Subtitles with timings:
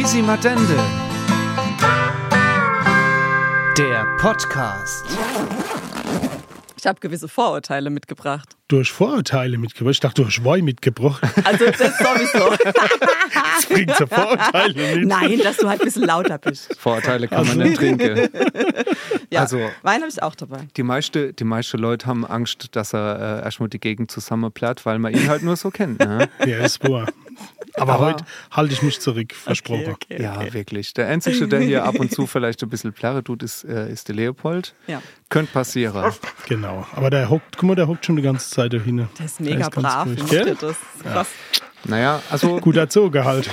[0.00, 0.76] Quisimadende.
[3.76, 5.04] Der Podcast.
[6.76, 8.48] Ich habe gewisse Vorurteile mitgebracht.
[8.68, 9.94] Du hast Vorurteile mitgebracht.
[9.94, 11.20] Ich dachte, du hast Wein mitgebracht.
[11.42, 12.56] Also das sowieso.
[13.58, 15.08] Das bringt so Vorurteile mit.
[15.08, 16.76] Nein, dass du halt ein bisschen lauter bist.
[16.78, 18.28] Vorurteile kann man nicht trinken.
[19.30, 20.68] Ja, Also- Wein habe ich auch dabei.
[20.76, 25.00] Die meisten die meiste Leute haben Angst, dass er äh, erstmal die Gegend zusammenplärt, weil
[25.00, 25.98] man ihn halt nur so kennt.
[25.98, 26.28] Ne?
[26.46, 27.08] Ja, ist wahr.
[27.80, 29.92] Aber, Aber- heute halte ich mich zurück, versprochen.
[29.92, 30.52] Okay, Ja, okay.
[30.54, 30.94] wirklich.
[30.94, 34.08] Der Einzige, der hier ab und zu vielleicht ein bisschen Plärre tut, ist, äh, ist
[34.08, 34.74] der Leopold.
[34.86, 35.02] Ja.
[35.28, 36.12] Könnte passieren.
[36.48, 36.86] Genau.
[36.94, 39.08] Aber der hockt, guck mal, der hockt schon die ganze Zeit da hinten.
[39.18, 40.06] Der ist mega ist ganz brav.
[40.06, 40.56] ruhig, gell?
[40.60, 40.76] das?
[41.02, 41.28] Krass.
[41.84, 43.48] Naja, also Gut erzogen halt.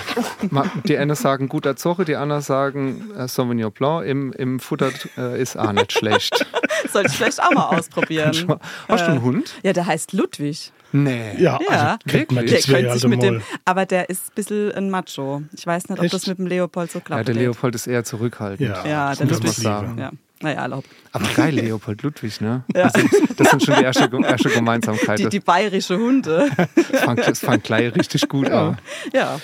[0.85, 5.39] die einen sagen guter Zoche, die anderen sagen äh, Sauvignon Blanc im, im Futter äh,
[5.39, 6.45] ist auch nicht schlecht.
[6.91, 8.59] Sollte ich vielleicht auch mal ausprobieren.
[8.87, 9.53] Hast du einen Hund?
[9.63, 10.71] Ja, der heißt Ludwig.
[10.91, 11.34] Nee.
[11.38, 11.70] Ja, Ja.
[11.70, 13.43] also kriegt man die Der zwei könnte sich also mit dem, mal.
[13.66, 15.43] aber der ist ein bisschen ein Macho.
[15.57, 16.13] Ich weiß nicht, ob Echt?
[16.13, 17.20] das mit dem Leopold so klappt.
[17.20, 18.70] Ja, der Leopold ist eher zurückhaltend.
[18.70, 19.43] Ja, Ja, der muss Ludwig.
[19.57, 19.98] man sagen.
[19.99, 20.87] Ja, naja, erlaubt.
[21.12, 22.63] Aber geil, Leopold Ludwig, ne?
[22.76, 22.84] Ja.
[22.84, 25.20] Das, sind, das sind schon die erste, erste Gemeinsamkeit.
[25.20, 26.49] Die, die bayerische Hunde.
[26.91, 28.77] Das fängt, das gleich richtig gut an.
[29.13, 29.40] ja.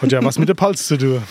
[0.00, 1.22] Hat ja was mit der Palz zu tun.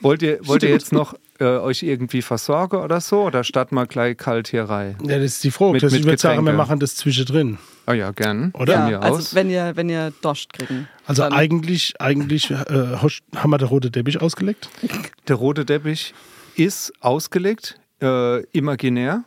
[0.00, 3.22] Wollt ihr, wollt ihr jetzt noch äh, euch irgendwie versorgen oder so?
[3.22, 4.96] Oder starten wir gleich kalt hier rein?
[5.04, 5.72] Ja, das ist die Frage.
[5.74, 7.58] Mit- das, mit ich würde sagen, wir machen das zwischendrin.
[7.86, 8.52] Ah ja, gern.
[8.54, 8.88] Oder?
[8.90, 9.34] Ja also aus.
[9.34, 10.88] wenn ihr, wenn ihr Dost kriegen.
[11.06, 14.68] Also eigentlich, eigentlich äh, haben wir den roten Teppich ausgelegt.
[15.28, 16.14] Der rote Teppich
[16.54, 19.24] ist ausgelegt, äh, imaginär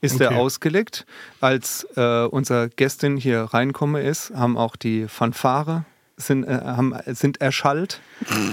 [0.00, 0.24] ist Okay.
[0.24, 1.04] er ausgelegt.
[1.40, 5.84] Als äh, unsere Gästin hier reinkomme ist, haben auch die Fanfare
[6.20, 8.00] sind, äh, haben, sind erschallt.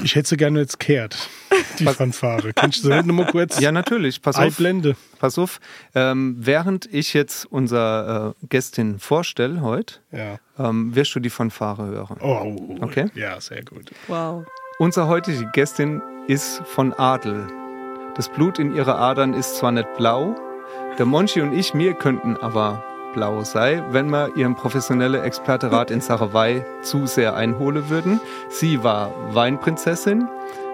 [0.03, 1.29] Ich hätte sie gerne jetzt kehrt,
[1.79, 2.53] die Fanfare.
[2.53, 4.21] Kannst du noch mal kurz Ja, natürlich.
[4.21, 4.41] Pass auf.
[4.43, 4.95] einblenden?
[5.19, 5.59] Pass auf.
[5.93, 10.37] Ähm, während ich jetzt unsere äh, Gästin vorstelle heute, Ja.
[10.57, 12.17] ähm, wirst du die Fanfare hören.
[12.21, 13.09] Oh, Okay.
[13.15, 13.91] Ja, sehr gut.
[14.07, 14.45] Wow.
[14.79, 17.47] Unsere heutige Gästin ist von Adel.
[18.15, 20.35] Das Blut in ihrer Adern ist zwar nicht blau,
[20.97, 22.83] der Monchi und ich, mir könnten aber
[23.17, 28.21] blau sein, wenn wir ihren professionellen Experterat in Sache Weih zu sehr einholen würden.
[28.49, 30.27] Sie war Weinprinzessin,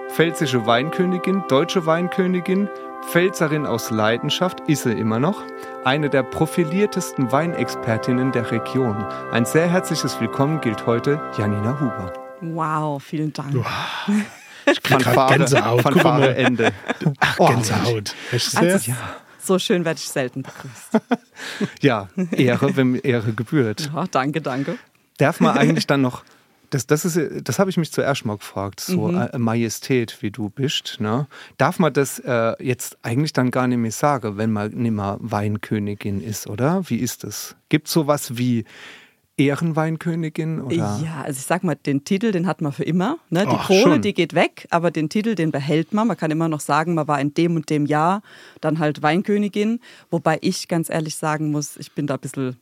[0.09, 2.67] pfälzische Weinkönigin, deutsche Weinkönigin,
[3.09, 5.41] Pfälzerin aus Leidenschaft, ist sie immer noch,
[5.85, 9.05] eine der profiliertesten Weinexpertinnen der Region.
[9.31, 12.11] Ein sehr herzliches Willkommen gilt heute Janina Huber.
[12.41, 13.55] Wow, vielen Dank.
[14.65, 15.81] Ich krieg grad Gänsehaut.
[15.81, 16.35] Fanfare.
[16.37, 16.71] Ende.
[17.19, 18.15] Ach, Oh, Gänsehaut.
[18.31, 18.95] Echt Also, sehr?
[19.43, 20.99] So schön werde ich selten begrüßt.
[21.81, 23.91] Ja, Ehre, wenn Ehre gebührt.
[23.93, 24.77] Ja, danke, danke.
[25.17, 26.23] Darf man eigentlich dann noch,
[26.69, 30.49] das, das, ist, das habe ich mich zuerst mal gefragt, so äh, Majestät, wie du
[30.49, 31.27] bist, ne?
[31.57, 35.17] darf man das äh, jetzt eigentlich dann gar nicht mehr sagen, wenn man nicht mehr
[35.19, 36.89] Weinkönigin ist, oder?
[36.89, 37.55] Wie ist das?
[37.69, 38.65] Gibt es sowas wie
[39.37, 40.61] Ehrenweinkönigin?
[40.61, 40.75] Oder?
[40.75, 43.17] Ja, also ich sag mal, den Titel, den hat man für immer.
[43.29, 43.45] Ne?
[43.45, 44.01] Die Ach, Krone, schon.
[44.01, 46.07] die geht weg, aber den Titel, den behält man.
[46.07, 48.21] Man kann immer noch sagen, man war in dem und dem Jahr
[48.61, 49.79] dann halt Weinkönigin.
[50.11, 52.57] Wobei ich ganz ehrlich sagen muss, ich bin da ein bisschen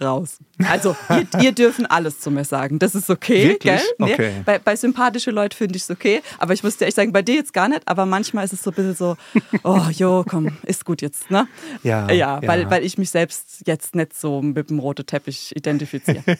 [0.00, 0.38] raus.
[0.68, 2.78] Also, ihr, ihr dürfen alles zu mir sagen.
[2.78, 3.82] Das ist okay, Wirklich?
[3.98, 4.10] gell?
[4.12, 4.32] Okay.
[4.44, 6.22] Bei, bei sympathische Leuten finde ich es okay.
[6.38, 7.82] Aber ich muss dir echt sagen, bei dir jetzt gar nicht.
[7.86, 9.16] Aber manchmal ist es so ein bisschen so,
[9.62, 11.30] oh, jo, komm, ist gut jetzt.
[11.30, 11.46] Ne?
[11.82, 12.70] Ja, ja, Weil, ja.
[12.70, 16.22] weil ich mich selbst jetzt nicht so mit dem roten Teppich identifiziere.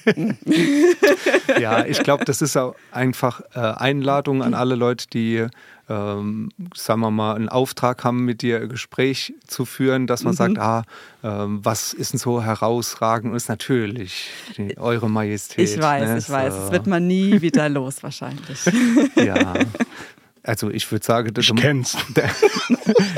[1.61, 5.47] Ja, ich glaube, das ist auch einfach äh, Einladung an alle Leute, die,
[5.89, 10.33] ähm, sagen wir mal, einen Auftrag haben, mit dir ein Gespräch zu führen, dass man
[10.33, 10.37] Mhm.
[10.37, 10.83] sagt, ah,
[11.23, 13.31] ähm, was ist denn so herausragend?
[13.33, 15.69] Und ist natürlich die, eure Majestät.
[15.69, 16.19] Ich weiß, ne?
[16.19, 16.55] ich weiß.
[16.55, 18.59] Es wird man nie wieder los wahrscheinlich.
[19.17, 19.55] Ja.
[20.47, 21.97] Also ich würde sagen, das, Ich kenn's.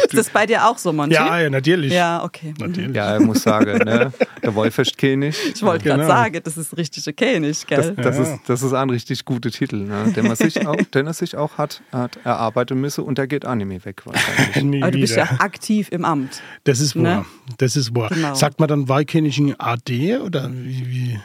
[0.04, 1.14] Ist das bei dir auch so, Monty?
[1.14, 1.92] Ja, ja, natürlich.
[1.92, 2.54] Ja, okay.
[2.58, 2.66] Mhm.
[2.66, 2.94] Natürlich.
[2.96, 4.12] ja, ich muss sagen, ne?
[4.42, 5.36] der Wolf ist König.
[5.52, 6.14] Ich wollte gerade Genau.
[6.14, 7.94] sagen, das ist richtig okay, nicht, Das, gell?
[7.96, 8.22] das, Ja.
[8.22, 10.12] ist, das ist ein richtig guter Titel, ne?
[10.14, 13.44] den, man sich auch, den er sich auch hat, hat erarbeiten müssen und der geht
[13.44, 14.82] mehr weg wahrscheinlich.
[14.82, 16.40] Aber du bist ja aktiv im Amt.
[16.62, 17.02] Das ist wahr.
[17.02, 17.24] Ne?
[17.58, 18.10] Das ist wahr.
[18.10, 18.34] Genau.
[18.34, 20.86] Sagt man dann Weihkönigin AD oder wie?
[20.86, 21.20] wie?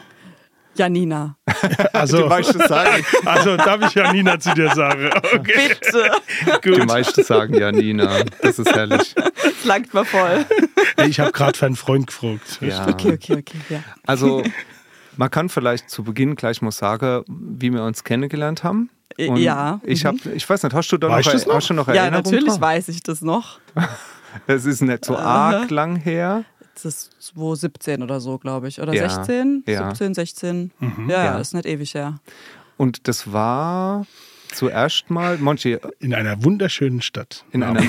[0.74, 1.36] Janina,
[1.92, 5.10] Also, meisten sagen, also darf ich Janina zu dir sagen.
[5.34, 6.10] Okay, bitte.
[6.64, 6.86] die gut.
[6.86, 8.24] meisten sagen ja Nina.
[8.40, 9.14] Das ist herrlich.
[9.42, 10.44] Das langt mal voll.
[11.06, 12.58] Ich habe gerade für einen Freund gefragt.
[12.60, 12.88] Ja.
[12.88, 13.58] Okay, okay, okay.
[13.68, 13.80] Ja.
[14.06, 14.42] Also
[15.16, 18.90] man kann vielleicht zu Beginn gleich mal sagen, wie wir uns kennengelernt haben.
[19.18, 21.54] Äh, Und ja, Ich habe, ich weiß nicht, hast du da Weißt noch, du's noch?
[21.54, 22.60] Hast du noch Ja, natürlich dran?
[22.60, 23.58] weiß ich das noch.
[24.46, 26.44] Es ist nicht so arg lang her.
[26.74, 28.80] Das ist 2017 oder so, glaube ich.
[28.80, 29.64] Oder Ja, 16?
[29.66, 29.88] ja.
[29.90, 30.70] 17, 16.
[31.08, 31.38] Ja, Ja.
[31.38, 32.18] ist nicht ewig her.
[32.76, 34.06] Und das war
[34.52, 37.44] zuerst mal, Monchi, In einer wunderschönen Stadt.
[37.52, 37.86] In Nam- einer-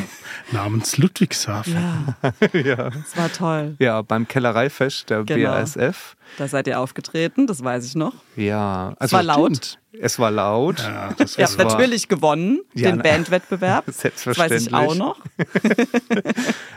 [0.51, 1.74] namens Ludwigshafen.
[1.74, 3.75] Ja, ja, das war toll.
[3.80, 5.50] ja, beim Kellereifest der Genau.
[5.51, 6.15] BASF.
[6.38, 8.13] Da seid ihr aufgetreten, das weiß ich noch.
[8.35, 9.56] Ja, Es war laut.
[9.57, 9.80] Stimmt.
[10.01, 10.80] Es war laut.
[10.80, 13.85] Ja, das Ihr war habt war- natürlich gewonnen, Ja, den Bandwettbewerb.
[13.94, 14.74] Das weiß ich Selbstverständlich.
[14.74, 15.18] auch noch.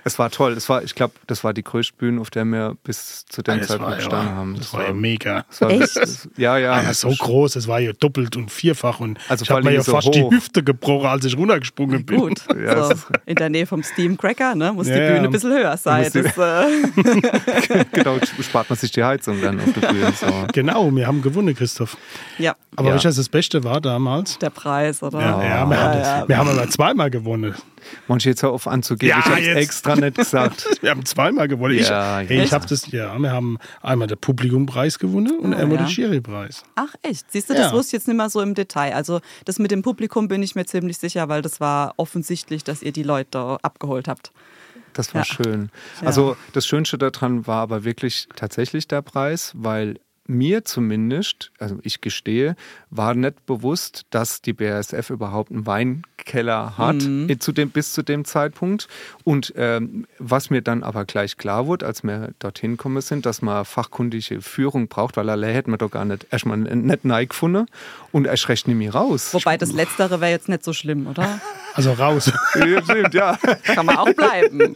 [0.05, 0.53] Es war toll.
[0.53, 3.59] Es war, ich glaube, das war die größte Bühne, auf der wir bis zu dem
[3.59, 4.55] das Zeitpunkt war, gestanden haben.
[4.57, 5.45] das war ja mega.
[5.49, 5.97] das war, Echt?
[5.97, 6.73] das- Ja, ja.
[6.75, 9.63] Ah, ja, also so groß, es war ja doppelt und vierfach und Also ich habe
[9.65, 10.13] mir ja so fast hoch.
[10.13, 12.19] die Hüfte gebrochen, als ich runtergesprungen bin.
[12.21, 12.43] Gut.
[12.57, 14.73] Ja, so, das in der Nähe vom Steam Cracker, ne?
[14.73, 14.93] Muss die.
[14.93, 16.11] Bühne ein bisschen höher sein.
[16.13, 20.13] Das, äh, genau, spart man sich die Heizung dann auf der Bühne.
[20.13, 20.27] So.
[20.53, 21.97] Genau, wir haben gewonnen, Christoph.
[22.39, 22.95] ja, Aber Ja.
[23.05, 24.39] was das Beste war damals?
[24.39, 25.21] der Preis, oder?
[25.21, 27.55] Ja, ja, wir, haben, wir haben aber zweimal gewonnen.
[28.09, 29.11] Manche jetzt hör auf anzugeben.
[29.11, 29.57] Ja, ich habe jetzt.
[29.59, 30.67] extra nicht gesagt.
[30.83, 31.79] Wir haben zweimal gewonnen.
[31.79, 32.43] Ja, ich hey, ja.
[32.45, 35.85] ich habe das, ja, wir haben einmal den Publikumpreis gewonnen und Ah, einmal ja.
[35.85, 36.65] den Jurypreis.
[36.75, 37.73] Ach echt, siehst du, das Ja.
[37.73, 38.93] wusste ich jetzt nicht mehr so im Detail.
[38.95, 42.83] Also das mit dem Publikum bin ich mir ziemlich sicher, weil das war offensichtlich, dass
[42.83, 44.33] ihr die Leute abgeholt habt.
[44.97, 45.25] Das war Ja.
[45.25, 45.71] schön.
[46.05, 49.99] Also das Schönste daran war aber wirklich tatsächlich der Preis, weil
[50.29, 52.57] mir zumindest, also ich gestehe,
[52.91, 57.39] war nicht bewusst, dass die BASF überhaupt einen Weinkeller hat Mhm.
[57.41, 58.89] zu dem, bis zu dem Zeitpunkt.
[59.25, 63.43] Und ähm, was mir dann aber gleich klar wurde, als wir dorthin gekommen sind, dass
[63.43, 67.67] man fachkundige Führung braucht, weil alle hätten wir doch gar nicht erstmal nicht neu gefunden
[68.13, 69.33] und erst recht nicht mehr raus.
[69.33, 71.41] Wobei das Letztere wäre jetzt nicht so schlimm, oder?
[71.75, 72.33] Also raus.
[72.55, 73.37] Ja, stimmt, ja.
[73.65, 74.73] Kann man auch bleiben.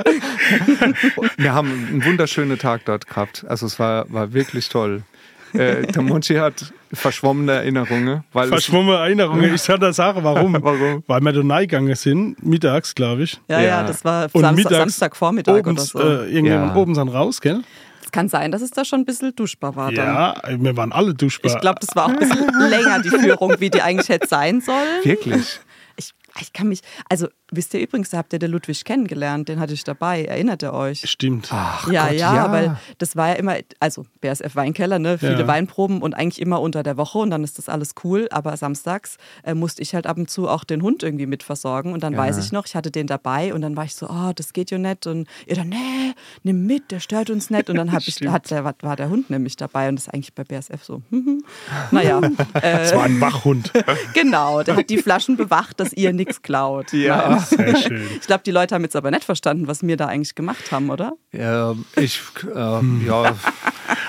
[1.39, 3.45] Wir haben einen wunderschönen Tag dort gehabt.
[3.49, 5.03] Also es war, war wirklich toll.
[5.53, 9.55] Äh, der Monchi hat verschwommene Erinnerungen, Verschwommene Erinnerungen.
[9.55, 10.55] Ich kann das sagen, warum.
[10.63, 11.03] Warum?
[11.07, 13.41] Weil wir da reingegangen sind, mittags, glaube ich.
[13.49, 13.83] Ja, ja, Ja.
[13.85, 15.99] das war Und Samstag, mittags Samstagvormittag oder Obens, so.
[16.01, 16.75] äh, irgendwann Ja.
[16.77, 17.63] oben dann raus, gell?
[18.05, 19.93] Es kann sein, dass es da schon ein bisschen duschbar war.
[19.93, 20.05] Dann.
[20.07, 21.53] Ja, wir waren alle duschbar.
[21.55, 24.61] Ich glaube, das war auch ein bisschen länger, die Führung, wie die eigentlich hätte sein
[24.61, 25.05] sollen.
[25.05, 25.61] wirklich.
[25.97, 29.61] Ich, ich kann mich, also wisst ihr übrigens, da habt ihr den Ludwig kennengelernt, den
[29.61, 30.25] hatte ich dabei.
[30.25, 31.09] Erinnert ihr euch?
[31.09, 31.49] Stimmt.
[31.51, 35.47] Ach ja, Gott, ja, weil das war ja immer, also BSF Weinkeller, ne, viele Ja.
[35.47, 39.17] Weinproben und eigentlich immer unter der Woche und dann ist das alles cool, aber samstags
[39.45, 42.17] äh, musste ich halt ab und zu auch den Hund irgendwie mit versorgen und dann
[42.17, 44.71] weiß ich noch, ich hatte den dabei und dann war ich so, oh, das geht
[44.71, 48.07] ja nicht und ihr dann, nee, nimm mit, der stört uns nicht und dann hab
[48.07, 51.03] ich, hat der, war der Hund nämlich dabei und das ist eigentlich bei BSF so,
[51.11, 51.45] hm, hm.
[51.91, 52.21] naja,
[52.63, 53.73] Es äh, war ein Wachhund.
[54.15, 56.93] genau, der hat die Flaschen bewacht, dass ihr nichts klaut.
[56.93, 57.31] Ja.
[57.31, 57.40] Nein.
[57.41, 58.07] Sehr schön.
[58.21, 60.91] Ich glaube, die Leute haben jetzt aber nicht verstanden, was wir da eigentlich gemacht haben,
[60.91, 61.13] oder?
[61.33, 62.21] Ja, ich,
[62.55, 62.59] äh,
[63.07, 63.35] ja,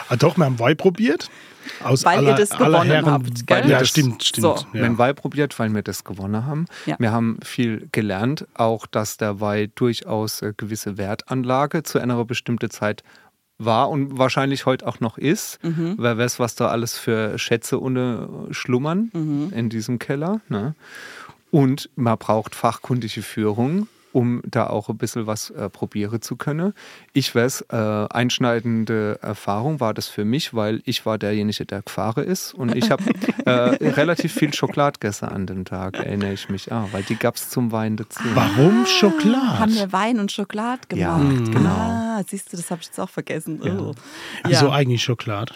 [0.10, 1.30] Ah, doch, wir haben Wein probiert.
[1.84, 3.70] Aus Weil ihr aller, das aller gewonnen Herren, habt, gell?
[3.70, 4.42] Ja, Das- stimmt, stimmt.
[4.44, 4.66] So.
[4.74, 4.88] wir Ja.
[4.88, 6.66] haben Weih probiert, weil wir das gewonnen haben.
[6.86, 6.96] Ja.
[7.00, 12.70] Wir haben viel gelernt, auch dass der Weih durchaus äh, gewisse Wertanlage zu einer bestimmten
[12.72, 13.04] Zeit
[13.58, 15.64] war und wahrscheinlich heute auch noch ist.
[15.64, 15.96] Mhm.
[16.00, 19.54] Wer weiß, was da alles für Schätze ohne schlummern Mhm.
[19.56, 20.42] in diesem Keller.
[20.50, 20.76] Ne?
[21.52, 26.74] Und man braucht fachkundige Führung, um da auch ein bisschen was äh, probieren zu können.
[27.14, 32.26] Ich weiß, äh, einschneidende Erfahrung war das für mich, weil ich war derjenige, der gefahren
[32.26, 33.04] ist und ich habe
[33.46, 33.52] äh,
[33.92, 36.72] relativ viel Schokolade gegessen an dem Tag, erinnere ich mich.
[36.74, 38.20] Ah, weil die gab es zum Wein dazu.
[38.34, 39.74] Warum Haben Schokolade?
[39.76, 41.52] wir Wein und Schokolade Ja, gemacht.
[41.54, 41.70] genau.
[41.70, 43.60] Ah, siehst du, das habe ich jetzt auch vergessen.
[43.64, 43.94] Oh.
[44.46, 45.54] Wieso Ja, eigentlich Schokolade?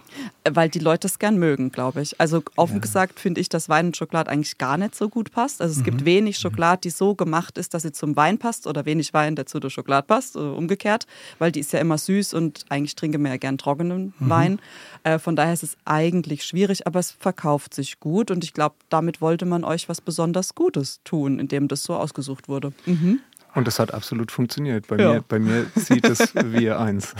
[0.49, 2.19] weil die Leute es gern mögen, glaube ich.
[2.21, 5.61] Also offen gesagt finde ich, dass Wein und Schokolade eigentlich gar nicht so gut passt.
[5.61, 6.05] Also es gibt Mhm.
[6.05, 9.45] wenig Schokolade, die so gemacht ist, dass sie zum Wein passt oder wenig Wein, der
[9.47, 11.07] zu der Schokolade passt, umgekehrt,
[11.39, 14.29] weil die ist ja immer süß und eigentlich trinken wir ja gern trockenen Mhm.
[14.29, 14.59] Wein.
[15.03, 18.75] Äh, von daher ist es eigentlich schwierig, aber es verkauft sich gut und ich glaube,
[18.89, 22.71] damit wollte man euch was besonders Gutes tun, indem das so ausgesucht wurde.
[22.85, 23.19] Mhm.
[23.55, 24.87] Und das hat absolut funktioniert.
[24.87, 25.13] Bei, Ja.
[25.13, 27.15] mir, bei mir sieht es wie eins.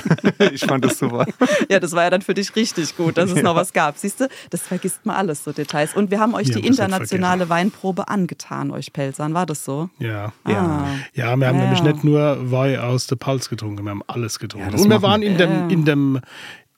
[0.51, 1.25] ich fand das super.
[1.69, 3.97] Ja, das war ja dann für dich richtig gut, dass es noch was gab.
[3.97, 5.95] Siehst du, das vergisst man alles, so Details.
[5.95, 9.33] Und wir haben euch Ja, die internationale Weinprobe angetan, euch Pelzern.
[9.33, 9.89] War das so?
[9.99, 10.33] Ja.
[10.43, 10.85] Ah.
[11.13, 11.51] Ja, wir haben Ja.
[11.53, 14.75] nämlich nicht nur Wein aus der Pals getrunken, wir haben alles getrunken.
[14.75, 15.67] Ja, Und wir waren in dem, Ja.
[15.67, 16.19] in dem,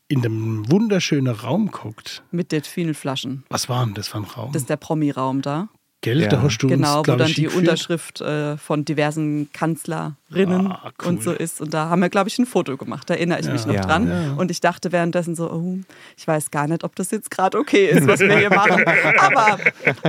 [0.07, 2.23] in dem wunderschönen Raum geguckt.
[2.31, 3.43] Mit den vielen Flaschen.
[3.49, 4.51] Was war denn das für ein Raum?
[4.53, 5.67] Das ist der Promi-Raum da.
[6.01, 6.27] Geld, Ja.
[6.29, 7.61] da hast du Genau, uns, wo dann ich, die hingeführt.
[7.63, 11.07] Unterschrift äh, von diversen Kanzlerinnen Ah, cool.
[11.07, 11.59] und so ist.
[11.59, 13.09] Und da haben wir, glaube ich, ein Foto gemacht.
[13.09, 13.81] Da erinnere ich mich noch Ja.
[13.81, 14.07] dran.
[14.07, 14.33] Ja.
[14.33, 15.79] Und ich dachte währenddessen so, oh,
[16.15, 18.83] ich weiß gar nicht, ob das jetzt gerade okay ist, was wir hier machen.
[19.19, 19.57] Aber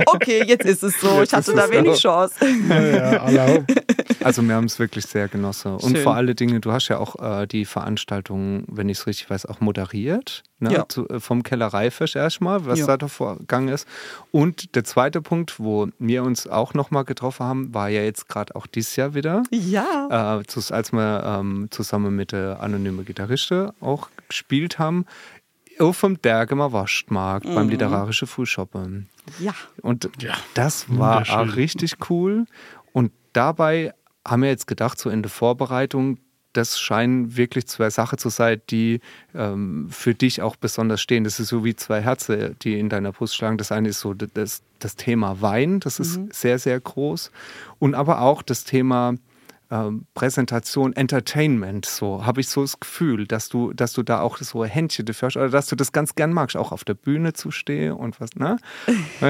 [0.05, 1.23] okay, jetzt ist es so.
[1.23, 1.99] Ich hatte da wenig.
[1.99, 2.35] Chance.
[2.69, 3.65] Ja, ja, alle-
[4.23, 5.71] Also wir haben es wirklich sehr genossen.
[5.73, 6.03] Und Schön.
[6.03, 9.45] vor allen Dingen, du hast ja auch äh, die Veranstaltung, wenn ich es richtig weiß,
[9.45, 10.43] auch moderiert.
[10.59, 10.73] Ne?
[10.73, 10.85] Ja.
[10.89, 12.87] Zu, äh, vom Kellereifisch erstmal, was Ja.
[12.87, 13.87] da davor gegangen ist.
[14.31, 18.55] Und der zweite Punkt, wo wir uns auch nochmal getroffen haben, war ja jetzt gerade
[18.55, 19.43] auch dieses Jahr wieder.
[19.51, 20.41] Ja.
[20.41, 25.05] Äh, als wir ähm, zusammen mit der anonymen Gitarriste auch gespielt haben.
[25.79, 27.55] Auf dem Bergemer Waschmarkt Mhm.
[27.55, 29.07] beim literarischen Frühshoppen.
[29.39, 29.53] Ja.
[29.81, 31.23] Und Ja, das war
[31.55, 32.45] richtig cool.
[32.91, 33.93] Und dabei
[34.27, 36.17] haben wir jetzt gedacht, so in der Vorbereitung,
[36.59, 38.99] das scheinen wirklich zwei Sachen zu sein, die
[39.33, 41.23] ähm, für dich auch besonders stehen.
[41.23, 43.57] Das ist so wie zwei Herzen, die in deiner Brust schlagen.
[43.57, 47.31] Das eine ist so das, das Thema Wein, das ist sehr, sehr groß.
[47.79, 49.15] Und aber auch das Thema
[49.71, 54.37] ähm, Präsentation, Entertainment, so habe ich so das Gefühl, dass du, dass du da auch
[54.37, 57.33] so Händchen dafür hast oder dass du das ganz gern magst, auch auf der Bühne
[57.33, 58.57] zu stehen und was, ne?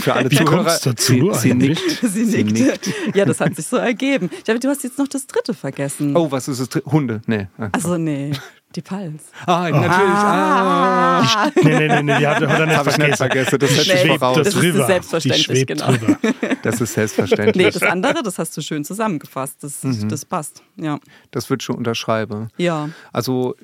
[0.00, 0.78] Für alle Wie Zuhörer.
[0.82, 1.80] dazu sie, sie eigentlich?
[1.80, 2.12] nickt.
[2.12, 2.92] Sie nickt.
[3.14, 4.28] Ja, das hat sich so ergeben.
[4.36, 6.16] Ich glaube, du hast jetzt noch das dritte vergessen.
[6.16, 6.68] Oh, was ist das?
[6.68, 6.90] Dritte?
[6.90, 7.22] Hunde?
[7.26, 7.46] Nee.
[7.72, 8.32] Also nee,
[8.76, 9.22] die Pals.
[9.46, 9.90] Ah, natürlich.
[9.90, 11.50] Ah.
[11.62, 13.48] Nee, nee, nee, nee, die hat, er nicht Habe ich nicht vergessen.
[13.48, 13.58] vergessen.
[13.58, 14.36] Das hätte Nee, ich Schwebt voraus.
[14.36, 14.86] das Das ist rüber.
[14.86, 15.92] selbstverständlich, Die schwebt genau.
[15.92, 16.18] drüber.
[16.62, 17.56] Das ist selbstverständlich.
[17.56, 19.62] Nee, das andere, das hast du schön zusammengefasst.
[19.62, 20.62] Das, das passt.
[20.76, 20.98] Ja.
[21.30, 22.48] Das wird schon unterschreiben.
[22.56, 22.90] Ja.
[23.12, 23.54] Also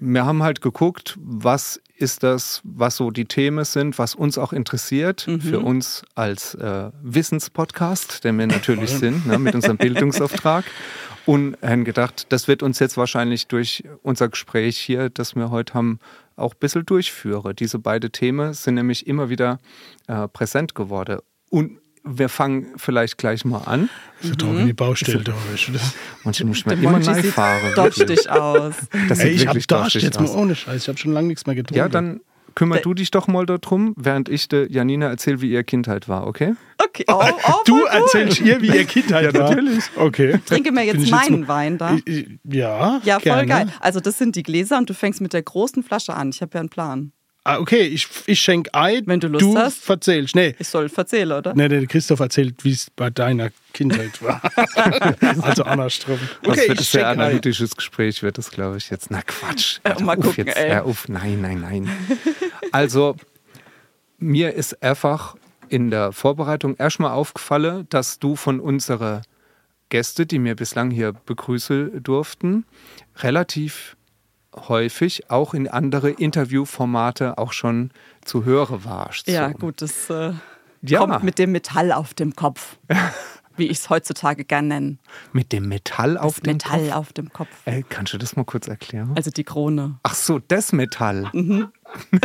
[0.00, 4.52] wir haben halt geguckt, was ist das, was so die Themen sind, was uns auch
[4.52, 10.64] interessiert für uns als äh, Wissenspodcast, der wir natürlich sind, ne, mit unserem Bildungsauftrag.
[11.26, 15.74] Und haben gedacht, das wird uns jetzt wahrscheinlich durch unser Gespräch hier, das wir heute
[15.74, 15.98] haben,
[16.36, 17.54] auch ein bisschen durchführen.
[17.54, 19.58] Diese beiden Themen sind nämlich immer wieder
[20.06, 21.18] äh, präsent geworden.
[21.50, 23.88] Und wir fangen vielleicht gleich mal an.
[24.20, 25.32] So trocken die Baustelle du
[25.72, 25.94] das?
[26.24, 27.72] Manchmal muss man immer fahren.
[27.74, 28.74] Doppstich aus.
[29.08, 30.32] Das Ey, sieht ich hab wirklich Durst dorstig jetzt aus.
[30.34, 30.82] mal ohne Scheiß.
[30.82, 31.78] Ich habe schon lange nichts mehr getrunken.
[31.78, 32.20] Ja, dann
[32.54, 36.26] kümmer du dich doch mal darum, während ich der Janina erzähle, wie ihr Kindheit war,
[36.26, 36.54] okay?
[36.78, 37.04] Okay.
[37.06, 37.88] Oh, oh, Du voll cool.
[37.92, 39.50] erzählst ihr, wie ihr Kindheit Ja, war?
[39.54, 39.84] natürlich.
[39.94, 40.40] Okay.
[40.46, 41.94] Trinke mir jetzt ich meinen mal- Wein da.
[42.04, 43.46] Ich- ich- Ja, Ja, voll gerne.
[43.46, 43.66] geil.
[43.78, 46.30] Also das sind die Gläser und du fängst mit der großen Flasche an.
[46.30, 47.12] Ich habe ja einen Plan.
[47.50, 49.06] Ah, okay, ich, ich schenke ein.
[49.06, 49.82] Wenn du Lust du hast.
[49.82, 50.34] verzählst.
[50.34, 51.54] Nee, Ich soll erzählen, oder?
[51.54, 54.42] nee, der Christoph erzählt, wie es bei deiner Kindheit war.
[55.42, 56.18] also andersrum.
[56.42, 57.20] Das Okay, wird ich ein sehr schenke ein.
[57.20, 59.10] analytisches Gespräch, wird das, glaube ich, jetzt.
[59.10, 59.78] Na Quatsch.
[59.84, 60.56] Äh, Hör mal auf gucken, jetzt.
[60.58, 60.70] ey.
[60.70, 61.08] Hör auf.
[61.08, 61.90] Nein, nein, nein.
[62.72, 63.16] Also,
[64.18, 65.34] mir ist einfach
[65.70, 69.22] in der Vorbereitung erstmal aufgefallen, dass du von unseren
[69.88, 72.64] Gäste, die mir bislang hier begrüßen durften,
[73.20, 73.96] relativ
[74.68, 77.90] häufig auch in andere Interviewformate auch schon
[78.24, 79.28] zu hören warst.
[79.28, 79.54] Ja, so.
[79.58, 80.32] gut, das äh,
[80.82, 80.98] Ja.
[81.00, 82.76] kommt mit dem Metall auf dem Kopf.
[83.56, 84.98] Wie ich es heutzutage gern nenne.
[85.32, 86.94] Mit dem Metall auf Das dem Metall Kopf.
[86.96, 87.48] auf dem Kopf.
[87.64, 89.12] Ey, kannst du das mal kurz erklären?
[89.16, 89.98] Also die Krone.
[90.04, 91.28] Ach so, das Metall.
[91.32, 91.68] Mhm.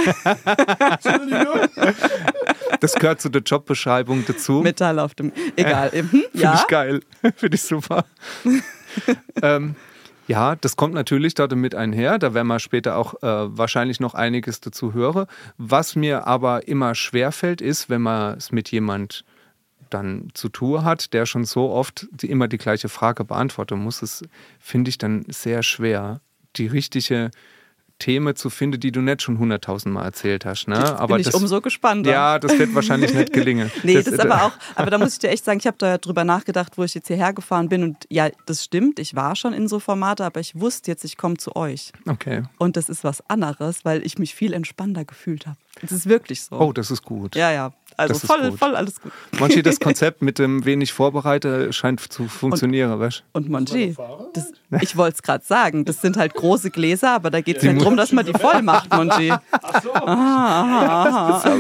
[2.80, 4.62] das gehört zu der Jobbeschreibung dazu.
[4.62, 5.32] Metall auf dem.
[5.56, 5.90] Egal.
[5.94, 6.54] Mhm, Finde ja.
[6.56, 7.02] ich geil.
[7.36, 8.06] Finde ich super.
[9.42, 9.76] ähm,
[10.28, 12.18] ja, das kommt natürlich damit einher.
[12.18, 15.26] Da werden wir später auch äh, wahrscheinlich noch einiges dazu hören.
[15.58, 19.26] Was mir aber immer schwerfällt, ist, wenn man es mit jemand
[19.90, 24.00] dann zu tun hat, der schon so oft die, immer die gleiche Frage beantworten muss,
[24.00, 24.24] das
[24.60, 26.22] finde ich dann sehr schwer,
[26.56, 27.32] die richtige
[28.04, 30.68] Themen zu finden, die du nicht schon hunderttausendmal erzählt hast.
[30.68, 30.76] Ne?
[30.76, 32.12] Jetzt bin ich das, umso gespannter.
[32.12, 33.72] Ja, das wird wahrscheinlich nicht gelingen.
[33.84, 35.98] Nee, das, ist aber auch, aber da muss ich dir echt sagen, ich habe da
[35.98, 39.54] drüber nachgedacht, wo ich jetzt hierher gefahren bin und ja, das stimmt, ich war schon
[39.54, 41.94] in so Formate, aber ich wusste jetzt, ich komme zu euch.
[42.08, 42.44] Okay.
[42.58, 45.58] Und das ist was anderes, weil ich mich viel entspannter gefühlt habe.
[45.82, 46.60] Das ist wirklich so.
[46.60, 47.36] Oh, das ist gut.
[47.36, 47.72] ja, ja.
[47.98, 48.60] Also das ist voll, gut.
[48.60, 49.12] voll alles gut.
[49.40, 53.24] Manche das Konzept mit dem wenig Vorbereite scheint zu funktionieren, weißt du?
[53.38, 53.96] Und Monchi,
[54.34, 57.64] das, ich wollte es gerade sagen, das sind halt große Gläser, aber da geht es
[57.64, 59.30] nicht muss- darum, dass man die voll macht, Monchi.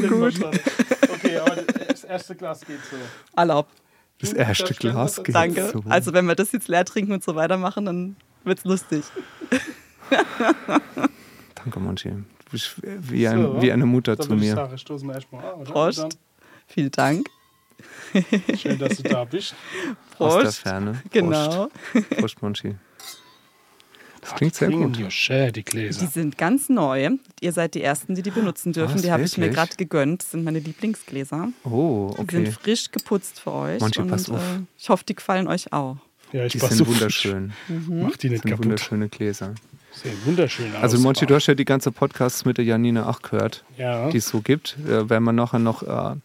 [0.07, 0.39] gut.
[1.13, 1.55] Okay, aber
[1.87, 2.95] das erste Glas geht so.
[3.35, 3.71] Erlaubt.
[4.19, 5.69] Das erste Glas geht Danke.
[5.71, 5.83] so.
[5.89, 9.03] Also wenn wir das jetzt leer trinken und so weitermachen, dann wird's lustig.
[11.55, 12.11] Danke, Monchi.
[12.53, 14.55] Bist wie, ein, So, wie eine Mutter zu mir.
[14.55, 15.59] sagen, stoßen wir erstmal an.
[15.61, 15.71] oder?
[15.71, 15.99] Prost.
[15.99, 16.09] Dann,
[16.67, 17.27] Vielen Dank.
[18.57, 19.53] Schön, dass du da bist.
[20.19, 20.59] Aus der Prost.
[20.59, 21.01] Ferne.
[21.11, 21.67] Genau.
[21.91, 22.75] Prost, Prost Monchi.
[24.21, 24.95] Das klingt sehr gut.
[24.97, 26.07] ja schön, die Die Gläser.
[26.07, 27.09] sind ganz neu.
[27.41, 28.95] Ihr seid die Ersten, die die benutzen dürfen.
[28.95, 30.21] Was, die habe ich mir gerade gegönnt.
[30.21, 31.49] Das sind meine Lieblingsgläser.
[31.65, 32.35] Oh, Die okay.
[32.45, 33.81] sind frisch geputzt für euch.
[33.81, 34.39] Manche, und pass auf.
[34.39, 35.97] Äh, ich hoffe, die gefallen euch auch.
[36.31, 37.51] Ja, ich Die sind so wunderschön.
[37.67, 38.65] Mach die nicht Das sind kaputt.
[38.65, 39.55] wunderschöne Gläser.
[39.93, 40.81] Sehen wunderschön aus.
[40.83, 44.09] Also Monchi, du hast ja die ganze Podcasts mit der Janine auch gehört, Ja.
[44.09, 44.75] die es so gibt.
[44.87, 46.15] Äh, werden wir nachher noch äh,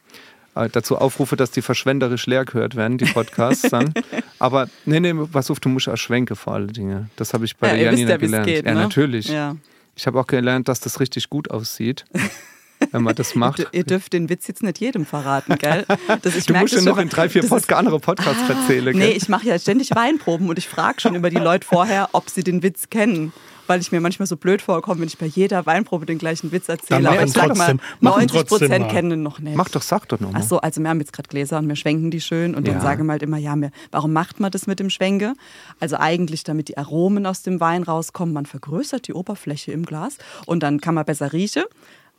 [0.65, 3.93] äh, dazu aufrufe, dass die verschwenderisch leer gehört werden, die Podcasts dann.
[4.39, 7.11] Aber nee, nee, pass auf, du musst auch schwenken vor allen Dingen.
[7.17, 8.47] Das habe ich bei ja, der ihr wisst Janina ja, gelernt.
[8.47, 8.65] geht.
[8.67, 8.81] ja, ne?
[8.81, 9.29] natürlich.
[9.29, 9.57] Ja.
[9.97, 12.05] Ich habe auch gelernt, dass das richtig gut aussieht,
[12.93, 13.67] wenn man das macht.
[13.73, 15.85] Ihr dürft den Witz jetzt nicht jedem verraten, gell?
[16.23, 18.97] Das, ich Du musst ja noch in drei, vier Podca andere Podcasts erzählen.
[18.97, 19.17] Nee, gell?
[19.17, 22.45] ich mache ja ständig Weinproben und ich frage schon über die Leute vorher, ob sie
[22.45, 23.33] den Witz kennen.
[23.69, 26.69] Weil ich mir manchmal so blöd vorkomme, wenn ich bei jeder Weinprobe den gleichen Witz
[26.69, 27.03] erzähle.
[27.05, 29.57] Dann Aber ich sag mal, trotzdem- machen 90 trotzdem Prozent kennen den noch nicht.
[29.57, 30.41] Mach doch, sag doch nochmal.
[30.43, 32.73] Ach so, also wir haben jetzt gerade Gläser und wir schwenken die schön und Ja.
[32.75, 35.35] dann sagen wir halt immer, ja, wir, warum macht man das mit dem Schwenke?
[35.79, 40.19] Also eigentlich, damit die Aromen aus dem Wein rauskommen, man vergrößert die Oberfläche im Glas
[40.47, 41.65] und dann kann man besser riechen.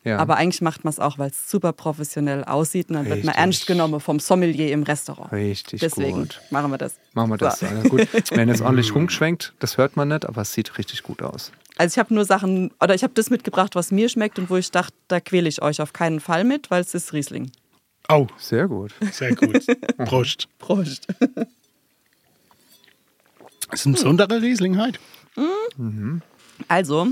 [0.06, 0.18] Ja.
[0.18, 3.29] Aber eigentlich macht man es auch, weil es super professionell aussieht und dann wird man
[3.29, 3.41] Richtig.
[3.41, 5.32] ernst genommen vom Sommelier im Restaurant.
[5.34, 6.41] Richtig Deswegen gut.
[6.51, 6.96] machen wir das.
[7.13, 7.60] Machen wir das.
[7.60, 7.65] So.
[7.65, 8.08] Ja, gut.
[8.32, 11.51] Wenn jetzt ordentlich rumschwenkt, das hört man nicht, aber es sieht richtig gut aus.
[11.77, 14.56] Also ich habe nur Sachen, oder ich habe das mitgebracht, was mir schmeckt und wo
[14.56, 17.51] ich dachte, da quäle ich euch auf keinen Fall mit, weil es ist Riesling.
[18.08, 18.94] Oh, Sehr gut.
[19.12, 19.65] sehr gut.
[19.98, 20.48] Prost.
[20.58, 21.08] Prost.
[23.72, 25.00] Ist ein besonderer Riesling halt.
[26.68, 27.08] Also,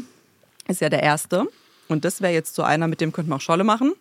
[0.67, 1.47] ist ja der erste.
[1.87, 3.93] Und das wäre jetzt so einer, mit dem könnte man auch Scholle machen.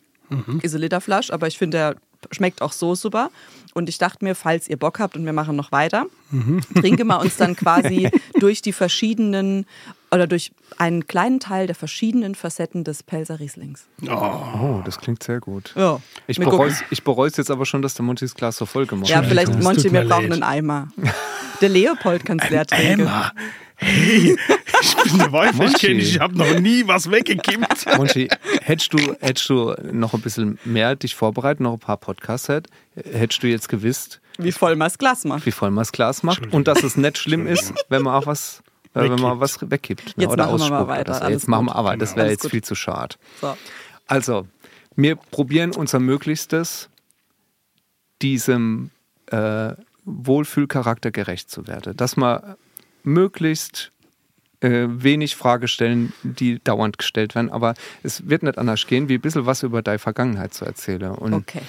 [0.63, 1.97] Ist ein Literflasch, aber ich finde, der
[2.33, 3.31] schmeckt auch so super.
[3.75, 6.07] Und ich dachte mir, falls ihr Bock habt und wir machen noch weiter,
[6.75, 9.67] trinken wir uns dann quasi durch die verschiedenen
[10.11, 13.85] oder durch einen kleinen Teil der verschiedenen Facetten des Pelzer Rieslings.
[14.09, 15.73] Oh, das klingt sehr gut.
[15.77, 16.73] Ja, Ich wir bereue
[17.05, 19.27] bereu's jetzt aber schon, dass der Monty das Glas so voll gemacht Ja, hat.
[19.27, 20.89] vielleicht, Es Monty, wir mir brauchen einen Eimer.
[21.61, 23.01] Der Leopold kann es leer trinken.
[23.01, 23.31] Emma,
[23.77, 24.37] hey,
[24.83, 25.59] ich bin der Monchi.
[25.59, 27.87] Weißfischkind, ich habe noch nie was weggekippt.
[27.97, 28.29] Monty,
[28.63, 32.69] hättest du, hättest du noch ein bisschen mehr dich vorbereitet, noch ein paar Podcasts hätt,
[32.95, 35.47] hättest du jetzt gewusst, Wie voll man das Glas macht.
[35.47, 38.27] wie voll man das Glas macht und dass es nicht schlimm ist, wenn man auch
[38.27, 38.63] was,
[38.95, 39.41] äh, wenn man Wegkippt.
[39.41, 40.17] was wegkippt.
[40.19, 41.77] ne, Jetzt oder machen wir mal weiter, alles Jetzt machen wir gut.
[41.79, 42.51] aber, das wäre Alles jetzt gut.
[42.53, 43.17] viel zu schade.
[43.41, 43.57] So.
[44.07, 44.47] Also,
[44.97, 46.89] wir probieren unser Möglichstes,
[48.23, 48.91] diesem
[49.27, 49.73] äh,
[50.05, 51.97] Wohlfühlcharakter gerecht zu werden.
[51.97, 52.57] Dass wir
[53.07, 53.93] möglichst
[54.61, 57.51] äh, wenig Frage stellen, die dauernd gestellt werden.
[57.51, 61.13] Aber es wird nicht anders gehen, wie ein bisschen was über deine Vergangenheit zu erzählen.
[61.13, 61.63] Und Okay.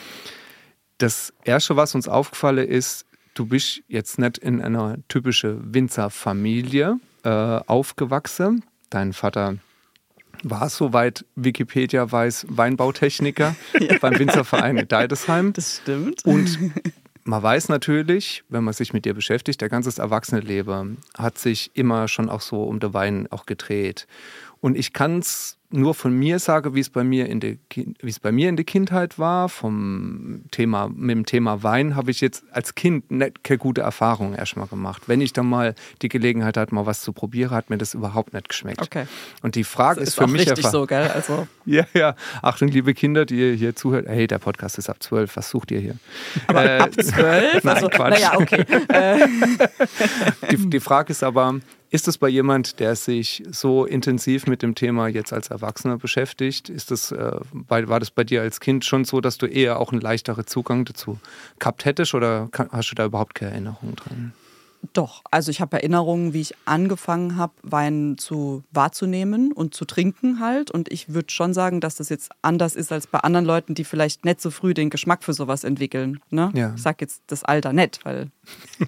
[0.97, 7.29] das Erste, was uns aufgefallen ist, du bist jetzt nicht in einer typischen Winzerfamilie äh,
[7.29, 8.63] aufgewachsen.
[8.89, 9.57] Dein Vater
[10.43, 13.55] war, soweit Wikipedia weiß, Weinbautechniker
[14.01, 15.51] beim Winzerverein in Deidesheim.
[15.53, 16.23] Das stimmt.
[16.25, 16.57] Und
[17.27, 22.07] man weiß natürlich, wenn man sich mit dir beschäftigt, der ganze Erwachsenenleben hat sich immer
[22.07, 24.07] schon auch so um den Wein auch gedreht.
[24.61, 28.09] Und ich kann es nur von mir sagen, wie es bei mir in der wie
[28.09, 29.49] es bei mir in der Kindheit war.
[29.49, 34.33] Vom Thema mit dem Thema Wein habe ich jetzt als Kind nicht keine gute Erfahrung
[34.33, 35.03] erstmal gemacht.
[35.07, 38.33] Wenn ich dann mal die Gelegenheit hatte, mal was zu probieren, hat mir das überhaupt
[38.33, 38.81] nicht geschmeckt.
[38.81, 39.07] Okay.
[39.41, 41.09] Und die Frage Das ist, ist für auch mich richtig so, gell?
[41.09, 42.15] Also, ja, ja.
[42.41, 44.07] Achtung, liebe Kinder, die ihr hier zuhört.
[44.07, 45.35] Hey, der Podcast ist ab 12.
[45.35, 45.95] Was sucht ihr hier?
[46.47, 47.63] aber Äh, ab zwölf?
[47.63, 48.21] Nein, Also, Quatsch.
[48.21, 48.65] naja, okay.
[50.51, 54.75] Die, die Frage ist aber, ist es bei jemand, der sich so intensiv mit dem
[54.75, 59.05] Thema jetzt als Erwachsener beschäftigt, ist das, äh, war das bei dir als Kind schon
[59.05, 61.19] so, dass du eher auch einen leichteren Zugang dazu
[61.59, 64.33] gehabt hättest oder hast du da überhaupt keine Erinnerung dran?
[64.93, 70.39] Doch, also ich habe Erinnerungen, wie ich angefangen habe, Wein zu wahrzunehmen und zu trinken
[70.39, 70.71] halt.
[70.71, 73.83] Und ich würde schon sagen, dass das jetzt anders ist als bei anderen Leuten, die
[73.83, 76.19] vielleicht nicht so früh den Geschmack für sowas entwickeln.
[76.29, 76.51] Ne?
[76.53, 76.73] Ja.
[76.75, 78.29] Ich sag jetzt das Alter nicht, weil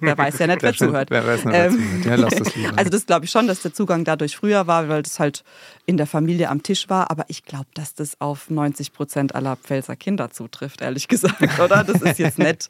[0.00, 1.10] wer weiß ja nicht, wer zuhört.
[1.10, 1.72] Wer weiß nicht, wer Ähm,
[2.02, 2.04] zuhört.
[2.06, 2.70] Ja, lass das lieber.
[2.76, 5.44] Also das glaube ich schon, dass der Zugang dadurch früher war, weil das halt
[5.86, 7.10] in der Familie am Tisch war.
[7.10, 11.84] Aber ich glaube, dass das auf 90 Prozent aller Pfälzer Kinder zutrifft, ehrlich gesagt, oder?
[11.84, 12.68] Das ist jetzt nett.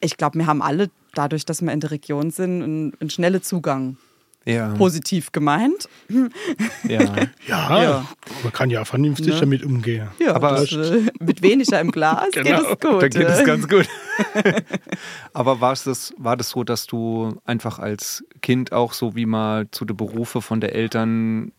[0.00, 3.42] Ich glaube, wir haben alle, dadurch, dass wir in der Region sind, einen, einen schnellen
[3.42, 3.96] Zugang.
[4.44, 5.88] ja, Positiv gemeint.
[6.88, 7.00] ja.
[7.48, 8.06] Ja, Ja.
[8.44, 9.40] man kann ja vernünftig Ne?
[9.40, 10.08] damit umgehen.
[10.20, 13.02] Ja, Aber- das, äh, mit weniger im Glas geht Genau, es gut.
[13.02, 13.88] Da geht es ganz gut.
[15.32, 19.66] Aber war das, war das so, dass du einfach als Kind auch so wie man
[19.72, 21.52] zu den Berufe von der Eltern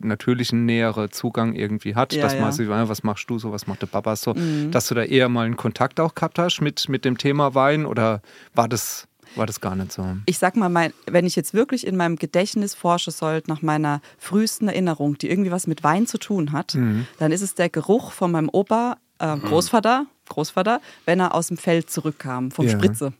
[0.00, 2.48] natürlichen nähere Zugang irgendwie hat, Ja, dass man ja.
[2.48, 2.52] Mhm.
[2.52, 4.34] sich, äh, was machst du so, was macht der Papa so,
[4.70, 7.86] dass du da eher mal einen Kontakt auch gehabt hast mit, mit dem Thema Wein
[7.86, 8.20] oder
[8.54, 10.16] war das, war das gar nicht so?
[10.26, 14.00] ich sag mal, mein, wenn ich jetzt wirklich in meinem Gedächtnis forschen sollte nach meiner
[14.18, 17.06] frühesten Erinnerung, die irgendwie was mit Wein zu tun hat, Mhm.
[17.18, 21.56] dann ist es der Geruch von meinem Opa, äh, Großvater, Großvater, wenn er aus dem
[21.56, 22.72] Feld zurückkam, vom Ja.
[22.72, 23.12] Spritze.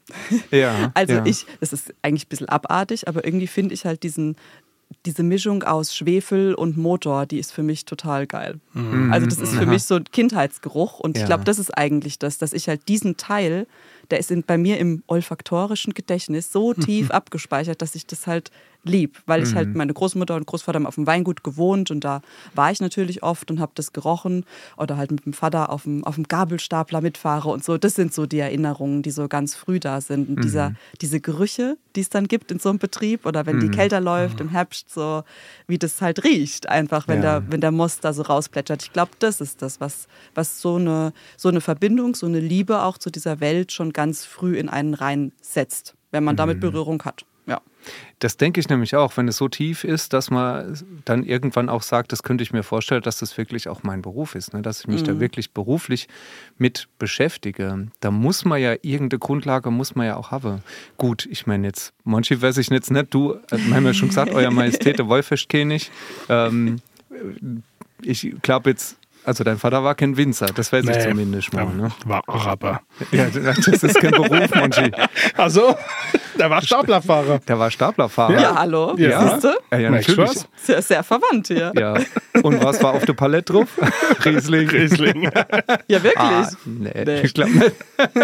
[0.50, 1.26] Ja, Also ja.
[1.26, 4.36] ich, das ist eigentlich ein bisschen abartig, aber irgendwie finde ich halt diesen,
[5.04, 8.60] diese Mischung aus Schwefel und Motor, die ist für mich total geil.
[9.10, 11.26] Also das ist für mich so ein Kindheitsgeruch und ich Ja.
[11.26, 13.66] glaube, das ist eigentlich das, dass ich halt diesen Teil,
[14.10, 18.50] der ist in, bei mir im olfaktorischen Gedächtnis so tief abgespeichert, dass ich das halt
[18.88, 22.22] lieb, weil ich halt meine Großmutter und Großvater haben auf dem Weingut gewohnt und da
[22.54, 24.44] war ich natürlich oft und habe das gerochen
[24.76, 27.78] oder halt mit dem Vater auf dem, auf dem Gabelstapler mitfahre und so.
[27.78, 30.28] Das sind so die Erinnerungen, die so ganz früh da sind.
[30.28, 33.68] Und dieser, diese Gerüche, die es dann gibt in so einem Betrieb oder wenn die
[33.68, 35.22] kälter läuft im Herbst, so
[35.66, 37.40] wie das halt riecht, einfach, wenn, Ja.
[37.40, 38.82] der, wenn der Most da so rausplätschert.
[38.82, 42.82] Ich glaube, das ist das, was, was so, eine, so eine Verbindung, so eine Liebe
[42.82, 47.24] auch zu dieser Welt schon ganz früh in einen reinsetzt, wenn man damit Berührung hat.
[47.46, 47.60] Ja.
[48.18, 51.82] Das denke ich nämlich auch, wenn es so tief ist, dass man dann irgendwann auch
[51.82, 54.62] sagt, das könnte ich mir vorstellen, dass das wirklich auch mein Beruf ist, ne?
[54.62, 56.08] dass ich mich da wirklich beruflich
[56.58, 57.86] mit beschäftige.
[58.00, 60.62] Da muss man ja irgendeine Grundlage, muss man ja auch haben.
[60.96, 64.08] Gut, ich meine jetzt, manche weiß ich jetzt nicht, du, äh, wir haben ja schon
[64.08, 65.92] gesagt, Euer Majestät, der Wolfeschkönig.
[66.28, 66.80] Ähm,
[68.02, 71.02] ich glaube jetzt, also dein Vater war kein Winzer, das weiß ich Nee.
[71.10, 71.64] zumindest mal.
[71.64, 71.90] Ja, Ne?
[72.06, 72.80] War Araber.
[73.12, 74.90] Ja, das ist kein Beruf, Monchi.
[75.36, 75.74] Also,
[76.38, 77.40] der war Staplerfahrer.
[77.40, 78.40] Der war Staplerfahrer.
[78.40, 78.94] Ja, hallo.
[78.96, 79.28] Ja.
[79.30, 79.48] Siehst du?
[79.72, 80.30] ja, ja natürlich.
[80.56, 81.72] Sehr, sehr verwandt hier.
[81.74, 82.04] Ja, Ja.
[82.42, 83.68] Und was war auf der Palette drauf?
[84.24, 84.68] Riesling.
[84.68, 85.22] Riesling.
[85.88, 86.16] wirklich.
[86.18, 87.20] Ah, nee, Nee.
[87.22, 87.72] ich glaube nicht.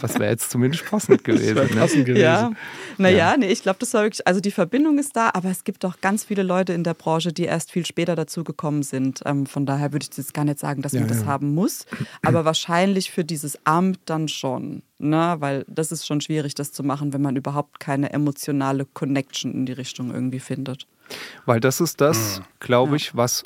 [0.00, 1.56] Was wäre jetzt zumindest passend gewesen.
[1.56, 1.80] Wäre Ne?
[1.80, 2.22] passend gewesen.
[2.22, 2.50] Ja,
[2.98, 5.84] naja, nee, ich glaube, das war wirklich, also die Verbindung ist da, aber es gibt
[5.84, 9.22] auch ganz viele Leute in der Branche, die erst viel später dazu gekommen sind.
[9.24, 11.26] Ähm, von daher würde ich jetzt gar nicht sagen, dass Ja, man das ja.
[11.26, 11.86] haben muss,
[12.22, 15.36] aber wahrscheinlich für dieses Amt dann schon, ne?
[15.38, 19.66] weil das ist schon schwierig, das zu machen, wenn man überhaupt keine emotionale Connection in
[19.66, 20.86] die Richtung irgendwie findet.
[21.46, 23.42] Weil das ist das, glaube ich, was,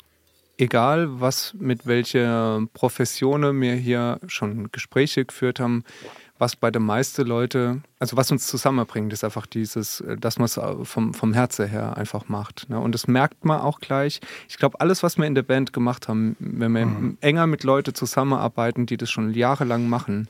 [0.57, 5.83] egal was, mit welcher Profession wir hier schon Gespräche geführt haben,
[6.39, 10.45] was bei den meisten Leute, also was uns zusammenbringt, ist einfach dieses, äh, dass man
[10.45, 12.69] es vom, vom Herzen her einfach macht.
[12.69, 12.79] Ne?
[12.79, 14.19] Und das merkt man auch gleich.
[14.49, 17.93] Ich glaube, alles, was wir in der Band gemacht haben, wenn wir enger mit Leuten
[17.93, 20.27] zusammenarbeiten, die das schon jahrelang machen,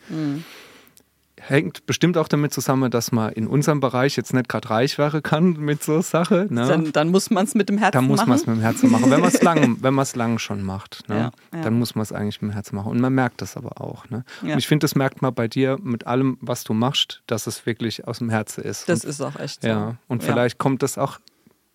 [1.48, 5.22] hängt bestimmt auch damit zusammen, dass man in unserem Bereich jetzt nicht gerade reich werden
[5.24, 6.48] kann mit so Sache.
[6.50, 6.66] Ne?
[6.68, 8.30] Dann, dann muss man es mit dem Herzen Da muss machen.
[8.30, 9.12] man es mit dem Herzen machen.
[9.12, 11.16] Wenn man es lang, wenn man es lang schon macht, ne?
[11.16, 11.62] Ja, ja.
[11.64, 12.92] dann muss man es eigentlich mit dem Herzen machen.
[12.92, 14.10] Und man merkt das aber auch.
[14.10, 14.24] Ne?
[14.42, 14.54] Ja.
[14.54, 17.66] Und ich finde, das merkt man bei dir mit allem, was du machst, dass es
[17.66, 18.88] wirklich aus dem Herzen ist.
[18.90, 19.68] Das und, ist auch echt so.
[19.68, 19.96] ja.
[20.08, 20.30] Und Ja.
[20.34, 21.20] vielleicht kommt das auch,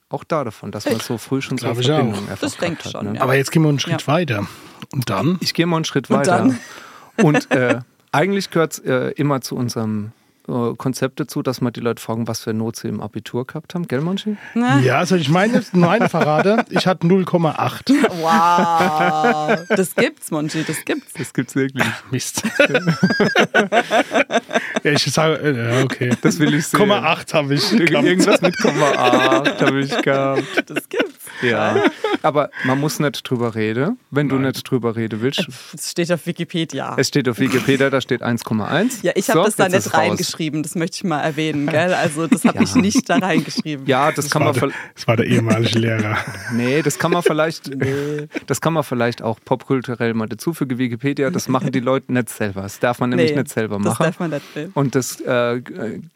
[0.09, 1.75] auch da davon, dass man so früh schon so eine.
[1.75, 3.17] Verbindung einfach Das denke ich hat, schon, Ne?
[3.17, 3.23] ja.
[3.23, 4.07] Aber jetzt gehen wir einen Schritt Ja.
[4.07, 4.47] weiter.
[4.93, 5.37] Und dann?
[5.41, 6.39] Ich gehe mal einen Schritt Und weiter.
[6.39, 6.59] dann?
[7.23, 7.81] Und äh,
[8.13, 10.13] eigentlich gehört es äh, immer zu unserem
[10.49, 13.75] äh, Konzept dazu, dass wir die Leute fragen, was für Note sie im Abitur gehabt
[13.75, 13.87] haben.
[13.87, 14.37] Gell, Monchi?
[14.55, 16.65] Ja, soll ich meine, meine verrate?
[16.71, 17.95] Ich hatte 0,8.
[18.21, 21.13] Wow, das gibt's, Monchi, das gibt's.
[21.15, 21.85] Das gibt's wirklich.
[22.11, 22.43] Mist.
[24.85, 26.11] ja, ich sage, äh, ja, okay.
[26.23, 26.81] Das will ich sehen.
[26.81, 27.71] 0,8 habe ich.
[27.71, 28.07] gehabt.
[28.07, 30.43] Irgendwas mit Komma 8 habe ich gehabt.
[30.67, 31.15] Das gibt's.
[31.43, 31.85] Ja.
[32.23, 35.47] Aber man muss nicht drüber reden, wenn du nicht drüber reden willst.
[35.73, 36.97] Das steht auf Wikipedia.
[36.99, 38.99] Es steht auf Wikipedia, da steht 1,1.
[39.03, 40.19] Ja, ich habe So, das da nicht raus.
[40.39, 41.95] Reingeschrieben, das möchte ich mal erwähnen, gell?
[41.95, 43.87] Also das habe ich nicht da reingeschrieben.
[43.87, 46.17] Ja, das, kann war man der, das war der ehemalige Lehrer.
[46.53, 47.71] Nee, das kann man vielleicht
[48.47, 50.79] das kann man vielleicht auch popkulturell mal dazufügen.
[50.79, 52.63] Wikipedia, das machen die Leute nicht selber.
[52.63, 54.03] Das darf man nämlich Nee, nicht selber Das machen.
[54.05, 54.71] darf man nicht will.
[54.75, 55.61] Und das äh,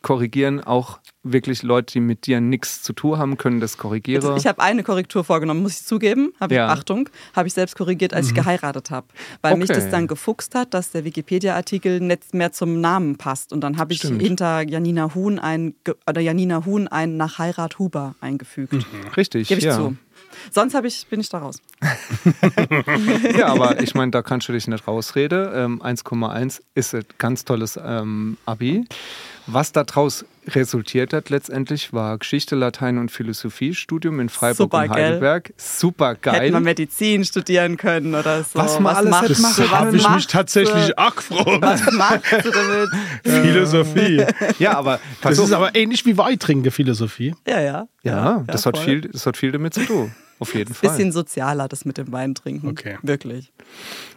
[0.02, 4.36] korrigieren auch wirklich Leute, die mit dir nichts zu tun haben, können das korrigieren.
[4.36, 6.32] Ich habe eine Korrektur vorgenommen, muss ich zugeben.
[6.40, 6.68] Hab ich, Ja.
[6.68, 9.06] Achtung, habe ich selbst korrigiert, als ich geheiratet habe.
[9.40, 9.80] Weil mich Okay.
[9.80, 13.52] das dann gefuchst hat, dass der Wikipedia-Artikel nicht mehr zum Namen passt.
[13.52, 14.00] Und dann habe ich.
[14.20, 15.74] Hinter Janina Huhn ein,
[16.08, 18.74] oder Janina Huhn ein nach Heirat Huber eingefügt.
[19.16, 19.76] Richtig, Gebe ich ja.
[19.76, 19.96] zu.
[20.50, 21.60] Sonst hab ich, bin ich da raus.
[23.36, 25.48] Ja, aber ich meine, da kannst du dich nicht rausreden.
[25.54, 28.86] Ähm, 1,1 ist ein ganz tolles ähm, Abi.
[29.52, 35.04] Was daraus resultiert hat letztendlich, war Geschichte, Latein und Philosophiestudium in Freiburg Super, und gell?
[35.04, 35.52] Heidelberg.
[35.56, 36.60] Super Hätte man geil.
[36.60, 38.58] Medizin studieren können oder so.
[38.58, 39.42] Was man alles machst hätte du?
[39.42, 40.98] machen Das Was habe ich mich tatsächlich du?
[40.98, 41.62] auch gefragt.
[41.62, 42.88] Was machst du damit?
[43.24, 44.24] Philosophie.
[44.58, 47.34] Ja, aber Das ist aber ähnlich wie Weitrinke Philosophie.
[47.46, 47.88] Ja, ja.
[48.02, 48.86] ja, das, hat voll.
[48.86, 50.12] viel, das hat viel damit zu tun.
[50.38, 50.90] Auf jeden Fall.
[50.90, 52.68] Bisschen sozialer, das mit dem Wein trinken.
[52.68, 52.98] Okay.
[53.02, 53.52] Wirklich.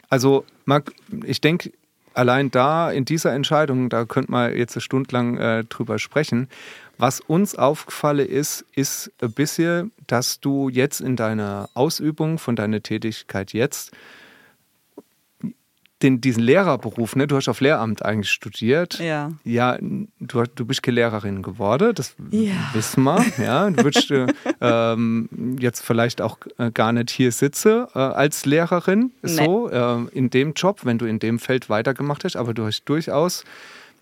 [0.10, 0.92] Also, Marc,
[1.24, 1.72] ich denke,
[2.16, 6.50] allein da in dieser Entscheidung, da könnte man jetzt eine Stunde lang äh, drüber sprechen.
[6.98, 12.82] Was uns aufgefallen ist, ist ein bisschen, dass du jetzt in deiner Ausübung von deiner
[12.82, 13.92] Tätigkeit jetzt
[16.06, 19.00] den, diesen Lehrerberuf, ne, du hast auf Lehramt eigentlich studiert.
[19.00, 19.32] Ja.
[19.44, 22.54] Ja, du, du bist keine Lehrerin geworden, das Ja.
[22.74, 23.26] wissen wir.
[23.44, 24.28] Ja, du würdest äh,
[24.62, 30.30] ähm, jetzt vielleicht auch äh, gar nicht hier sitzen äh, als Lehrerin, so äh, in
[30.30, 33.44] dem Job, wenn du in dem Feld weitergemacht hast, aber du hast durchaus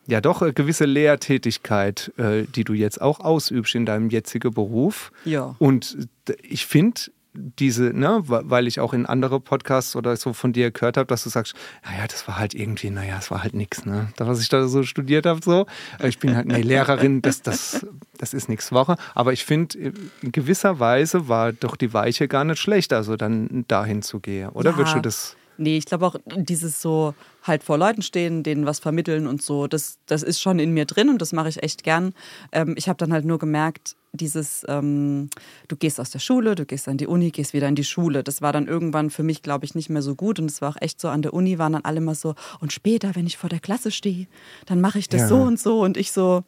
[0.06, 5.12] ja doch eine gewisse Lehrtätigkeit, äh, die du jetzt auch ausübst in deinem jetzigen Beruf.
[5.26, 5.56] Ja.
[5.60, 5.98] Und
[6.42, 7.00] ich finde
[7.34, 11.24] diese, ne, weil ich auch in andere Podcasts oder so von dir gehört habe, dass
[11.24, 14.10] du sagst, naja, das war halt irgendwie, naja, es war halt nichts, ne?
[14.17, 15.65] Da, was ich da so studiert habe, so.
[16.00, 17.86] Äh, Ich bin halt eine Lehrerin, das, das,
[18.17, 18.98] das ist nichts Woche.
[19.15, 23.65] Aber ich finde, in gewisser Weise war doch die Weiche gar nicht schlecht, also dann
[23.67, 24.50] dahin zu gehen.
[24.50, 24.78] Oder Ja.
[24.78, 25.36] würdest du das?
[25.58, 29.67] Nee, ich glaube auch dieses so halt vor Leuten stehen, denen was vermitteln und so,
[29.67, 32.13] das, das ist schon in mir drin und das mache ich echt gern.
[32.52, 35.30] Ähm, ich habe dann halt nur gemerkt, dieses, ähm,
[35.67, 38.23] du gehst aus der Schule, du gehst an die Uni, gehst wieder in die Schule.
[38.23, 40.69] Das war dann irgendwann für mich, glaube ich, nicht mehr so gut und es war
[40.69, 43.38] auch echt so, an der Uni waren dann alle immer so, und später, wenn ich
[43.38, 44.28] vor der Klasse stehe,
[44.67, 45.28] dann mache ich das Ja.
[45.30, 46.43] so und so und ich so,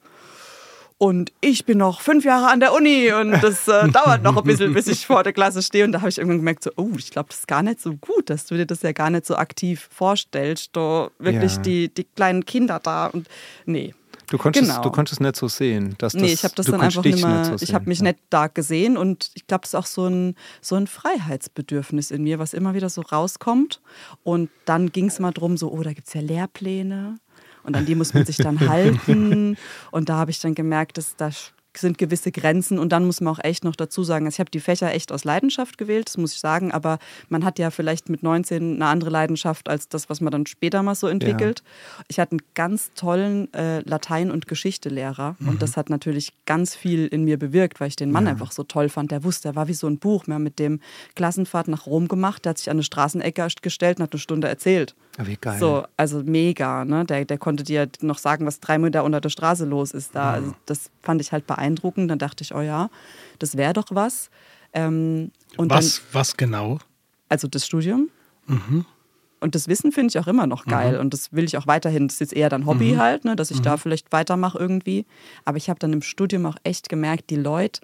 [0.97, 4.43] und ich bin noch fünf Jahre an der Uni und das äh, dauert noch ein
[4.45, 5.83] bisschen, bis ich vor der Klasse stehe.
[5.83, 7.95] Und da habe ich irgendwann gemerkt, so, oh, ich glaube, das ist gar nicht so
[7.95, 10.69] gut, dass du dir das ja gar nicht so aktiv vorstellst.
[10.71, 11.61] Da wirklich Ja.
[11.63, 13.27] die, die kleinen Kinder da und
[13.65, 13.93] nee.
[14.29, 14.81] Du konntest, Genau.
[14.81, 15.95] du konntest nicht so sehen.
[15.97, 18.05] Dass das, nee, ich habe das dann einfach nicht mehr, so ich habe mich Ja.
[18.05, 22.23] nicht da gesehen und ich glaube, das ist auch so ein, so ein Freiheitsbedürfnis in
[22.23, 23.81] mir, was immer wieder so rauskommt.
[24.23, 27.17] Und dann ging es mal drum, so, oh, da gibt es ja Lehrpläne
[27.63, 29.57] und an die muss man sich dann halten.
[29.91, 31.29] Und da habe ich dann gemerkt, dass da
[31.77, 34.51] sind gewisse Grenzen und dann muss man auch echt noch dazu sagen, also ich habe
[34.51, 38.09] die Fächer echt aus Leidenschaft gewählt, das muss ich sagen, aber man hat ja vielleicht
[38.09, 41.63] mit 19 eine andere Leidenschaft als das, was man dann später mal so entwickelt.
[42.07, 47.07] Ich hatte einen ganz tollen äh, Latein- und Geschichtelehrer und das hat natürlich ganz viel
[47.07, 49.11] in mir bewirkt, weil ich den Mann einfach so toll fand.
[49.11, 50.27] Der wusste, er war wie so ein Buch.
[50.27, 50.79] Wir haben mit dem
[51.15, 54.47] Klassenfahrt nach Rom gemacht, der hat sich an eine Straßenecke gestellt und hat eine Stunde
[54.47, 54.95] erzählt.
[55.17, 55.59] Ah, wie geil.
[55.59, 57.05] So, also mega, ne?
[57.05, 60.31] Der, der konnte dir noch sagen, was drei Meter unter der Straße los ist da.
[60.31, 61.64] Also das fand ich halt beeindruckend.
[62.07, 62.89] Dann dachte ich, oh ja,
[63.39, 64.29] das wäre doch was.
[64.73, 66.79] Ähm, und was, dann, was genau?
[67.29, 68.09] also das Studium.
[69.39, 70.97] Und das Wissen finde ich auch immer noch geil.
[70.99, 72.07] Und das will ich auch weiterhin.
[72.07, 73.35] Das ist jetzt eher dann Hobby halt, ne?
[73.35, 75.05] dass ich da vielleicht weitermache irgendwie.
[75.43, 77.81] Aber ich habe dann im Studium auch echt gemerkt, die Leute,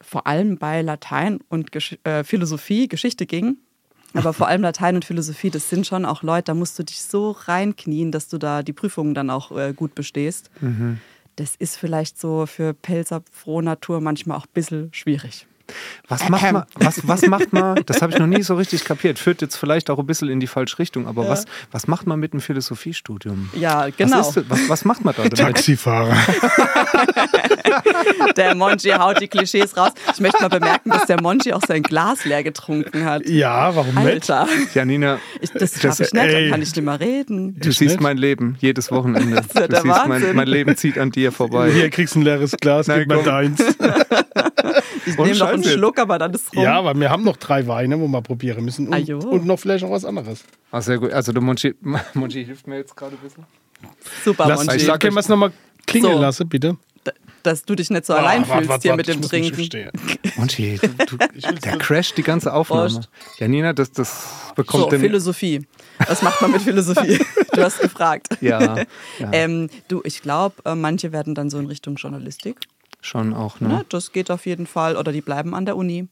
[0.00, 3.58] vor allem bei Latein und Gesch äh, Philosophie, Geschichte ging,
[4.12, 7.00] aber vor allem Latein und Philosophie, das sind schon auch Leute, da musst du dich
[7.02, 10.50] so reinknien, dass du da die Prüfungen dann auch äh, gut bestehst.
[11.36, 13.22] Das ist vielleicht so für Pelzer
[13.62, 15.46] Natur manchmal auch ein bisschen schwierig.
[16.08, 19.18] Was macht man, was, was macht man, das habe ich noch nie so richtig kapiert,
[19.18, 22.20] führt jetzt vielleicht auch ein bisschen in die falsche Richtung, aber was, was macht man
[22.20, 23.48] mit einem Philosophiestudium?
[23.54, 24.18] Ja, genau.
[24.18, 25.38] Was, ist, was, was macht man da damit?
[25.38, 26.14] Taxifahrer.
[28.36, 29.92] Der Monchi haut die Klischees raus.
[30.12, 33.28] Ich möchte mal bemerken, dass der Monchi auch sein Glas leer getrunken hat.
[33.28, 34.30] Ja, warum nicht?
[34.30, 36.44] Alter, Janina, ich, das Das- schaffe ich nicht, ey.
[36.44, 37.58] da kann ich nicht mehr reden.
[37.58, 38.00] du Ich siehst nicht.
[38.00, 39.38] mein Leben jedes Wochenende.
[39.40, 40.36] ist ja du der siehst, mein, Wahnsinn.
[40.36, 41.70] mein Leben zieht an dir vorbei.
[41.72, 43.24] Hier kriegst du ein leeres Glas, Na, gib komm.
[43.24, 43.62] deins.
[45.06, 45.64] Ich nehme noch einen.
[45.64, 46.62] Schluck, aber dann ist rum.
[46.62, 48.88] Ja, aber wir haben noch drei Weine, wo wir probieren müssen.
[48.88, 50.44] Und, und noch vielleicht noch was anderes.
[50.70, 51.12] Ah, sehr gut.
[51.12, 51.74] Also der Monchi,
[52.14, 53.44] Monchi hilft mir jetzt gerade ein bisschen.
[54.24, 54.76] Super, Lass, Monchi.
[54.78, 55.52] ich sag, können wir es nochmal
[55.86, 56.20] klingeln So.
[56.20, 56.76] lassen, bitte?
[57.42, 59.40] Dass du dich nicht so allein Ah, warte, fühlst warte, hier warte, mit ich dem
[59.50, 59.90] muss mich Trinken.
[60.36, 63.02] Monchi, du, du, der crasht die ganze Aufnahme.
[63.38, 65.00] Janina, das, das bekommt So, dem...
[65.02, 65.66] Philosophie.
[66.08, 67.18] Was macht man mit Philosophie?
[67.52, 68.28] Du hast gefragt.
[68.40, 68.84] Ja, ja
[69.30, 72.56] Ähm, du, ich glaube, äh, manche werden dann so in Richtung Journalistik.
[73.04, 73.60] Schon auch.
[73.60, 73.68] Ne?
[73.68, 73.84] Ne?
[73.88, 74.96] Das geht auf jeden Fall.
[74.96, 76.08] Oder die bleiben an der Uni.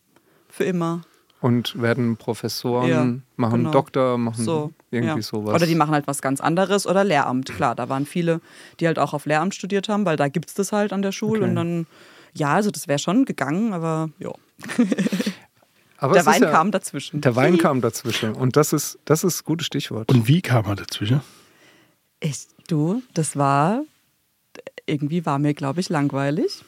[0.48, 1.02] Für immer.
[1.40, 3.04] Und werden Professoren, Ja,
[3.36, 3.70] machen genau.
[3.72, 5.22] Doktor, machen So, irgendwie ja.
[5.22, 5.54] sowas.
[5.54, 7.52] Oder die machen halt was ganz anderes oder Lehramt.
[7.52, 8.40] Klar, da waren viele,
[8.78, 11.10] die halt auch auf Lehramt studiert haben, weil da gibt es das halt an der
[11.10, 11.40] Schule.
[11.40, 11.48] Okay.
[11.50, 11.86] Und dann,
[12.32, 14.30] ja, also das wäre schon gegangen, aber ja.
[15.98, 17.20] Aber Der Wein ja, kam dazwischen.
[17.20, 18.32] Der Wein kam dazwischen.
[18.34, 20.10] Und das ist, das ist ein gutes Stichwort.
[20.10, 21.20] Und wie kam er dazwischen?
[22.18, 23.82] Ich, du, das war,
[24.84, 26.64] irgendwie war mir, glaube ich, langweilig.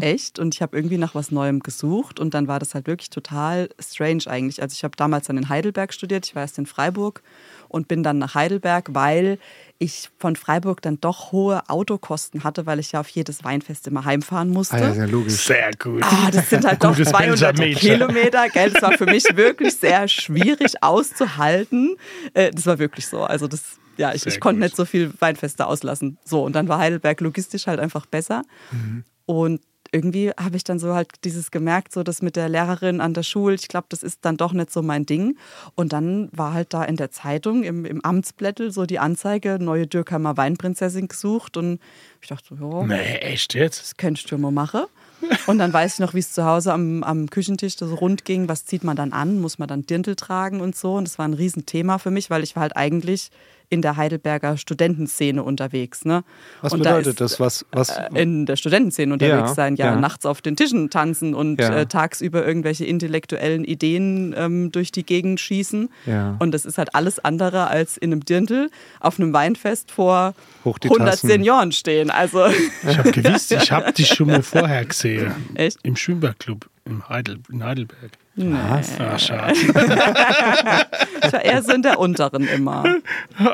[0.00, 0.38] Echt.
[0.38, 3.68] Und ich habe irgendwie nach was Neuem gesucht und dann war das halt wirklich total
[3.78, 4.60] strange eigentlich.
[4.62, 7.22] Also ich habe damals dann in Heidelberg studiert, ich war erst in Freiburg
[7.68, 9.38] und bin dann nach Heidelberg, weil
[9.78, 14.04] ich von Freiburg dann doch hohe Autokosten hatte, weil ich ja auf jedes Weinfest immer
[14.04, 14.76] heimfahren musste.
[14.76, 15.34] ah, ja, sehr logisch.
[15.34, 16.02] Sehr gut.
[16.04, 17.76] Ah, das sind halt doch Gutes 200 Benjamin.
[17.78, 18.70] Kilometer, gell?
[18.70, 21.96] Das war für mich wirklich sehr schwierig auszuhalten.
[22.34, 23.24] Äh, Das war wirklich so.
[23.24, 23.62] Also das,
[23.96, 24.64] ja, ich, ich konnte gut.
[24.64, 26.18] nicht so viel Weinfeste auslassen.
[26.24, 28.42] So, und dann war Heidelberg logistisch halt einfach besser.
[29.26, 29.60] Und
[29.92, 33.22] irgendwie habe ich dann so halt dieses gemerkt, so das mit der Lehrerin an der
[33.22, 35.36] Schule, ich glaube, das ist dann doch nicht so mein Ding.
[35.76, 39.86] Und dann war halt da in der Zeitung, im, im Amtsblättel, so die Anzeige, neue
[39.86, 41.56] Dürkheimer Weinprinzessin gesucht.
[41.56, 41.78] Und
[42.20, 43.80] ich dachte, ja, Nee, echt jetzt?
[43.80, 44.82] das könntest du mal machen.
[45.46, 48.48] Und dann weiß ich noch, wie es zu Hause am, am Küchentisch so rund ging.
[48.48, 49.40] Was zieht man dann an?
[49.40, 50.96] Muss man dann Dirndl tragen und so?
[50.96, 53.30] Und das war ein Riesenthema für mich, weil ich war halt eigentlich
[53.70, 56.04] in der Heidelberger Studentenszene unterwegs.
[56.04, 56.22] Ne?
[56.60, 57.40] Was und da bedeutet ist, das?
[57.40, 59.96] Was, was, äh, In der Studentenszene unterwegs Ja, sein, ja, ja.
[59.96, 61.74] nachts auf den Tischen tanzen und Ja.
[61.74, 65.88] äh, tagsüber irgendwelche intellektuellen Ideen ähm, durch die Gegend schießen.
[66.38, 70.78] Und das ist halt alles andere als in einem Dirndl auf einem Weinfest vor Hoch
[70.78, 71.28] die 100 Tassen.
[71.28, 72.10] Senioren stehen.
[72.10, 72.46] Also
[72.88, 75.32] Ich habe gewusst, ich habe dich schon mal vorher gesehen.
[75.54, 75.78] echt.
[75.82, 78.12] Im Schwimmbadclub in, Heidel, in Heidelberg.
[78.36, 79.00] Was?
[79.00, 79.54] Ah, schade.
[79.54, 79.74] Ich
[81.32, 82.84] war eher so in der unteren immer.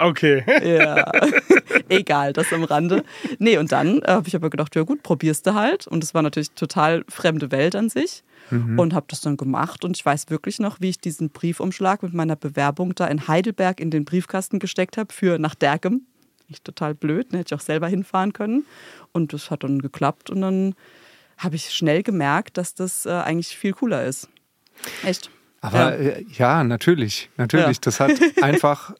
[0.00, 0.42] Okay.
[0.64, 1.10] Ja.
[1.88, 3.04] Egal, das am Rande.
[3.38, 5.86] Nee, und dann äh, habe ich aber gedacht, ja gut, probierst du halt.
[5.86, 8.22] Und es war natürlich total fremde Welt an sich.
[8.50, 9.84] Und habe das dann gemacht.
[9.84, 13.78] Und ich weiß wirklich noch, wie ich diesen Briefumschlag mit meiner Bewerbung da in Heidelberg
[13.78, 16.02] in den Briefkasten gesteckt habe für nach Derkem.
[16.48, 17.38] Ich total blöd, ne?
[17.38, 18.66] hätte ich auch selber hinfahren können.
[19.12, 20.30] Und das hat dann geklappt.
[20.30, 20.74] Und dann
[21.38, 24.28] habe ich schnell gemerkt, dass das äh, eigentlich viel cooler ist.
[25.04, 25.30] Echt.
[25.60, 26.12] Aber Ja.
[26.12, 27.28] ja, ja natürlich.
[27.36, 27.76] Natürlich.
[27.76, 27.82] Ja.
[27.82, 28.12] Das hat
[28.42, 28.94] einfach.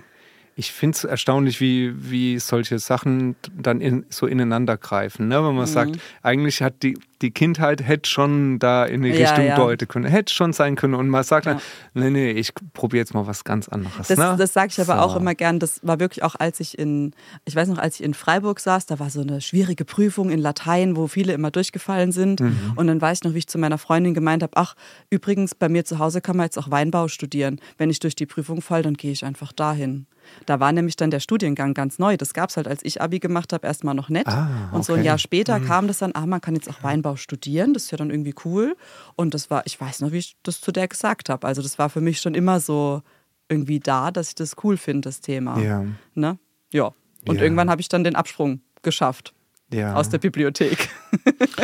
[0.61, 5.27] Ich finde es erstaunlich, wie, wie solche Sachen dann in, so ineinander greifen.
[5.29, 5.43] Ne?
[5.43, 9.15] Wenn man sagt, eigentlich hat die, die Kindheit hätte schon da in die Mhm.
[9.15, 9.57] Ja, Richtung ja.
[9.57, 10.95] deuten können, hätte schon sein können.
[10.95, 11.55] Und man sagt Ja.
[11.55, 11.63] dann,
[11.95, 14.09] nee, nee, ich probiere jetzt mal was ganz anderes.
[14.09, 14.37] Das, ne?
[14.39, 15.01] das sage ich aber So.
[15.01, 15.59] auch immer gern.
[15.59, 17.13] Das war wirklich auch, als ich in,
[17.47, 20.39] ich weiß noch, als ich in Freiburg saß, da war so eine schwierige Prüfung in
[20.41, 22.41] Latein, wo viele immer durchgefallen sind.
[22.41, 22.75] Mhm.
[22.77, 24.75] Und dann weiß ich noch, wie ich zu meiner Freundin gemeint habe, ach,
[25.09, 27.61] übrigens, bei mir zu Hause kann man jetzt auch Weinbau studieren.
[27.79, 30.07] Wenn ich durch die Prüfung falle, dann gehe ich einfach dahin.
[30.47, 32.17] Da war nämlich dann der Studiengang ganz neu.
[32.17, 34.27] Das gab es halt, als ich Abi gemacht habe, erstmal noch nicht.
[34.27, 35.07] Ah, Und so ein okay.
[35.07, 37.75] Jahr später kam das dann, ah, man kann jetzt auch Weinbau studieren.
[37.75, 38.77] Das ist ja dann irgendwie cool.
[39.17, 41.47] Und das war, ich weiß noch, wie ich das zu der gesagt habe.
[41.47, 43.03] Also das war für mich schon immer so
[43.49, 45.59] irgendwie da, dass ich das cool finde, das Thema.
[45.61, 45.85] Ja.
[46.15, 46.39] Ne?
[46.73, 46.93] Ja.
[47.27, 47.43] Und Ja.
[47.43, 49.35] irgendwann habe ich dann den Absprung geschafft
[49.73, 49.95] Ja.
[49.95, 50.89] aus der Bibliothek.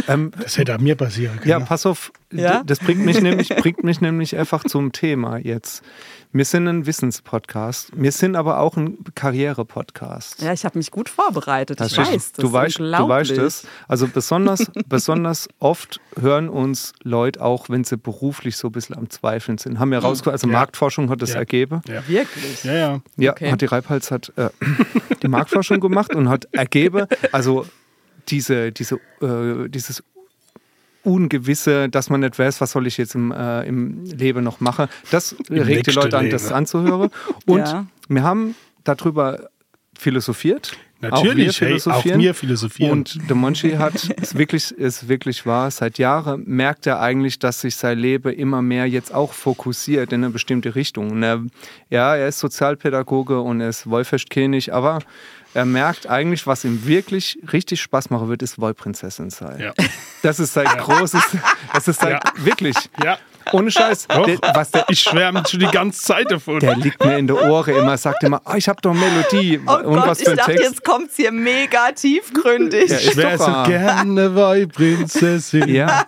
[0.09, 1.49] ähm, Das hätte an mir passieren können.
[1.49, 2.63] Ja, pass auf, Ja?
[2.65, 5.83] das bringt mich, nämlich, bringt mich nämlich einfach zum Thema jetzt.
[6.33, 10.43] Wir sind ein Wissenspodcast, wir sind aber auch ein Karriere-Podcast.
[10.43, 11.81] ja, ich habe mich gut vorbereitet.
[11.81, 13.67] Das ich ist- weiß, das du, ist weißt, du weißt es.
[13.89, 19.09] Also besonders, besonders oft hören uns Leute auch, wenn sie beruflich so ein bisschen am
[19.09, 19.79] Zweifeln sind.
[19.79, 20.53] Haben wir rausgehört, also Ja.
[20.53, 21.37] Marktforschung hat das Ja.
[21.37, 21.81] ergeben.
[21.89, 22.07] Ja.
[22.07, 22.65] Wirklich?
[22.65, 23.01] Ja, ja.
[23.17, 23.51] Ja, Okay.
[23.53, 24.51] hat die Reibhals hat äh,
[25.23, 27.67] die Marktforschung gemacht und hat ergeben, also
[28.29, 30.03] diese, diese, äh, dieses
[31.07, 34.89] Ungewisse, dass man nicht weiß, was soll ich jetzt im, äh, im Leben noch machen,
[35.11, 37.11] das regt die Leute an, das anzuhören.
[37.47, 37.87] Und Ja.
[38.09, 39.49] wir haben darüber
[39.97, 40.77] philosophiert.
[41.01, 42.91] Natürlich, auch wir hey, auch mir philosophieren.
[42.93, 45.71] Und der Monchi hat es wirklich, ist wirklich wahr.
[45.71, 50.25] Seit Jahren merkt er eigentlich, dass sich sein Leben immer mehr jetzt auch fokussiert in
[50.25, 51.11] eine bestimmte Richtung.
[51.11, 51.43] Und er,
[51.91, 55.01] ja, er ist Sozialpädagoge und er ist Wollfestkönig, aber
[55.57, 59.59] er merkt eigentlich, was ihm wirklich richtig Spaß machen wird, ist Wollprinzessin sein.
[59.59, 59.73] Ja.
[60.23, 61.23] Das ist sein großes,
[61.73, 62.21] das ist sein, Ja.
[62.45, 63.17] wirklich, Ja.
[63.53, 64.07] ohne Scheiß.
[64.09, 64.27] Doch.
[64.27, 66.61] Der, was der, Ich schwärme schon die ganze Zeit davon.
[66.61, 69.61] der liegt mir in der Ohren immer, sagt immer, oh, ich habe doch Melodie.
[69.67, 70.65] Oh und Gott, was ich für ein dachte, Text.
[70.69, 72.91] jetzt kommt es hier mega tiefgründig.
[72.91, 73.67] Ja, ich wäre doch so wahr.
[73.67, 75.69] gerne Weihprinzessin.
[75.69, 76.05] Ja.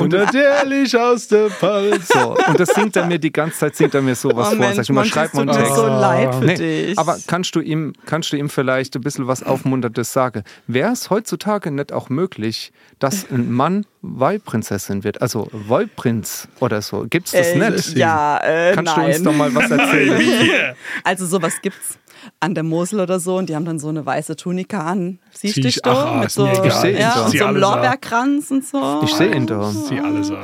[0.00, 2.08] Und natürlich aus der Palz.
[2.08, 4.58] So, und das singt er mir die ganze Zeit, singt er mir sowas oh vor.
[4.58, 5.76] Mensch, Sag ich immer, schreib es mal tut einen mir Text.
[5.76, 6.98] so leid für Nee, dich.
[6.98, 10.42] aber kannst du, ihm, kannst du ihm vielleicht ein bisschen was Aufmunterndes sagen?
[10.66, 15.22] Wäre es heutzutage nicht auch möglich, dass ein Mann Weihprinzessin wird?
[15.22, 17.06] Also Wollprinz oder so.
[17.08, 17.96] Gibt's das Äh, nicht?
[17.96, 19.06] Ja, äh, Kannst nein.
[19.10, 20.74] du uns doch mal was erzählen?
[21.04, 21.98] Also sowas gibt's
[22.40, 25.18] an der Mosel oder so und die haben dann so eine weiße Tunika an.
[25.32, 26.14] Siehst du dich ich- da?
[26.20, 27.24] mit so, ja, so.
[27.24, 27.56] und so einem.
[27.56, 29.00] Lorbeerkranz und so.
[29.04, 29.70] Ich sehe ihn da.
[29.70, 30.36] Sie alle so.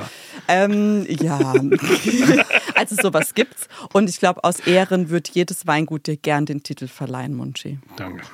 [0.47, 1.39] Ähm, ja,
[2.75, 3.67] also sowas gibt's.
[3.93, 7.79] Und ich glaube, aus Ehren wird jedes Weingut dir gern den Titel verleihen, Munchi.
[7.97, 8.25] Danke.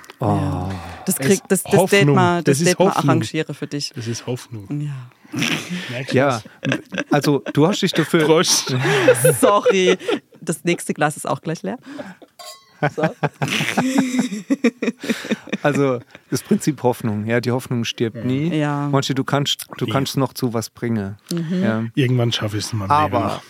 [1.06, 1.88] Das krieg, das, das Hoffnung.
[1.88, 3.92] Date mal, das Das Date mal arrangiere für dich.
[3.94, 4.66] Das ist Hoffnung.
[4.80, 4.90] Ja.
[6.10, 6.42] Ja,
[7.10, 8.24] also du hast dich dafür.
[8.24, 8.74] Prost.
[9.40, 9.96] Sorry.
[10.40, 11.78] Das nächste Glas ist auch gleich leer.
[12.94, 13.02] So.
[15.62, 17.26] Also das Prinzip Hoffnung.
[17.26, 18.54] Ja, die Hoffnung stirbt nie.
[18.56, 18.88] Ja.
[18.90, 21.16] Manche, du kannst, du kannst noch zu was bringen.
[21.50, 21.84] Ja.
[21.94, 23.42] Irgendwann schaffe ich es Leben Aber noch.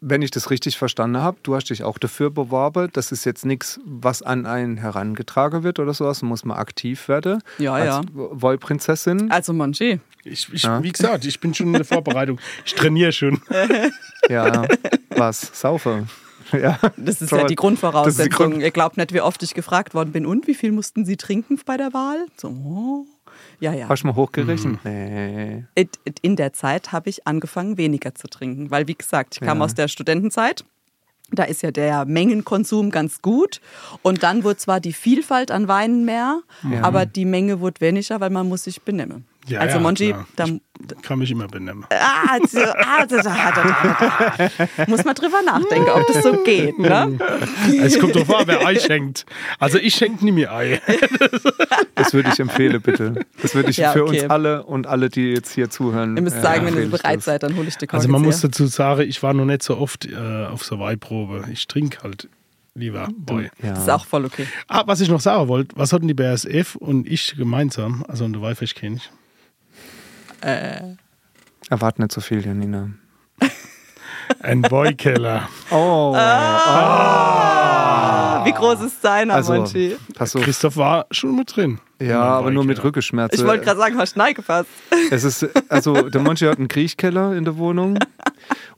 [0.00, 2.88] wenn ich das richtig verstanden habe, du hast dich auch dafür beworben.
[2.92, 6.20] Das ist jetzt nichts, was an einen herangetragen wird oder sowas.
[6.20, 7.42] Da muss man aktiv werden.
[7.58, 8.02] Ja, als ja.
[8.12, 9.30] Wollprinzessin.
[9.30, 12.38] Also Monchi, Ich, ich, Wie gesagt, ich bin schon in der Vorbereitung.
[12.66, 13.40] Ich trainiere schon.
[14.28, 14.66] Ja,
[15.16, 15.40] was?
[15.58, 16.06] Saufe.
[16.62, 16.78] Ja.
[16.96, 17.40] das ist Toll.
[17.40, 18.28] ja die Grundvoraussetzung.
[18.50, 20.26] Grund- Ihr glaubt nicht, wie oft ich gefragt worden bin.
[20.26, 22.26] Und wie viel mussten Sie trinken bei der Wahl?
[22.36, 23.06] So, oh.
[23.60, 23.88] Ja, ja.
[23.88, 24.84] Hast du mal hochgerechnet?
[24.84, 25.64] Nee.
[25.74, 28.70] It- it- In der Zeit habe ich angefangen, weniger zu trinken.
[28.70, 29.64] Weil, wie gesagt, ich kam Ja.
[29.64, 30.64] aus der Studentenzeit.
[31.30, 33.60] Da ist ja der Mengenkonsum ganz gut.
[34.02, 36.82] Und dann wurde zwar die Vielfalt an Weinen mehr, Ja.
[36.82, 39.26] aber die Menge wurde weniger, weil man muss sich benehmen.
[39.48, 40.26] Ja, also ja, Monchi, klar.
[40.36, 41.84] da, Ich kann mich immer benennen.
[41.90, 44.84] ah, so, ah, da, da, da, da.
[44.86, 46.78] muss man drüber nachdenken, ob das so geht.
[46.78, 47.18] Ne?
[47.82, 49.26] Es kommt drauf an, wer Ei schenkt.
[49.58, 50.80] Also ich schenke nie mehr Ei.
[51.94, 53.24] Das würde ich empfehlen, bitte.
[53.42, 54.22] Das würde ich Ja, für okay.
[54.22, 56.16] uns alle und alle, die jetzt hier zuhören.
[56.16, 57.24] Ihr müsst äh, sagen, wenn ihr ich bereit das.
[57.24, 58.50] seid, dann hole ich die Also man muss Korkenzieher.
[58.50, 61.44] dazu sagen, ich war noch nicht so oft äh, auf so Weihprobe.
[61.52, 62.28] Ich trinke halt
[62.74, 63.50] lieber Boy.
[63.62, 63.70] Ja.
[63.70, 64.46] Das ist auch voll okay.
[64.68, 68.34] Ah, was ich noch sagen wollte, was hatten die BASF und ich gemeinsam, also und
[68.34, 68.42] der
[70.42, 70.98] Weihfischkönig?
[71.70, 72.90] Erwart nicht so viel, Janina.
[74.42, 75.48] Ein Boykeller.
[75.70, 79.72] Oh, Ah, wie groß ist deiner, also, auf.
[80.40, 81.80] Christoph war schon mit drin.
[82.00, 83.40] Ja, aber nur mit Rückenschmerzen.
[83.40, 84.68] Ich wollte gerade sagen, hast du Nein gefasst.
[85.10, 87.98] Es ist, also der Monchi hat einen Kriechkeller in der Wohnung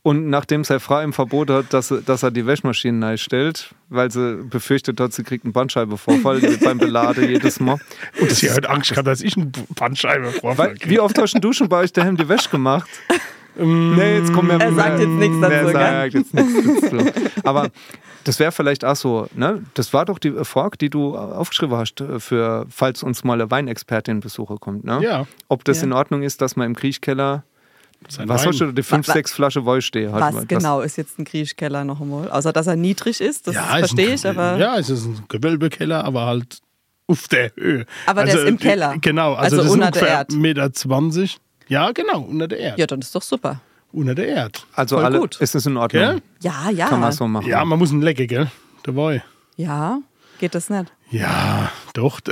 [0.02, 3.74] und nachdem seine Frau ihm verboten hat, dass, er- dass er die Wäschmaschine neu stellt,
[3.90, 7.76] weil sie befürchtet hat, sie kriegt einen Bandscheibenvorfall beim Belade jedes Mal.
[8.20, 11.52] Und sie hat Angst gehabt, dass ich einen Bandscheibe Weil, vorfall wie oft hast du
[11.52, 12.88] schon bei euch daheim die Wäsche gemacht?
[13.56, 16.96] nee, jetzt kommen wir Er sagt jetzt nichts dazu, Er sagt jetzt nichts dazu.
[17.44, 17.68] Aber
[18.24, 19.62] das wäre vielleicht auch so, ne?
[19.74, 23.50] Das war doch die Frage, die du aufgeschrieben hast, äh, für falls uns mal eine
[23.50, 25.00] Weinexpertin Besucher kommt, ne?
[25.02, 25.26] Ja.
[25.48, 25.84] Ob das Ja.
[25.84, 27.44] in Ordnung ist, dass man im Kriechkeller,
[28.08, 30.12] Sein was hast du, die fünf, Wa- wa- sechs Flasche Woll stehen?
[30.12, 32.30] Halt, Was genau ist jetzt ein Griechkeller noch einmal?
[32.30, 34.56] Außer dass er niedrig ist, das Ja, ist verstehe ich, aber.
[34.56, 36.60] Ja, es ist ein Gewölbekeller, aber halt
[37.06, 37.86] auf der Höhe.
[38.06, 38.96] Aber der ist im Keller.
[39.00, 40.30] Genau, also, Also das unter der ungefähr Erd.
[40.30, 41.40] 1,20 Meter.
[41.68, 42.80] Ja, genau, unter der Erde.
[42.80, 43.60] Ja, dann ist doch super.
[43.92, 44.58] Unter der Erde.
[44.74, 45.40] Also Voll alle, gut.
[45.40, 46.02] ist es in Ordnung?
[46.02, 46.22] Gell?
[46.42, 46.88] Ja, ja.
[46.88, 47.48] Kann man so machen.
[47.48, 48.46] Ja, man muss ihn lecken, gell?
[48.84, 49.22] Dabei.
[49.56, 49.98] Ja,
[50.38, 50.92] geht das nicht?
[51.10, 52.20] Ja, doch.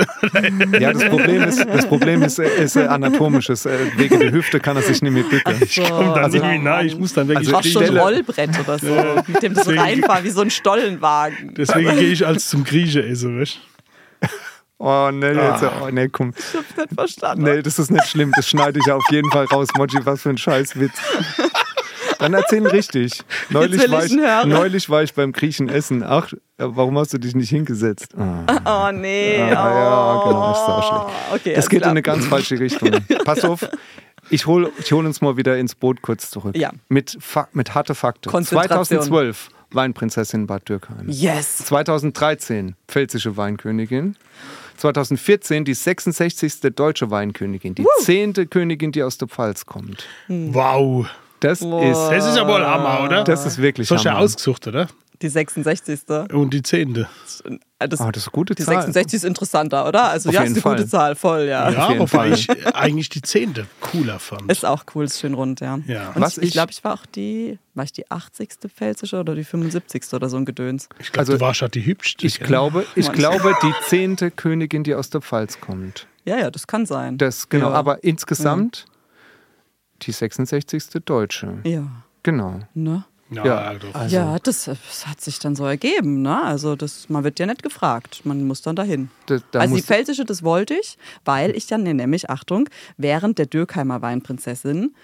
[0.79, 3.65] Ja, das Problem ist, das Problem ist, äh, ist äh, anatomisches.
[3.65, 5.55] Äh, Wegen der Hüfte kann er sich nicht mehr bücken.
[5.61, 6.81] Ich komme da nicht mehr.
[6.83, 8.95] Ich muss dann wirklich Also Auch so ein Rollbrett oder so,
[9.27, 11.53] mit dem du so Deswegen- reinfahren, wie so ein Stollenwagen.
[11.55, 13.59] Deswegen gehe ich als zum Grieche essen, weißt
[14.81, 16.33] Oh, nee, jetzt, oh, nee, komm.
[16.37, 17.43] Ich hab's nicht verstanden.
[17.43, 18.31] Nee, das ist nicht schlimm.
[18.35, 19.67] Das schneide ich auf jeden Fall raus.
[19.77, 20.93] Moji, was für ein Scheißwitz.
[22.19, 23.21] Dann erzählen richtig.
[23.49, 26.03] Neulich war, ich neulich war ich beim Griechen essen.
[26.03, 28.13] Ach, warum hast du dich nicht hingesetzt?
[28.17, 28.45] Ah.
[28.89, 29.41] Oh nee.
[29.41, 30.27] Ah, ja, oh.
[30.27, 31.41] genau, ist auch schlecht.
[31.41, 31.91] Okay, Das geht in klar.
[31.91, 32.91] eine ganz falsche Richtung.
[33.25, 33.67] Pass auf,
[34.29, 36.55] ich hole ich hol uns mal wieder ins Boot kurz zurück.
[36.57, 36.71] Ja.
[36.87, 37.17] Mit,
[37.53, 38.29] mit harte Fakten.
[38.29, 38.85] Konzentration.
[38.85, 41.07] 2012 Weinprinzessin Bad Dürkheim.
[41.09, 41.57] Yes.
[41.59, 44.15] 2013 pfälzische Weinkönigin.
[44.77, 46.61] 2014 die 66.
[46.75, 47.75] deutsche Weinkönigin.
[47.75, 50.05] Die zehnte Königin, die aus der Pfalz kommt.
[50.27, 51.07] Wow.
[51.41, 51.83] Das Wow.
[51.83, 53.23] ist, Das ist ja wohl Hammer, oder?
[53.23, 54.23] das ist wirklich Das hast du ja Hammer.
[54.25, 54.87] ausgesucht, oder?
[55.21, 56.01] Die 66.
[56.31, 57.09] Und die zehnte.
[57.43, 57.57] Äh,
[57.87, 58.75] Das, Ah, das ist eine gute die Zahl.
[58.75, 60.09] 66 ist interessanter, oder?
[60.09, 60.99] Also Auf ja, jeden ist eine gute Fall.
[60.99, 61.69] Zahl, voll, ja.
[61.69, 64.49] Ja, wobei ich eigentlich die zehnte cooler fand.
[64.51, 65.79] Ist auch cool, ist schön rund, ja.
[65.87, 66.09] Ja.
[66.15, 68.49] Und Was ich, ich glaube, ich war auch die, war ich die 80.
[68.73, 70.13] pfälzische oder die 75.
[70.13, 70.87] oder so ein Gedöns.
[70.99, 72.25] Ich glaube, Also, du warst halt die hübschste.
[72.25, 76.07] Ich glaube, ich glaube, die zehnte Königin, die aus der Pfalz kommt.
[76.25, 77.17] Ja, ja, das kann sein.
[77.17, 77.69] Das, genau.
[77.71, 77.75] Ja.
[77.75, 78.85] Aber insgesamt
[80.01, 80.83] die 66.
[81.05, 81.59] Deutsche.
[81.63, 81.83] Ja,
[82.23, 82.59] Genau.
[82.73, 83.05] ne?
[83.31, 83.79] Ja, Ja.
[83.93, 86.41] Also- ja, das, das hat sich dann so ergeben, ne?
[86.43, 89.09] Also das, man wird ja nicht gefragt, man muss dann dahin.
[89.27, 93.45] Da, da also die Pfälzische, das wollte ich, weil ich dann nämlich, Achtung, während der
[93.45, 94.95] Dürkheimer Weinprinzessin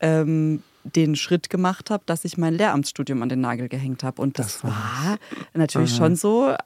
[0.00, 4.20] ähm, den Schritt gemacht habe, dass ich mein Lehramtsstudium an den Nagel gehängt habe.
[4.22, 5.18] Und das, Das war
[5.54, 6.56] natürlich schon so, äh,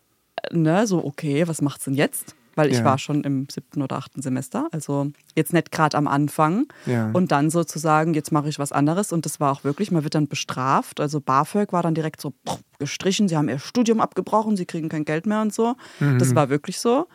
[0.56, 2.34] ne, so, okay, was macht's denn jetzt?
[2.56, 2.84] Weil ich Ja.
[2.84, 6.66] war schon im siebten oder achten Semester, also jetzt nicht gerade am Anfang.
[6.86, 7.10] Ja.
[7.12, 9.12] Und dann sozusagen, jetzt mache ich was anderes.
[9.12, 11.00] Und das war auch wirklich, man wird dann bestraft.
[11.00, 14.88] Also BAföG war dann direkt so pff, gestrichen, sie haben ihr Studium abgebrochen, sie kriegen
[14.88, 15.76] kein Geld mehr und so.
[16.00, 17.06] Das war wirklich so.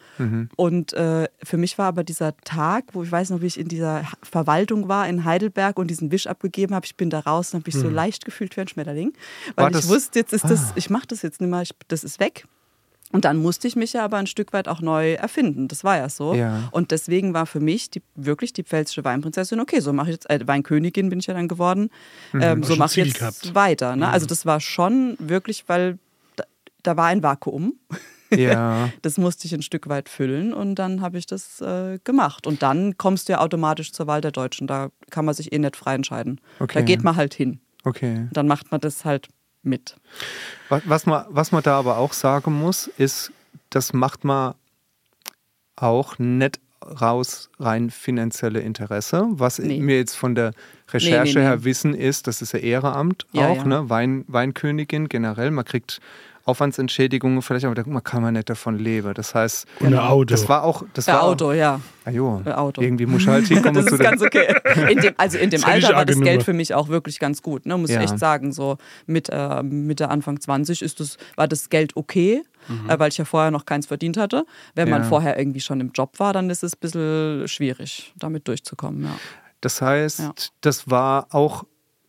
[0.55, 3.67] Und äh, für mich war aber dieser Tag, wo ich weiß noch, wie ich in
[3.67, 7.59] dieser Verwaltung war in Heidelberg und diesen Wisch abgegeben habe, ich bin da raus und
[7.61, 9.13] habe mich so leicht gefühlt wie ein Schmetterling.
[9.55, 11.71] Weil War ich das- wusste, jetzt ist das, ich mache das jetzt nicht mehr, ich,
[11.87, 12.45] das ist weg.
[13.11, 15.67] Und dann musste ich mich ja aber ein Stück weit auch neu erfinden.
[15.67, 16.35] Das war ja so.
[16.35, 16.69] Ja.
[16.71, 20.29] Und deswegen war für mich die, wirklich die pfälzische Weinprinzessin, okay, so mache ich jetzt,
[20.29, 21.89] äh, Weinkönigin bin ich ja dann geworden,
[22.33, 23.55] ähm, Hast so mache ich jetzt gehabt.
[23.55, 23.95] weiter.
[23.95, 24.07] Ne?
[24.07, 25.97] Also das war schon wirklich, weil
[26.35, 26.43] da,
[26.83, 27.73] da war ein Vakuum.
[28.31, 28.89] Ja.
[29.01, 32.45] Das musste ich ein Stück weit füllen und dann habe ich das äh, gemacht.
[32.45, 34.67] Und dann kommst du ja automatisch zur Wahl der Deutschen.
[34.67, 36.39] Da kann man sich eh nicht frei entscheiden.
[36.59, 36.77] Okay.
[36.77, 37.59] Da geht man halt hin.
[37.85, 38.27] Okay.
[38.31, 39.29] Dann macht man das halt
[39.63, 39.95] mit.
[40.69, 43.31] Was, man, was man da aber auch sagen muss, ist,
[43.69, 44.55] das macht man
[45.75, 49.25] auch nicht raus rein finanzielle Interesse.
[49.31, 49.85] Was Nee.
[49.85, 50.53] wir jetzt von der
[50.91, 51.55] Recherche Nee, nee, nee.
[51.55, 53.63] her wissen, ist, das ist ja Ehrenamt Ja, auch, ja.
[53.65, 53.89] Ne?
[53.89, 55.51] Wein, Weinkönigin generell.
[55.51, 55.99] Man kriegt
[56.49, 59.13] Aufwandsentschädigungen vielleicht, aber da man kann man nicht davon leben.
[59.13, 60.25] Das heißt, Und ein Auto.
[60.25, 60.83] das war auch.
[60.93, 61.75] Das war Auto, ja.
[61.75, 62.81] Auch, ah, jo, Auto.
[62.81, 64.53] Irgendwie muss halt hinkommen Das zu ist ganz okay.
[64.91, 67.41] In dem, also in dem Völlig Alter war das Geld für mich auch wirklich ganz
[67.41, 67.77] gut, ne?
[67.77, 67.97] muss Ja.
[68.01, 68.51] ich echt sagen.
[68.51, 72.43] So mit äh, Mitte, Anfang 20 ist das, war das Geld okay,
[72.87, 74.45] äh, weil ich ja vorher noch keins verdient hatte.
[74.75, 75.07] Wenn man Ja.
[75.07, 79.03] vorher irgendwie schon im Job war, dann ist es ein bisschen schwierig, damit durchzukommen.
[79.03, 79.15] Ja.
[79.61, 80.33] Das heißt, Ja.
[80.61, 81.63] das war auch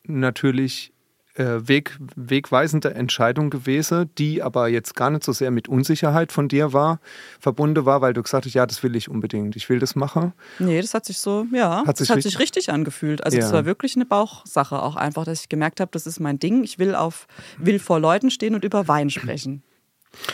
[0.04, 0.92] natürlich
[1.36, 6.72] Weg, wegweisende Entscheidung gewesen, die aber jetzt gar nicht so sehr mit Unsicherheit von dir
[6.72, 7.00] war,
[7.38, 10.32] verbunden war, weil du gesagt hast, ja, das will ich unbedingt, ich will das machen.
[10.58, 13.24] Nee, das hat sich so, ja, Hat sich das hat richtig- sich richtig angefühlt.
[13.24, 13.52] Also das Ja.
[13.54, 16.64] war wirklich eine Bauchsache auch einfach, dass ich gemerkt habe, das ist mein Ding.
[16.64, 17.26] Ich will auf,
[17.58, 19.62] will vor Leuten stehen und über Wein sprechen.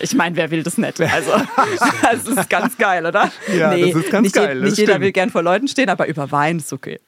[0.01, 1.01] Ich meine, wer will das nicht?
[1.01, 1.31] Also,
[2.03, 3.31] das ist ganz geil, oder?
[3.55, 5.05] Ja, das ist ganz nicht, je- geil, das Nicht jeder stimmt.
[5.05, 6.99] will gern vor Leuten stehen, aber über Wein ist okay.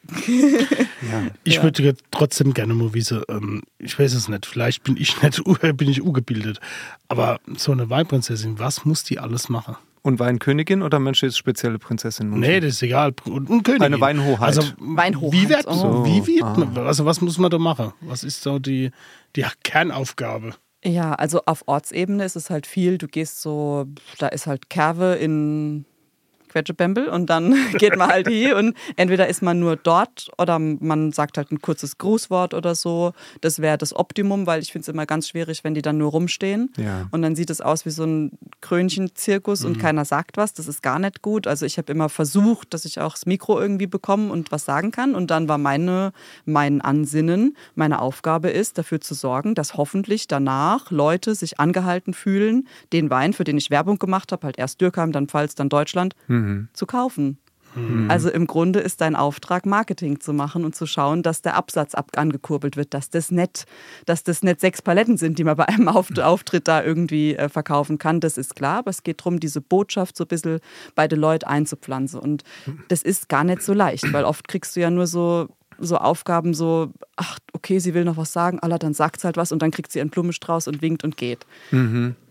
[1.44, 1.62] Ich Ja.
[1.62, 5.42] würde trotzdem gerne mal wissen, ähm, ich weiß es nicht, vielleicht bin ich nicht
[5.76, 6.60] bin ich ungebildet,
[7.08, 9.76] aber so eine Weinprinzessin, was muss die alles machen?
[10.02, 12.30] Und Weinkönigin oder Mensch ist spezielle Prinzessin?
[12.30, 13.12] Nee, das ist egal.
[13.24, 13.82] Und, und Königin.
[13.84, 14.40] Eine Weinhoheit.
[14.46, 16.04] Also, Weinhoheit, Wie wird, oh.
[16.04, 16.54] wie wird Ah.
[16.56, 17.92] man, also was muss man da machen?
[18.00, 18.90] Was ist so die,
[19.36, 20.54] die Kernaufgabe?
[20.84, 22.98] Ja, also auf Ortsebene ist es halt viel.
[22.98, 23.86] Du gehst so,
[24.18, 25.84] da ist halt Kerve in
[26.48, 31.12] Quetschebembel und dann geht man halt hier und entweder ist man nur dort oder man
[31.12, 33.12] sagt halt ein kurzes Grußwort oder so.
[33.40, 36.10] Das wäre das Optimum, weil ich finde es immer ganz schwierig, wenn die dann nur
[36.10, 37.06] rumstehen Ja.
[37.10, 40.54] und dann sieht es aus wie so ein Krönchenzirkus und keiner sagt was.
[40.54, 41.46] Das ist gar nicht gut.
[41.46, 44.90] Also ich habe immer versucht, dass ich auch das Mikro irgendwie bekomme und was sagen
[44.90, 46.12] kann und dann war meine,
[46.44, 52.68] mein Ansinnen, meine Aufgabe ist, dafür zu sorgen, dass hoffentlich danach Leute sich angehalten fühlen,
[52.92, 56.14] den Wein, für den ich Werbung gemacht habe, halt erst Dürkheim, dann Pfalz, dann Deutschland,
[56.72, 57.38] zu kaufen.
[58.08, 61.94] Also im Grunde ist dein Auftrag, Marketing zu machen und zu schauen, dass der Absatz
[61.94, 63.66] ab angekurbelt wird, dass das nicht,
[64.06, 67.48] dass das nicht sechs Paletten sind, die man bei einem Auf Auftritt da irgendwie äh,
[67.48, 68.20] verkaufen kann.
[68.20, 70.60] Das ist klar, aber es geht darum, diese Botschaft so ein bisschen
[70.94, 72.18] bei den Leuten einzupflanzen.
[72.18, 72.42] Und
[72.88, 75.48] das ist gar nicht so leicht, weil oft kriegst du ja nur so
[75.78, 79.36] so Aufgaben so, ach, okay, sie will noch was sagen, Allah, dann sagt sie halt
[79.36, 81.46] was und dann kriegt sie einen Blumenstrauß und winkt und geht.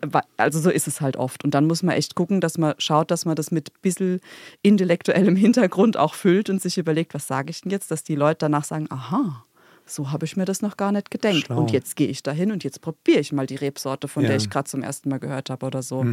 [0.01, 1.43] Wa- Also so ist es halt oft.
[1.43, 4.19] Und dann muss man echt gucken, dass man schaut, dass man das mit ein bisschen
[4.61, 8.39] intellektuellem Hintergrund auch füllt und sich überlegt, was sage ich denn jetzt, dass die Leute
[8.39, 9.43] danach sagen, aha,
[9.89, 11.45] so habe ich mir das noch gar nicht gedenkt.
[11.47, 11.59] Schlau.
[11.59, 14.29] Und jetzt gehe ich dahin und jetzt probiere ich mal die Rebsorte, von Ja.
[14.29, 16.05] der ich gerade zum ersten Mal gehört habe oder so.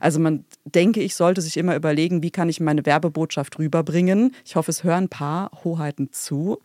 [0.00, 4.34] Also man denke, ich sollte sich immer überlegen, wie kann ich meine Werbebotschaft rüberbringen.
[4.44, 6.58] Ich hoffe, es hören ein paar Hoheiten zu,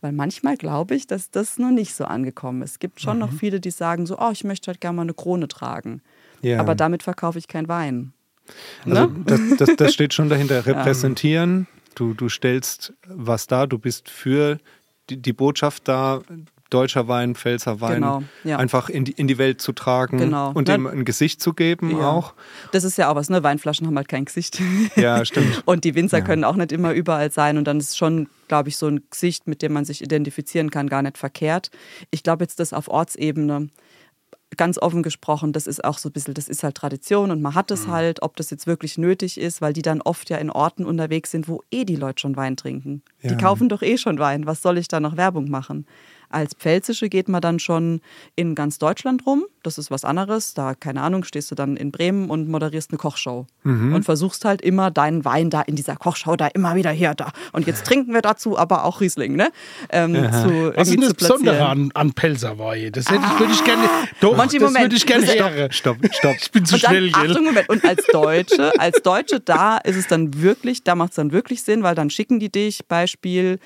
[0.00, 2.72] weil manchmal glaube ich, dass das noch nicht so angekommen ist.
[2.72, 5.14] Es gibt schon noch viele, die sagen so, oh, ich möchte halt gerne mal eine
[5.14, 6.02] Krone tragen.
[6.42, 6.60] Ja.
[6.60, 8.12] Aber damit verkaufe ich keinen Wein.
[8.84, 9.24] Also Ne?
[9.26, 10.64] das, das, das steht schon dahinter.
[10.66, 14.58] Repräsentieren, du, du stellst was dar, du bist für
[15.10, 16.20] die, die Botschaft da,
[16.70, 18.56] deutscher Wein, Pfälzer Wein, Genau, ja.
[18.58, 20.52] einfach in die, in die Welt zu tragen Genau.
[20.52, 20.76] und Ja.
[20.76, 22.08] dem ein Gesicht zu geben Ja.
[22.10, 22.34] auch.
[22.70, 23.42] Das ist ja auch was, ne?
[23.42, 24.60] Weinflaschen haben halt kein Gesicht.
[24.94, 25.62] Ja, stimmt.
[25.66, 27.58] Und die Winzer können auch nicht immer überall sein.
[27.58, 30.88] Und dann ist schon, glaube ich, so ein Gesicht, mit dem man sich identifizieren kann,
[30.88, 31.70] gar nicht verkehrt.
[32.12, 33.68] Ich glaube jetzt das auf Ortsebene,
[34.56, 37.54] ganz offen gesprochen, das ist auch so ein bisschen, das ist halt Tradition und man
[37.54, 40.50] hat es halt, ob das jetzt wirklich nötig ist, weil die dann oft ja in
[40.50, 43.02] Orten unterwegs sind, wo eh die Leute schon Wein trinken.
[43.22, 43.36] Die Ja.
[43.36, 44.46] kaufen doch eh schon Wein.
[44.46, 45.86] Was soll ich da noch Werbung machen?
[46.30, 48.00] Als Pfälzische geht man dann schon
[48.36, 49.44] in ganz Deutschland rum.
[49.62, 50.54] Das ist was anderes.
[50.54, 53.46] Da, keine Ahnung, stehst du dann in Bremen und moderierst eine Kochshow.
[53.64, 57.32] Und versuchst halt immer deinen Wein da in dieser Kochshow da immer wieder hier, da.
[57.52, 59.50] Und jetzt trinken wir dazu aber auch Riesling, ne?
[59.90, 62.90] Ähm, zu, Was ist das Besondere an, an Pelzerweihe?
[62.90, 63.82] Das hätte ich, würde ich gerne.
[64.20, 64.84] Doch, Manche das Moment.
[64.86, 65.74] würde ich gerne Stopp.
[65.74, 66.36] Stopp, stopp.
[66.40, 67.30] Ich bin zu Und dann, schnell, gell?
[67.30, 67.68] Achtung, Moment.
[67.68, 71.62] Und als Deutsche, als Deutsche, da ist es dann wirklich, da macht es dann wirklich
[71.62, 73.58] Sinn, weil dann schicken die dich, Beispiel,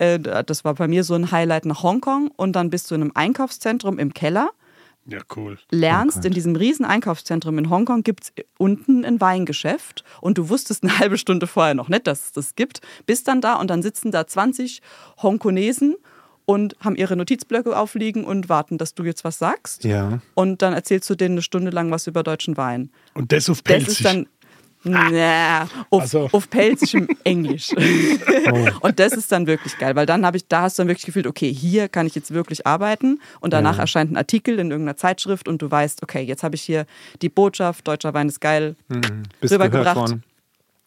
[0.00, 3.02] äh, das war bei mir so ein Highlight nach Hongkong und dann bist du in
[3.02, 4.50] einem Einkaufszentrum im Keller,
[5.06, 5.58] Ja, cool.
[5.70, 10.82] lernst, in diesem riesen Einkaufszentrum in Hongkong gibt es unten ein Weingeschäft und du wusstest
[10.84, 13.82] eine halbe Stunde vorher noch nicht, dass es das gibt, bist dann da und dann
[13.82, 14.82] sitzen da 20
[15.22, 15.96] Hongkonesen
[16.46, 19.84] und haben ihre Notizblöcke aufliegen und warten, dass du jetzt was sagst.
[19.84, 20.20] Ja.
[20.34, 22.90] Und dann erzählst du denen eine Stunde lang was über deutschen Wein.
[23.14, 23.88] Und das auf Das Pelzig.
[24.00, 24.26] ist dann
[24.82, 26.28] na, auf, Also.
[26.32, 27.70] auf pelzischem Englisch.
[28.80, 31.06] Und das ist dann wirklich geil, weil dann habe ich, da hast du dann wirklich
[31.06, 34.96] gefühlt, okay, hier kann ich jetzt wirklich arbeiten und danach erscheint ein Artikel in irgendeiner
[34.96, 36.86] Zeitschrift und du weißt, okay, jetzt habe ich hier
[37.22, 38.74] die Botschaft, deutscher Wein ist geil,
[39.40, 40.16] Bist rübergebracht.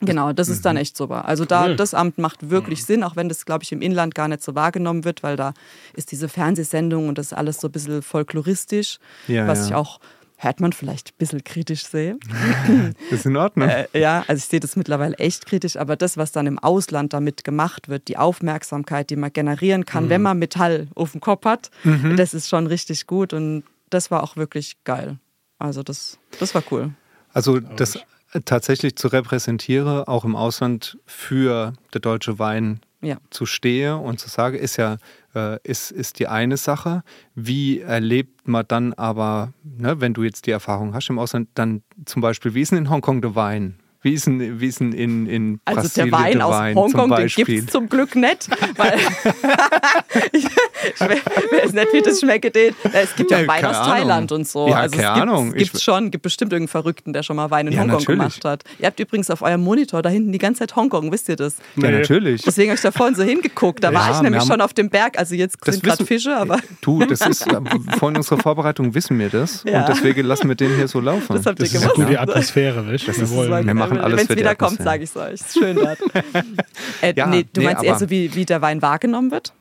[0.01, 1.25] Genau, das ist dann echt super.
[1.25, 1.75] Also da, Cool.
[1.77, 4.53] das Amt macht wirklich Sinn, auch wenn das, glaube ich, im Inland gar nicht so
[4.53, 5.53] wahrgenommen wird, weil da
[5.93, 8.97] ist diese Fernsehsendung und das ist alles so ein bisschen folkloristisch,
[9.29, 9.65] Ja, was ja.
[9.67, 9.99] ich auch,
[10.43, 12.17] hört man vielleicht ein bisschen kritisch sehe.
[13.09, 13.69] Das ist in Ordnung.
[13.69, 17.13] Äh, ja, also ich sehe das mittlerweile echt kritisch, aber das, was dann im Ausland
[17.13, 21.45] damit gemacht wird, die Aufmerksamkeit, die man generieren kann, wenn man Metall auf dem Kopf
[21.45, 21.69] hat,
[22.15, 25.17] das ist schon richtig gut und das war auch wirklich geil.
[25.59, 26.91] Also das, das war cool.
[27.33, 27.99] Also das
[28.45, 33.17] tatsächlich zu repräsentieren, auch im Ausland für der deutsche Wein Ja.
[33.29, 34.97] zu stehe und zu sagen, ist ja
[35.35, 37.03] äh, ist, ist die eine Sache.
[37.35, 41.83] Wie erlebt man dann aber, ne, wenn du jetzt die Erfahrung hast im Ausland, dann
[42.05, 43.79] zum Beispiel, wie ist denn in Hongkong der Wein?
[44.03, 47.09] Wie ist denn, wie ist denn in, in Also Brasilien der Wein aus Wein Hongkong,
[47.09, 48.49] zum den gibt es zum Glück nicht.
[48.77, 48.99] Weil
[50.85, 52.55] ich, ich weiß nicht, wie das schmeckt.
[52.55, 52.75] Den.
[52.93, 53.89] Es gibt ja, Ja, Wein keine aus Ahnung.
[53.97, 54.67] Thailand und so.
[54.67, 55.53] Ja, also keine es gibt, Ahnung.
[55.53, 58.19] Gibt Ich- schon, gibt bestimmt irgendeinen Verrückten, der schon mal Wein in Ja, Hongkong natürlich.
[58.19, 58.63] gemacht hat.
[58.79, 61.55] Ihr habt übrigens auf eurem Monitor da hinten die ganze Zeit Hongkong, wisst ihr das?
[61.75, 61.99] ja, Nee.
[61.99, 62.41] natürlich.
[62.41, 63.83] Deswegen habe ich da vorhin so hingeguckt.
[63.83, 65.17] Da war Ja, ich wir nämlich haben- schon auf dem Berg.
[65.17, 67.59] Also jetzt Das sind gerade Fische, aber Du, das ist, äh,
[67.97, 69.81] von unserer Vorbereitung wissen wir das Ja.
[69.81, 71.35] und deswegen lassen wir den hier so laufen.
[71.35, 71.95] das habt ihr Das ist gemacht.
[71.97, 73.07] eine gute Atmosphäre, weißt?
[73.07, 73.65] Das Wir ist- wollen.
[73.65, 75.33] wir machen alles Wenn es wieder kommt, sage ich es euch.
[75.33, 75.97] Ist schön dort.
[77.01, 79.53] äh, nee, du meinst eher so, wie, wie der Wein wahrgenommen wird?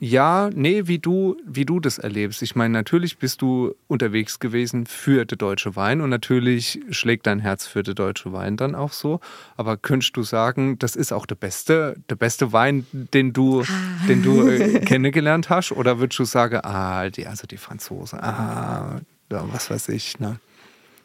[0.00, 2.42] Ja, nee, wie du, wie du das erlebst.
[2.42, 7.40] Ich meine, natürlich bist du unterwegs gewesen für den deutsche Wein und natürlich schlägt dein
[7.40, 9.20] Herz für den deutsche Wein dann auch so.
[9.56, 13.64] Aber könntest du sagen, das ist auch der beste, der beste Wein, den du,
[14.08, 15.72] den du äh, kennengelernt hast?
[15.72, 20.40] Oder würdest du sagen, ah, die, also die Franzosen, ah, was weiß ich, ne?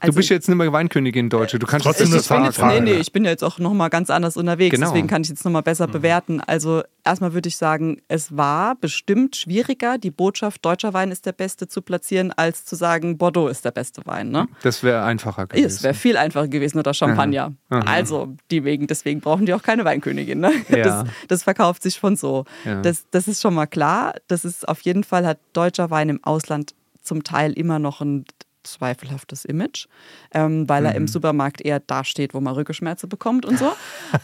[0.06, 2.82] Du bist jetzt nicht mehr Weinkönigin Deutsche, du kannst Trotzdem das jetzt, Frage.
[2.84, 4.88] nee, nee, ich bin ja jetzt auch nochmal ganz anders unterwegs, Genau.
[4.88, 6.42] deswegen kann ich jetzt nochmal besser bewerten.
[6.42, 11.32] Also erstmal würde ich sagen, es war bestimmt schwieriger, die Botschaft deutscher Wein ist der
[11.34, 14.30] beste zu platzieren, als zu sagen, Bordeaux ist der beste Wein.
[14.30, 14.48] Ne?
[14.64, 15.66] Das wäre einfacher gewesen.
[15.66, 17.54] Es wäre viel einfacher gewesen oder Champagner.
[17.70, 20.40] Also die wegen, deswegen brauchen die auch keine Weinkönigin.
[20.40, 20.52] Ne?
[20.70, 20.84] Ja.
[20.84, 22.46] Das, das verkauft sich von so.
[22.66, 22.82] Ja.
[22.82, 24.16] Das, das ist schon mal klar.
[24.28, 28.26] Das ist auf jeden Fall hat deutscher Wein im Ausland zum Teil immer noch ein
[28.66, 29.88] zweifelhaftes Image,
[30.34, 30.98] ähm, weil er Mhm.
[30.98, 33.72] im Supermarkt eher dasteht, wo man Rückenschmerzen bekommt und so.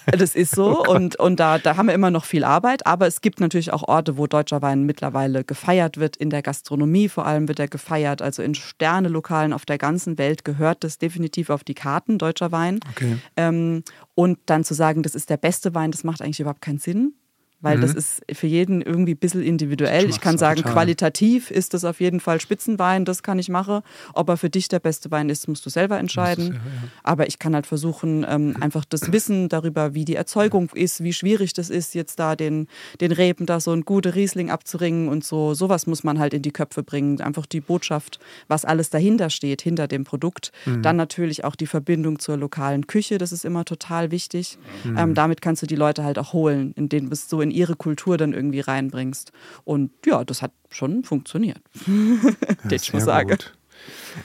[0.17, 3.21] Das ist so und, und da, da haben wir immer noch viel Arbeit, aber es
[3.21, 6.17] gibt natürlich auch Orte, wo deutscher Wein mittlerweile gefeiert wird.
[6.17, 10.43] In der Gastronomie vor allem wird er gefeiert, also in Sternelokalen auf der ganzen Welt
[10.45, 12.79] gehört das definitiv auf die Karten, deutscher Wein.
[12.91, 13.17] Okay.
[13.37, 13.83] Ähm,
[14.15, 17.13] und dann zu sagen, das ist der beste Wein, das macht eigentlich überhaupt keinen Sinn.
[17.61, 20.09] Weil das ist für jeden irgendwie ein bisschen individuell.
[20.09, 20.73] Ich kann sagen, total.
[20.73, 23.81] qualitativ ist das auf jeden Fall Spitzenwein, das kann ich machen.
[24.13, 26.59] Ob er für dich der beste Wein ist, musst du selber entscheiden.
[27.03, 31.13] Aber ich kann halt versuchen, ähm, einfach das Wissen darüber, wie die Erzeugung ist, wie
[31.13, 32.67] schwierig das ist, jetzt da den,
[32.99, 35.53] den Reben da so ein gute Riesling abzuringen und so.
[35.53, 37.21] Sowas muss man halt in die Köpfe bringen.
[37.21, 40.51] Einfach die Botschaft, was alles dahinter steht, hinter dem Produkt.
[40.81, 44.57] Dann natürlich auch die Verbindung zur lokalen Küche, das ist immer total wichtig.
[44.97, 47.75] Ähm, damit kannst du die Leute halt auch holen, indem du es so in ihre
[47.75, 49.31] Kultur dann irgendwie reinbringst.
[49.63, 51.61] Und ja, das hat schon funktioniert.
[51.85, 53.29] Den ich Sehr sagen.
[53.29, 53.53] gut.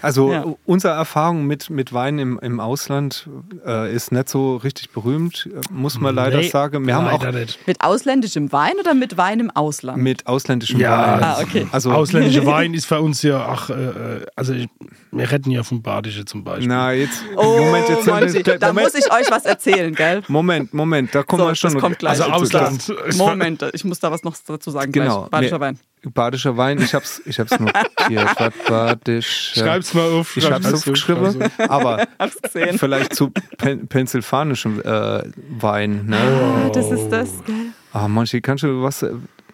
[0.03, 0.45] Also Ja.
[0.65, 3.29] unsere Erfahrung mit, mit Wein im, im Ausland
[3.65, 6.87] äh, ist nicht so richtig berühmt, äh, muss man leider Nee, sagen.
[6.87, 7.59] Wir haben auch nicht.
[7.67, 10.03] Mit ausländischem Wein oder mit Wein im Ausland?
[10.03, 11.13] mit ausländischem Ja.
[11.17, 11.23] Wein.
[11.23, 11.67] Ah, okay.
[11.73, 14.69] Also Ausländischer Wein ist für uns ja, ach, äh, also ich,
[15.13, 16.69] wir retten ja vom Badische zum Beispiel.
[16.69, 20.23] na jetzt Oh, Moment jetzt Monty, da Moment, muss ich euch was erzählen, gell?
[20.29, 22.21] Moment Moment da kommen So, wir schon das kommt gleich.
[22.21, 22.93] Also Ausland.
[23.17, 24.91] Moment, ich muss da was noch dazu sagen.
[24.93, 25.21] Genau.
[25.21, 25.31] Gleich.
[25.31, 25.79] Badischer Nee, Wein.
[26.15, 30.37] Badischer Wein ich hab's ich hab's notiert Was Badisch Schreib's mal auf.
[30.37, 32.07] ich hab's auf, aufgeschrieben aber
[32.79, 35.23] vielleicht zu pen pennsylvanischem äh,
[35.59, 36.17] Wein ne?
[36.19, 37.55] Ah, das ist das, gell?
[37.93, 39.05] Ah, Monchi, kannst du was?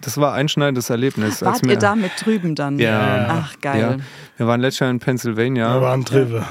[0.00, 1.42] Das war ein einschneidendes Erlebnis.
[1.42, 2.76] Wart wir- ihr da mit drüben dann?
[2.80, 3.44] Ja.
[3.44, 3.80] Ach, geil.
[3.80, 3.96] Ja.
[4.36, 6.44] Wir waren letztes Jahr in Pennsylvania Da war ein Treffer.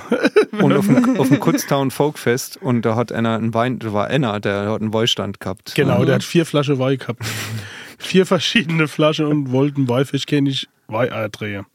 [0.61, 4.07] und auf dem, auf dem Kutztown Folkfest und da hat einer einen Wein, da war
[4.07, 5.73] einer, der hat einen Weinstand gehabt.
[5.75, 7.19] Genau, der hat vier Flaschen Wein gehabt.
[8.01, 11.65] Vier verschiedene Flaschen und wollten Weifisch ich Wein drehen.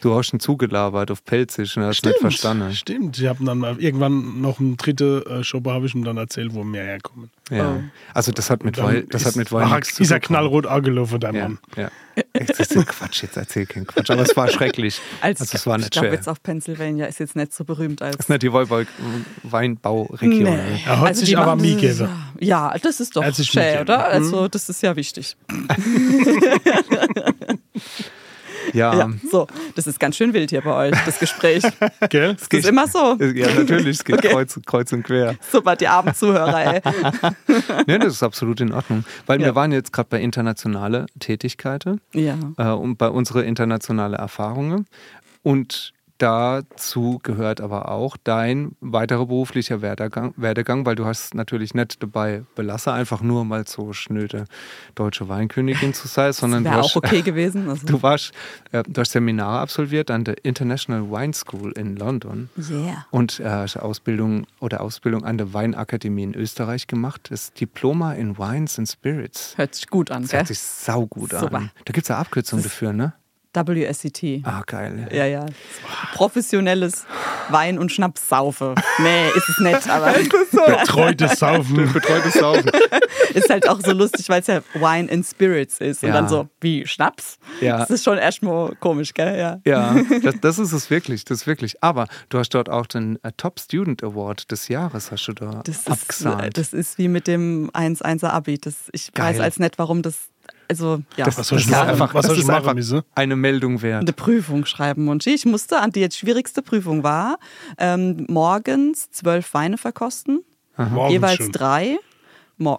[0.00, 2.72] Du hast ihn zugelabert auf Pelzig und hast nicht verstanden.
[2.72, 3.18] Stimmt.
[3.18, 6.54] Ich habe dann mal irgendwann noch eine dritte äh, Shoppe habe ich ihm dann erzählt,
[6.54, 7.30] wo wir herkommen.
[7.50, 7.76] Ja.
[7.76, 7.82] Oh.
[8.14, 10.28] Also das hat mit Wein, das hat ist- mit Wein zu Dieser tun.
[10.36, 11.58] knallrot angelaufen, der Ja, Mann.
[11.76, 11.90] ja.
[12.34, 14.10] Jetzt ist Quatsch, jetzt erzähl keinen Quatsch.
[14.10, 15.00] Aber es war schrecklich.
[15.20, 16.14] Als, also es war ich nicht glaube, schwer.
[16.16, 18.16] jetzt auch Pennsylvania ist jetzt nicht so berühmt als.
[18.16, 18.86] Das ist nicht die Weinbau-
[19.44, 20.44] Weinbauregion.
[20.44, 20.80] Nee.
[20.86, 22.08] Er hat sich die aber nie gegeben.
[22.40, 24.04] Ja, das ist doch Er hat sich schön, oder?
[24.06, 25.36] Also, das ist ja wichtig.
[28.72, 31.62] Ja, Ja, so, das ist ganz schön wild hier bei euch, das Gespräch.
[32.10, 32.34] Gell?
[32.34, 33.16] Das ist immer so.
[33.20, 34.28] ja natürlich, es geht Okay.
[34.30, 35.36] kreuz, kreuz und quer.
[35.50, 36.80] Super, die armen Zuhörer, ey.
[37.86, 39.04] Ja, das ist absolut in Ordnung.
[39.26, 39.46] Weil Ja.
[39.46, 42.36] wir waren jetzt gerade bei internationale Tätigkeiten Ja.
[42.56, 44.86] äh, und bei unsere internationale Erfahrungen.
[45.42, 52.02] Und dazu gehört aber auch dein weiterer beruflicher Werdegang, Werdegang weil du hast natürlich nicht
[52.02, 54.44] dabei belassen, einfach nur mal so schnöde
[54.94, 57.68] deutsche Weinkönigin zu sein, sondern du Wäre hast, auch okay gewesen.
[57.78, 58.32] Also, du, warst,
[58.72, 63.06] äh, du hast Seminare absolviert an der International Wine School in London yeah.
[63.10, 67.28] und äh, hast Ausbildung oder Ausbildung an der Weinakademie in Österreich gemacht.
[67.30, 69.56] Das Diploma in Wines and Spirits.
[69.56, 70.40] Hört sich gut an, Das gell?
[70.40, 71.56] hört sich saugut Super.
[71.56, 71.70] an.
[71.84, 73.12] Da gibt es eine Abkürzung dafür, ne?
[73.54, 74.42] WSCT.
[74.44, 75.08] Ah, geil.
[75.10, 75.46] Ja, ja.
[76.14, 77.06] Professionelles
[77.48, 78.74] Wein- und Schnapssaufe.
[78.98, 80.12] Nee, ist es nicht, aber
[80.66, 81.76] Betreutes Saufen.
[81.92, 82.70] Betreutes Saufen.
[83.34, 86.02] ist halt auch so lustig, weil es ja Wine and Spirits ist.
[86.02, 86.14] Und Ja.
[86.14, 87.38] dann so, wie Schnaps?
[87.60, 87.78] Ja.
[87.78, 89.38] Das ist schon erstmal komisch, gell?
[89.38, 89.60] Ja.
[89.64, 91.82] Ja, das, das ist es wirklich, das ist wirklich.
[91.82, 95.62] Aber du hast dort auch den äh, Top Student Award des Jahres, hast du da
[95.64, 96.56] Das ist, abgesahnt.
[96.58, 98.58] das ist wie mit dem 1-1er Abi.
[98.58, 99.34] Das, ich Geil.
[99.34, 100.28] weiß als nicht, warum das.
[100.68, 101.24] Also, ja.
[101.24, 101.90] Das- Was soll ich Das ist machen?
[101.90, 103.04] einfach- Was soll das ich ist machen, einfach-?
[103.14, 104.02] Eine Meldung wert.
[104.02, 105.30] eine Prüfung schreiben, Monchi.
[105.30, 107.38] Ich musste, an die jetzt schwierigste Prüfung war,
[107.78, 110.44] ähm, morgens zwölf Weine verkosten,
[110.76, 111.52] Morgens jeweils schon.
[111.52, 111.98] drei.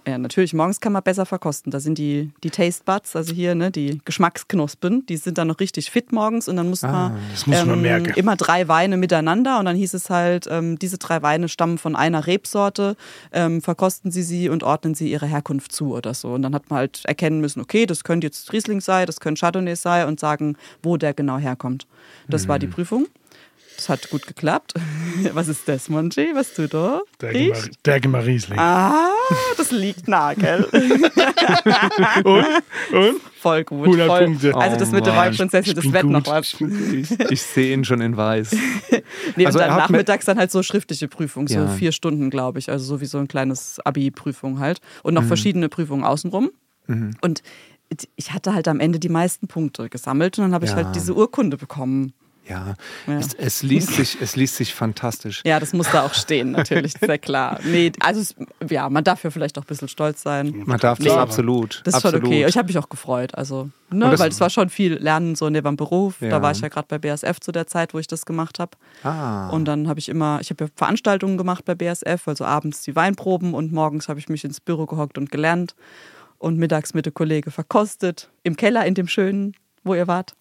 [0.05, 1.71] Ja, natürlich, morgens kann man besser verkosten.
[1.71, 5.59] Da sind die, die Taste Buds, also hier ne, die Geschmacksknospen, die sind dann noch
[5.61, 7.83] richtig fit morgens und dann muss man, das muss man
[8.17, 11.95] immer drei Weine miteinander und dann hieß es halt, ähm, diese drei Weine stammen von
[11.95, 12.97] einer Rebsorte,
[13.31, 16.29] ähm, verkosten Sie sie und ordnen Sie ihre Herkunft zu oder so.
[16.33, 19.39] Und dann hat man halt erkennen müssen, okay, das könnte jetzt Riesling sein, das könnte
[19.39, 21.87] Chardonnay sein und sagen, wo der genau herkommt.
[22.27, 22.71] Das war die Mhm.
[22.71, 23.07] Prüfung.
[23.79, 24.73] Das hat gut geklappt.
[25.33, 26.31] Was ist das, Monchi?
[26.33, 26.99] Was du da?
[27.99, 28.59] Gemar Riesling.
[28.59, 29.07] Ah,
[29.57, 30.65] das liegt nah, gell?
[32.91, 33.21] Und?
[33.39, 33.85] Voll gut.
[33.87, 34.25] 100 voll.
[34.25, 34.53] Punkte.
[34.55, 36.55] Also das Oh mit der Weinprinzessin, das wird noch was.
[36.59, 38.51] Ich, ich sehe ihn schon in weiß.
[39.35, 41.67] Nee, Also und dann nachmittags dann halt so schriftliche Prüfung, so Ja.
[41.67, 42.69] vier Stunden, glaube ich.
[42.69, 44.79] Also so wie so ein kleines Abi-Prüfung halt.
[45.03, 45.21] Und Mhm.
[45.21, 46.49] noch verschiedene Prüfungen außenrum.
[47.21, 47.41] Und
[48.17, 50.77] ich hatte halt am Ende die meisten Punkte gesammelt und dann habe ich Ja.
[50.77, 52.13] halt diese Urkunde bekommen.
[52.49, 52.75] Ja,
[53.07, 53.17] Ja.
[53.17, 55.41] Es, es, liest sich, es liest sich fantastisch.
[55.45, 57.59] Ja, das muss da auch stehen, natürlich, ja klar.
[57.63, 58.35] Nee, also es,
[58.69, 60.63] ja, man darf ja vielleicht auch ein bisschen stolz sein.
[60.65, 61.05] Man darf Nee.
[61.05, 61.81] das absolut.
[61.85, 62.21] Das ist absolut.
[62.25, 62.45] schon okay.
[62.47, 63.35] Ich habe mich auch gefreut.
[63.35, 66.21] Also, ne, weil es war schon viel Lernen so neben dem Beruf.
[66.21, 66.29] Ja.
[66.29, 68.71] Da war ich ja gerade bei BASF zu der Zeit, wo ich das gemacht habe.
[69.03, 69.49] Ah.
[69.49, 72.95] Und dann habe ich immer, ich habe ja Veranstaltungen gemacht bei BASF, also abends die
[72.95, 75.75] Weinproben und morgens habe ich mich ins Büro gehockt und gelernt
[76.39, 78.29] und mittags mit der Kollege verkostet.
[78.43, 80.33] Im Keller, in dem schönen, wo ihr wart.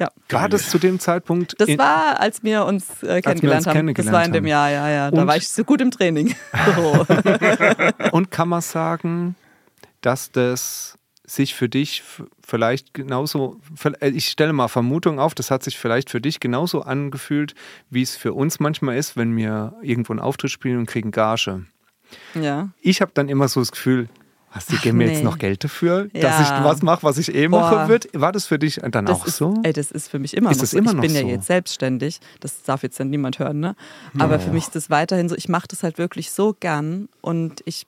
[0.00, 0.10] Ja.
[0.30, 1.54] War das zu dem Zeitpunkt?
[1.60, 3.74] Das war, als wir uns äh, kennengelernt haben.
[3.74, 4.46] kennengelernt das war in dem.
[4.46, 5.10] Jahr, ja, ja.
[5.10, 6.34] Da Und- war ich so gut im Training.
[6.76, 7.06] So.
[8.12, 9.34] Und kann man sagen,
[10.00, 10.96] dass das
[11.26, 12.02] sich für dich
[12.44, 13.60] vielleicht genauso,
[14.00, 17.54] äh, ich stelle mal Vermutung auf, das hat sich vielleicht für dich genauso angefühlt,
[17.90, 21.66] wie es für uns manchmal ist, wenn wir irgendwo einen Auftritt spielen und kriegen Gage.
[22.34, 22.70] ja.
[22.80, 24.08] Ich habe dann immer so das Gefühl,
[24.52, 25.24] was, die Ach, geben mir jetzt nee.
[25.24, 26.58] noch Geld dafür, dass Ja.
[26.58, 28.08] ich was mache, was ich eh mache wird.
[28.14, 29.54] War das für dich dann Das auch ist, so?
[29.62, 30.78] Ey, das ist für mich immer Ist noch das so.
[30.78, 32.20] immer ich noch bin ja jetzt selbstständig.
[32.40, 33.76] Das darf jetzt dann niemand hören, ne?
[34.18, 35.36] Aber für mich ist das weiterhin so.
[35.36, 37.86] Ich mache das halt wirklich so gern und ich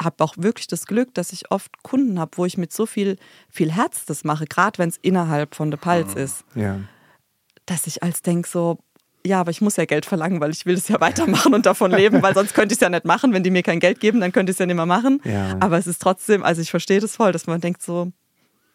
[0.00, 3.16] habe auch wirklich das Glück, dass ich oft Kunden habe, wo ich mit so viel,
[3.50, 6.78] viel Herz das mache, gerade wenn es innerhalb von der Palz ist, Ja.
[7.66, 8.78] dass ich als denke so,
[9.26, 11.90] ja, aber ich muss ja Geld verlangen, weil ich will das ja weitermachen und davon
[11.90, 13.32] leben, weil sonst könnte ich es ja nicht machen.
[13.32, 15.20] Wenn die mir kein Geld geben, dann könnte ich es ja nicht mehr machen.
[15.24, 15.56] Ja.
[15.60, 18.12] Aber es ist trotzdem, also ich verstehe das voll, dass man denkt so,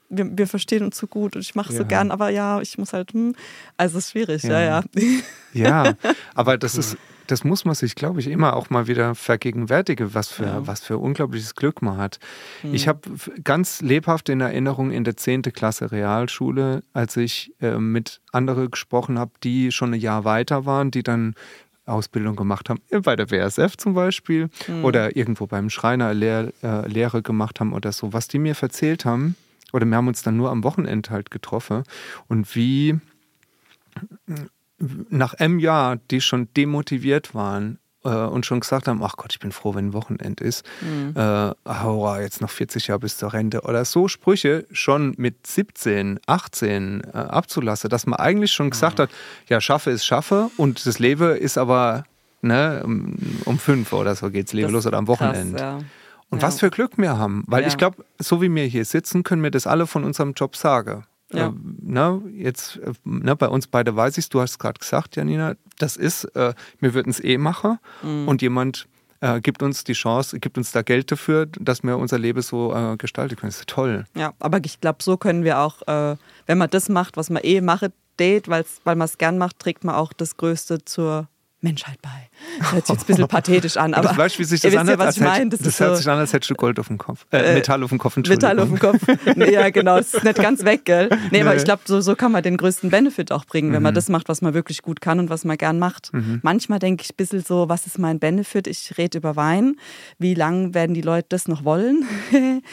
[0.10, 1.88] wir, wir verstehen uns so gut und ich mache es so Ja.
[1.88, 3.34] gern, aber ja, ich muss halt, hm.
[3.78, 4.84] also es ist schwierig, ja, ja.
[5.54, 5.93] Ja, Ja,
[6.36, 6.97] aber das ist,
[7.32, 10.68] das muss man sich, glaube ich, immer auch mal wieder vergegenwärtigen, was für, Ja.
[10.68, 12.20] was für unglaubliches Glück man hat.
[12.64, 13.02] Ich habe
[13.44, 15.44] ganz lebhaft in Erinnerung in der 10.
[15.44, 20.92] Klasse Realschule, als ich äh, mit anderen gesprochen habe, die schon ein Jahr weiter waren,
[20.92, 21.36] die dann
[21.86, 24.50] Ausbildung gemacht haben, äh, bei der BSF zum Beispiel
[24.84, 29.06] oder irgendwo beim Schreiner Lehr, äh, Lehre gemacht haben oder so, was die mir erzählt
[29.06, 29.36] haben,
[29.74, 31.84] oder wir haben uns dann nur am Wochenende halt getroffen
[32.28, 33.00] und wie
[35.10, 39.40] nach einem Jahr, die schon demotiviert waren äh, und schon gesagt haben, ach Gott, ich
[39.40, 41.14] bin froh, wenn Wochenend ist, Mhm.
[41.16, 46.20] äh, hurra, jetzt noch 40 Jahre bis zur Rente oder so Sprüche schon mit 17,
[46.26, 49.04] 18 äh, abzulassen, dass man eigentlich schon gesagt Mhm.
[49.04, 49.10] hat,
[49.48, 52.06] ja, schaffe ist schaffe und das Leben ist aber
[52.42, 53.16] ne, um,
[53.46, 55.60] um fünf oder so geht's Leben Das los oder am ist krass, Wochenende.
[55.60, 55.80] ja.
[56.32, 56.48] Und Ja.
[56.48, 57.44] was für Glück wir haben.
[57.46, 57.68] Weil Ja.
[57.68, 61.04] ich glaube, so wie wir hier sitzen, können wir das alle von unserem Job sagen.
[61.34, 61.48] Ja.
[61.48, 61.52] Äh,
[61.82, 65.56] ne, jetzt, äh, ne, bei uns beide weiß ich du hast es gerade gesagt, Janina,
[65.80, 68.28] das ist, äh, wir würden es eh machen Mhm.
[68.28, 68.88] und jemand
[69.22, 72.74] äh, gibt uns die Chance, gibt uns da Geld dafür, dass wir unser Leben so
[72.74, 73.52] äh, gestalten können.
[73.52, 74.06] Das ist toll.
[74.16, 75.82] Ja, aber ich glaube, so können wir auch,
[76.48, 79.84] wenn man das macht, was man eh macht, date, weil man es gern macht, trägt
[79.84, 81.28] man auch das Größte zur
[81.62, 82.09] Menschheit bei.
[82.59, 84.76] Das hört sich jetzt ein bisschen pathetisch an, aber Aber weißt wie sich das wisst
[84.76, 84.99] ja, anhört?
[84.99, 85.49] was ich meine.
[85.49, 87.26] Das, Das, hört so, sich an, als hättest du Gold auf dem Kopf.
[87.32, 88.18] Äh, Metall auf dem Kopf.
[88.18, 88.99] Metall auf dem Kopf.
[89.36, 89.97] Nee, ja, genau.
[89.97, 91.09] Es ist nicht ganz weg, gell?
[91.32, 93.74] Nee, aber ich glaube, so, so kann man den größten Benefit auch bringen, Mhm.
[93.74, 96.12] wenn man das macht, was man wirklich gut kann und was man gern macht.
[96.41, 98.66] Manchmal denke ich ein bisschen so, was ist mein Benefit?
[98.68, 99.76] Ich rede über Wein.
[100.18, 102.05] Wie lange werden die Leute das noch wollen?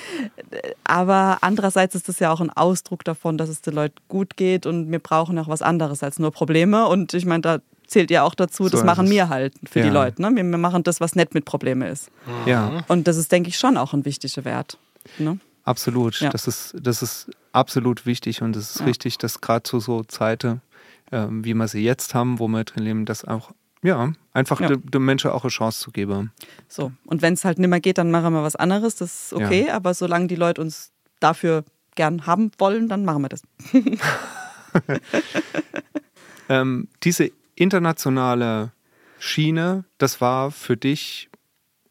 [0.85, 4.67] aber andererseits ist das ja auch ein Ausdruck davon, dass es den Leuten gut geht
[4.67, 6.87] und wir brauchen auch was anderes als nur Probleme.
[6.89, 7.59] Und ich meine, da
[7.89, 9.93] zählt ja auch dazu, So das machen wir halt für die Ja.
[9.93, 10.23] Leute.
[10.23, 10.31] Ne?
[10.35, 12.11] Wir, wir machen das, was nicht mit Probleme ist.
[12.47, 12.85] Ja.
[12.89, 14.79] Und das ist, denke ich, schon auch ein wichtiger Wert.
[15.19, 15.41] Ne?
[15.65, 16.21] Absolut.
[16.21, 16.31] Ja.
[16.31, 18.87] Das, ist, das ist absolut wichtig und es ist Ja.
[18.87, 20.61] richtig, dass gerade zu so Zeiten,
[21.13, 23.51] ähm, wie wir sie jetzt haben, wo wir drin leben, das auch,
[23.83, 24.69] ja, einfach Ja.
[24.77, 26.33] dem Menschen auch eine Chance zu geben.
[26.69, 26.93] So.
[27.07, 28.97] Und wenn es halt nicht mehr geht, dann machen wir was anderes.
[28.97, 29.71] Das ist okay.
[29.71, 31.65] Aber solange die Leute uns dafür
[31.95, 33.43] gern haben wollen, dann machen wir das.
[36.51, 37.31] Ähm, diese
[37.61, 38.73] internationale
[39.19, 41.29] Schiene, das war für dich,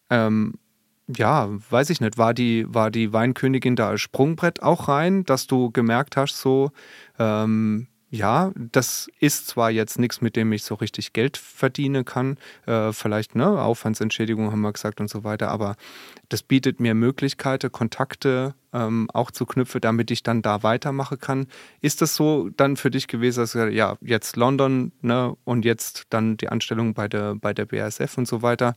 [0.09, 0.55] ähm,
[1.07, 5.47] ja, weiß ich nicht, war die, war die Weinkönigin da als Sprungbrett auch rein, dass
[5.47, 6.71] du gemerkt hast, so,
[7.19, 12.37] ähm, ja, das ist zwar jetzt nichts, mit dem ich so richtig Geld verdienen kann,
[12.65, 15.75] äh, vielleicht, ne, Aufwandsentschädigung haben wir gesagt und so weiter, aber
[16.29, 21.47] das bietet mir Möglichkeiten, Kontakte ähm, auch zu knüpfen, damit ich dann da weitermachen kann.
[21.81, 26.37] Ist das so dann für dich gewesen, dass ja, jetzt London ne, und jetzt dann
[26.37, 28.75] die Anstellung bei der, bei der BASF und so weiter,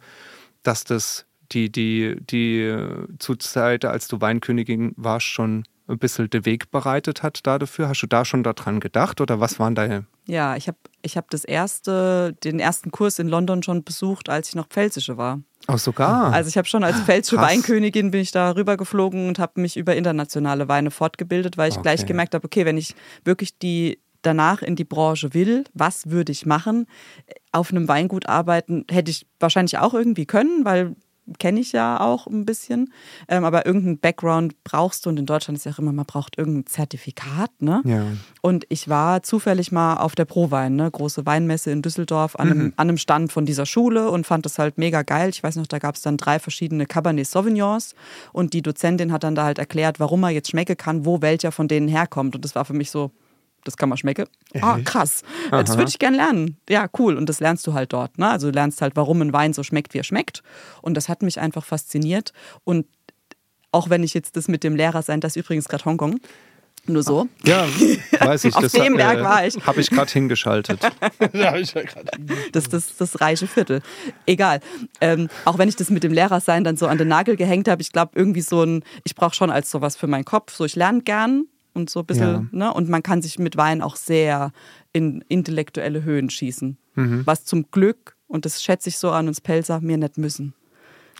[0.65, 6.31] dass das die, die, die äh, zu Zeit, als du Weinkönigin warst, schon ein bisschen
[6.31, 7.89] den Weg bereitet hat da dafür?
[7.89, 10.07] Hast du da schon daran gedacht oder was waren deine?
[10.27, 14.49] Ja, ich habe ich hab das erste, den ersten Kurs in London schon besucht, als
[14.49, 15.41] ich noch Pfälzische war.
[15.67, 16.33] Auch sogar.
[16.33, 17.51] Also ich habe schon als pfälzische Krass.
[17.51, 21.83] Weinkönigin bin ich da rübergeflogen und habe mich über internationale Weine fortgebildet, weil ich Okay.
[21.83, 26.31] gleich gemerkt habe, okay, wenn ich wirklich die danach in die Branche will, was würde
[26.33, 26.87] ich machen?
[27.53, 30.95] Auf einem Weingut arbeiten hätte ich wahrscheinlich auch irgendwie können, weil
[31.39, 32.93] kenne ich ja auch ein bisschen.
[33.29, 36.39] Ähm, aber irgendeinen Background brauchst du und in Deutschland ist ja auch immer, man braucht
[36.39, 37.83] irgendein Zertifikat, ne?
[37.85, 38.05] Ja.
[38.43, 40.91] Und ich war zufällig mal auf der Prowein, ne?
[40.91, 44.59] große Weinmesse in Düsseldorf, an einem, an einem Stand von dieser Schule und fand das
[44.59, 45.31] halt mega geil.
[45.31, 47.95] Ich weiß noch, da gab es dann drei verschiedene Cabernet Sauvignons
[48.33, 51.53] und die Dozentin hat dann da halt erklärt, warum man jetzt schmecken kann, wo welcher
[51.53, 52.35] von denen herkommt.
[52.35, 53.11] Und das war für mich so,
[53.65, 54.27] das kann man schmecken.
[54.61, 55.23] Ah, krass.
[55.51, 56.57] Das würde ich gern lernen.
[56.69, 57.17] Ja, cool.
[57.17, 58.19] Und das lernst du halt dort.
[58.19, 58.29] Ne?
[58.29, 60.43] Also du lernst halt, warum ein Wein so schmeckt, wie er schmeckt.
[60.83, 62.33] Und das hat mich einfach fasziniert.
[62.65, 62.87] Und
[63.73, 66.21] auch wenn ich jetzt das mit dem Lehrer sein, das ist übrigens gerade Hongkong.
[66.87, 67.29] Nur so.
[67.45, 67.67] Ja,
[68.21, 68.55] weiß ich.
[68.57, 69.55] Auf das dem Berg war ich.
[69.67, 70.81] Habe ich gerade hingeschaltet.
[71.59, 71.83] ich ja
[72.53, 73.83] Das, das, das reiche Viertel.
[74.25, 74.61] Egal.
[75.01, 77.83] Ähm, auch wenn ich das mit dem Lehrersein dann so an den Nagel gehängt habe,
[77.83, 80.55] ich glaube, irgendwie so ein, ich brauche schon als sowas für meinen Kopf.
[80.55, 81.45] So, ich lerne gern
[81.75, 82.73] und so ein bisschen, ne?
[82.73, 84.53] Und man kann sich mit Wein auch sehr
[84.93, 86.77] in intellektuelle Höhen schießen.
[86.95, 87.23] Mhm.
[87.27, 90.55] Was zum Glück, und das schätze ich so an uns Pelzer, mir nicht müssen.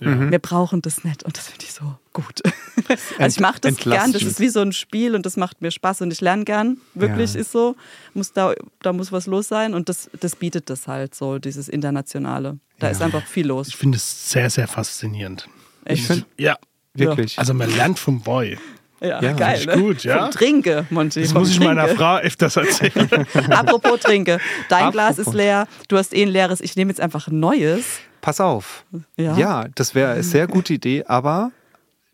[0.03, 2.41] Wir brauchen das nicht und das finde ich so gut.
[3.19, 5.71] also ich mache das gern, das ist wie so ein Spiel und das macht mir
[5.71, 6.79] Spaß und ich lerne gern.
[6.95, 7.41] Wirklich Ja.
[7.41, 7.77] ist so,
[8.15, 11.69] muss da, da muss was los sein und das, das bietet das halt so, dieses
[11.69, 12.59] Internationale.
[12.79, 13.69] Da ist einfach viel los.
[13.69, 15.51] Ich finde es sehr, sehr faszinierend.
[15.85, 16.07] Echt?
[16.07, 16.57] find- Ja.
[16.95, 17.39] Wirklich.
[17.39, 18.57] Also man lernt vom Boy.
[19.01, 19.59] Ja, Ja, geil.
[19.61, 20.23] ich gut, ja.
[20.23, 21.23] Vom Trinke, Monty.
[21.23, 21.89] Das muss ich meiner.
[21.89, 23.09] Frau öfters erzählen.
[23.51, 24.39] Apropos Trinke.
[24.69, 25.35] Dein Glas ist Apropos.
[25.35, 27.85] leer, du hast eh ein leeres, ich nehme jetzt einfach ein neues.
[28.21, 28.85] Pass auf.
[29.17, 29.67] Ja.
[29.75, 31.51] das wäre eine sehr gute Idee, aber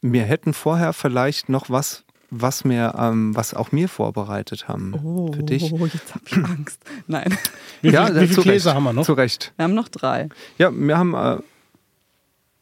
[0.02, 5.32] wir hätten vorher vielleicht noch was, was mir, ähm, was auch mir vorbereitet haben Oh,
[5.32, 5.62] für dich.
[5.70, 6.80] jetzt habe ich Angst.
[7.08, 7.36] Nein,
[7.82, 8.76] Wie, ja, viel, wie zu viele Gläser Recht.
[8.76, 9.04] haben wir noch?
[9.04, 9.52] Zu Recht.
[9.56, 10.28] wir haben noch drei.
[10.58, 11.38] Ja, wir haben, äh,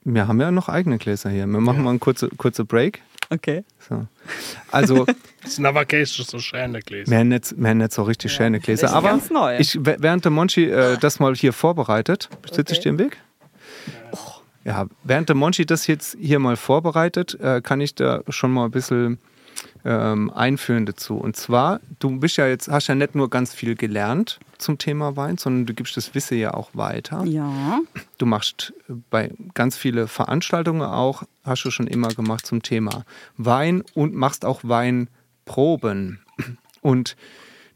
[0.05, 1.47] wir haben ja noch eigene Gläser hier.
[1.47, 3.01] Wir machen mal einen kurzen kurze Break.
[3.31, 3.65] Okay.
[3.89, 4.07] So.
[4.71, 5.07] Also,
[5.43, 7.11] Das sind aber keine so schöne Gläser.
[7.11, 8.93] wir haben nicht, wir haben nicht so richtig schöne Gläser.
[8.93, 9.59] Aber ganz neu.
[9.59, 12.83] ich, während der Monchi äh, das mal hier vorbereitet, sitze ich Okay.
[12.83, 13.17] dir im Weg?
[14.65, 18.67] Ja, während der Monchi das jetzt hier mal vorbereitet, äh, kann ich da schon mal
[18.67, 19.19] ein bisschen
[19.85, 21.17] ähm, einführen dazu.
[21.17, 25.17] Und zwar, du bist ja jetzt, hast ja nicht nur ganz viel gelernt zum Thema
[25.17, 27.25] Wein, sondern du gibst das Wissen ja auch weiter.
[27.25, 27.81] Ja.
[28.19, 28.73] Du machst
[29.11, 33.05] bei ganz viele Veranstaltungen auch, hast du schon immer gemacht zum Thema
[33.37, 36.21] Wein und machst auch Weinproben.
[36.81, 37.17] Und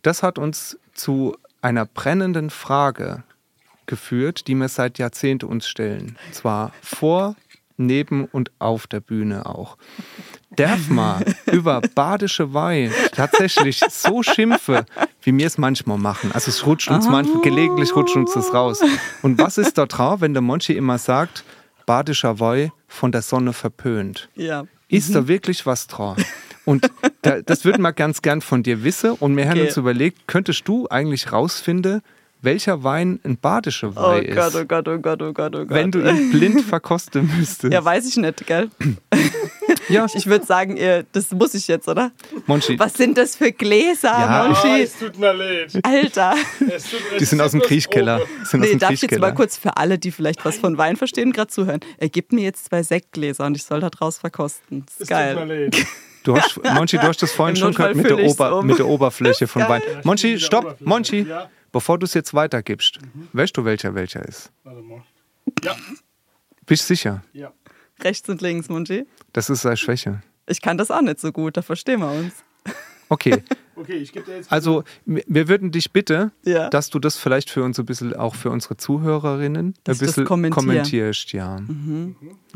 [0.03, 3.24] das hat uns zu einer brennenden Frage
[3.87, 6.16] geführt, die wir seit Jahrzehnten uns stellen.
[6.26, 7.37] Und zwar vor,
[7.79, 9.76] neben und auf der Bühne auch.
[10.57, 14.85] Darf man über badische Wein tatsächlich so schimpfe,
[15.22, 16.33] wie wir es manchmal machen?
[16.33, 18.81] Also es rutscht uns manchmal, gelegentlich rutscht uns das raus.
[19.22, 21.45] Und was ist da drauf, wenn der Monchi immer sagt,
[21.87, 24.29] badischer Wein von der Sonne verpönt?
[24.35, 24.64] Ja.
[24.89, 26.16] Ist da wirklich was dran?
[26.64, 26.91] Und
[27.22, 29.12] da, das würden wir ganz gern von dir wissen.
[29.12, 29.66] Und wir haben Okay.
[29.68, 32.03] uns überlegt, könntest du eigentlich rausfinden,
[32.43, 34.57] welcher Wein ein badischer Oh Wein Gott, ist?
[34.57, 35.70] oh Gott, oh Gott, oh Gott, oh Gott.
[35.70, 37.72] Wenn du ihn blind verkosten müsstest.
[37.72, 38.68] ja, weiß ich nicht, gell?
[39.91, 42.11] Ja, Ich würde sagen, ihr, das muss ich jetzt, oder?
[42.47, 44.45] Monchi, Was sind das für Gläser, Ja.
[44.47, 44.86] Monchi?
[45.01, 45.72] tut mir leid.
[45.82, 46.34] Alter.
[47.18, 48.20] die sind aus dem Kriechkeller.
[48.45, 50.76] Sind aus Nee, dem darf ich jetzt mal kurz für alle, die vielleicht was von
[50.76, 51.80] Wein verstehen, gerade zuhören.
[51.97, 54.84] Er gibt mir jetzt zwei Sektgläser und ich soll da draus verkosten.
[54.86, 55.70] Das ist geil.
[56.24, 58.66] Du hast, Monchi, du hast das vorhin Im schon gehört mit der, Ober, um.
[58.66, 59.70] mit der Oberfläche von geil.
[59.70, 60.01] Wein.
[60.05, 60.76] Monchi, stopp.
[60.80, 61.20] Monchi.
[61.22, 61.49] Ja.
[61.73, 62.99] Bevor du es jetzt weitergibst,
[63.33, 64.51] weißt du, welcher welcher ist?
[64.64, 65.03] Warte mal.
[65.62, 65.77] Ja,
[66.66, 67.23] Bist sicher?
[67.33, 67.53] ja.
[68.01, 69.07] Rechts und links, Monchi.
[69.33, 70.23] Das ist seine Schwäche.
[70.47, 72.33] Ich kann das auch nicht so gut, da verstehen wir uns.
[73.09, 73.43] Okay,
[73.75, 74.51] Okay, ich gebe dir jetzt.
[74.53, 76.69] also wir würden dich bitten, Ja.
[76.69, 80.25] dass du das vielleicht für uns ein bisschen, auch für unsere Zuhörerinnen, Dass ein bisschen
[80.27, 81.33] kommentierst.
[81.33, 81.59] Ja.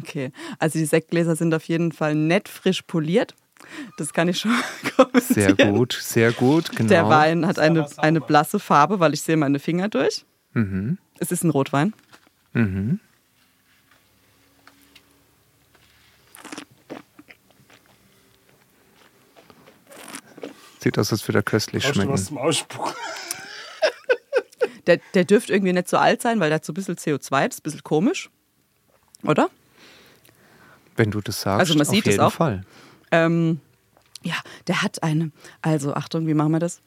[0.01, 3.35] Okay, also die Sektgläser sind auf jeden Fall nett frisch poliert.
[3.97, 4.51] Das kann ich schon
[4.97, 5.57] kommentieren.
[5.57, 6.89] Sehr gut, sehr gut, genau.
[6.89, 10.25] Der Wein hat eine, eine blasse Farbe, weil ich sehe meine Finger durch.
[10.53, 10.99] Mhm.
[11.19, 11.95] Es ist ein Rotwein.
[12.53, 13.01] Mhm.
[20.81, 22.13] Sieht aus, als würde er köstlich Brauchst du schmecken.
[22.13, 22.93] was zum Ausspucken?
[24.89, 27.47] Der, der dürfte irgendwie nicht so alt sein, weil der hat so ein bisschen CO2,
[27.47, 28.31] das ist ein bisschen komisch.
[29.23, 29.49] Oder?
[30.97, 32.33] Wenn du das sagst, Also man sieht auf es jeden auch.
[32.33, 32.65] Fall.
[33.13, 33.61] Ähm,
[34.25, 34.35] ja,
[34.67, 35.31] der hat eine.
[35.61, 36.81] Also Achtung, wie machen wir das?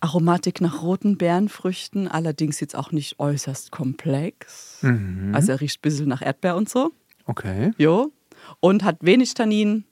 [0.00, 4.82] Aromatik nach roten Beerenfrüchten, allerdings jetzt auch nicht äußerst komplex.
[4.82, 5.34] Mhm.
[5.34, 6.92] Also er riecht ein bisschen nach Erdbeer und so.
[7.24, 7.72] Okay.
[7.78, 8.12] Jo.
[8.60, 9.84] und hat wenig Tannin.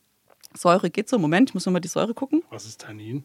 [0.55, 1.19] Säure geht so.
[1.19, 2.43] Moment, ich muss nochmal die Säure gucken.
[2.51, 3.25] Was ist Tannin?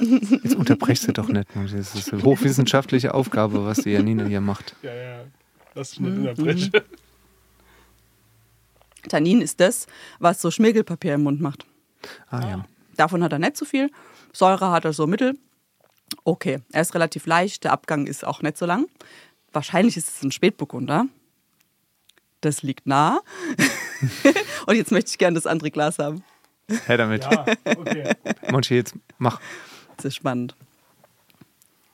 [0.00, 1.48] Jetzt unterbrechst du doch nicht.
[1.54, 4.74] Das ist eine hochwissenschaftliche Aufgabe, was die Janina hier macht.
[4.82, 5.24] Ja, ja.
[5.74, 6.72] Lass dich nicht unterbrechen.
[9.08, 9.86] Tannin ist das,
[10.18, 11.66] was so Schmirgelpapier im Mund macht.
[12.28, 12.64] Ah ja.
[12.96, 13.90] Davon hat er nicht so viel.
[14.32, 15.38] Säure hat er so mittel.
[16.24, 18.86] Okay, er ist relativ leicht, der Abgang ist auch nicht so lang.
[19.52, 21.06] Wahrscheinlich ist es ein Spätburgunder.
[22.40, 23.20] Das liegt nah.
[24.66, 26.22] Und jetzt möchte ich gerne das andere Glas haben.
[26.86, 27.24] Her damit.
[27.24, 28.14] Ja, okay.
[28.50, 29.40] Monchi, jetzt mach.
[29.96, 30.54] Das ist spannend.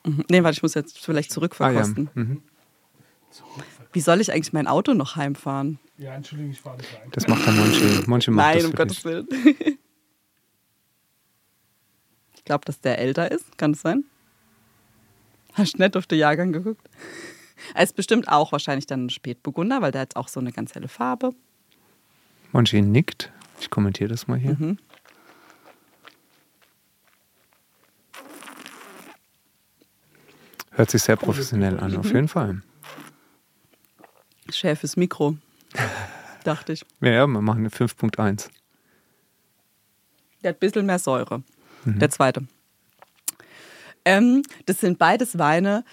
[0.04, 0.24] Mhm.
[0.28, 1.34] Nee, warte, ich muss jetzt vielleicht Ah ja.
[1.34, 2.11] zurückverkosten.
[2.14, 2.42] Mhm.
[3.97, 5.78] Wie soll ich eigentlich mein Auto noch heimfahren?
[5.97, 7.09] Ja, Entschuldigung, ich fahre nicht rein.
[7.12, 8.03] Das macht der Monchi.
[8.07, 9.05] Monchi macht Nein, das um Gottes.
[9.07, 9.26] Willen.
[12.34, 13.57] ich glaube, dass der älter ist.
[13.57, 14.05] Kann es sein?
[15.55, 16.86] Hast du nicht auf den Jahrgang geguckt?
[17.72, 20.74] Er ist bestimmt auch wahrscheinlich dann ein Spätburgunder, weil der hat auch so eine ganz
[20.74, 21.30] helle Farbe.
[22.53, 23.32] Monchi nickt.
[23.61, 24.59] Ich kommentiere das mal hier.
[24.59, 24.78] Mhm.
[30.72, 32.61] Hört sich sehr professionell an, auf jeden Fall.
[34.51, 35.36] Schärfes Mikro,
[36.44, 36.84] dachte ich.
[37.01, 38.49] Ja, ja, wir machen eine 5.1.
[40.42, 41.42] Der hat ein bisschen mehr Säure.
[41.84, 42.47] Der zweite.
[44.05, 45.84] Ähm, das sind beides Weine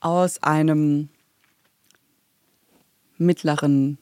[0.00, 1.08] aus einem
[3.16, 3.98] mittleren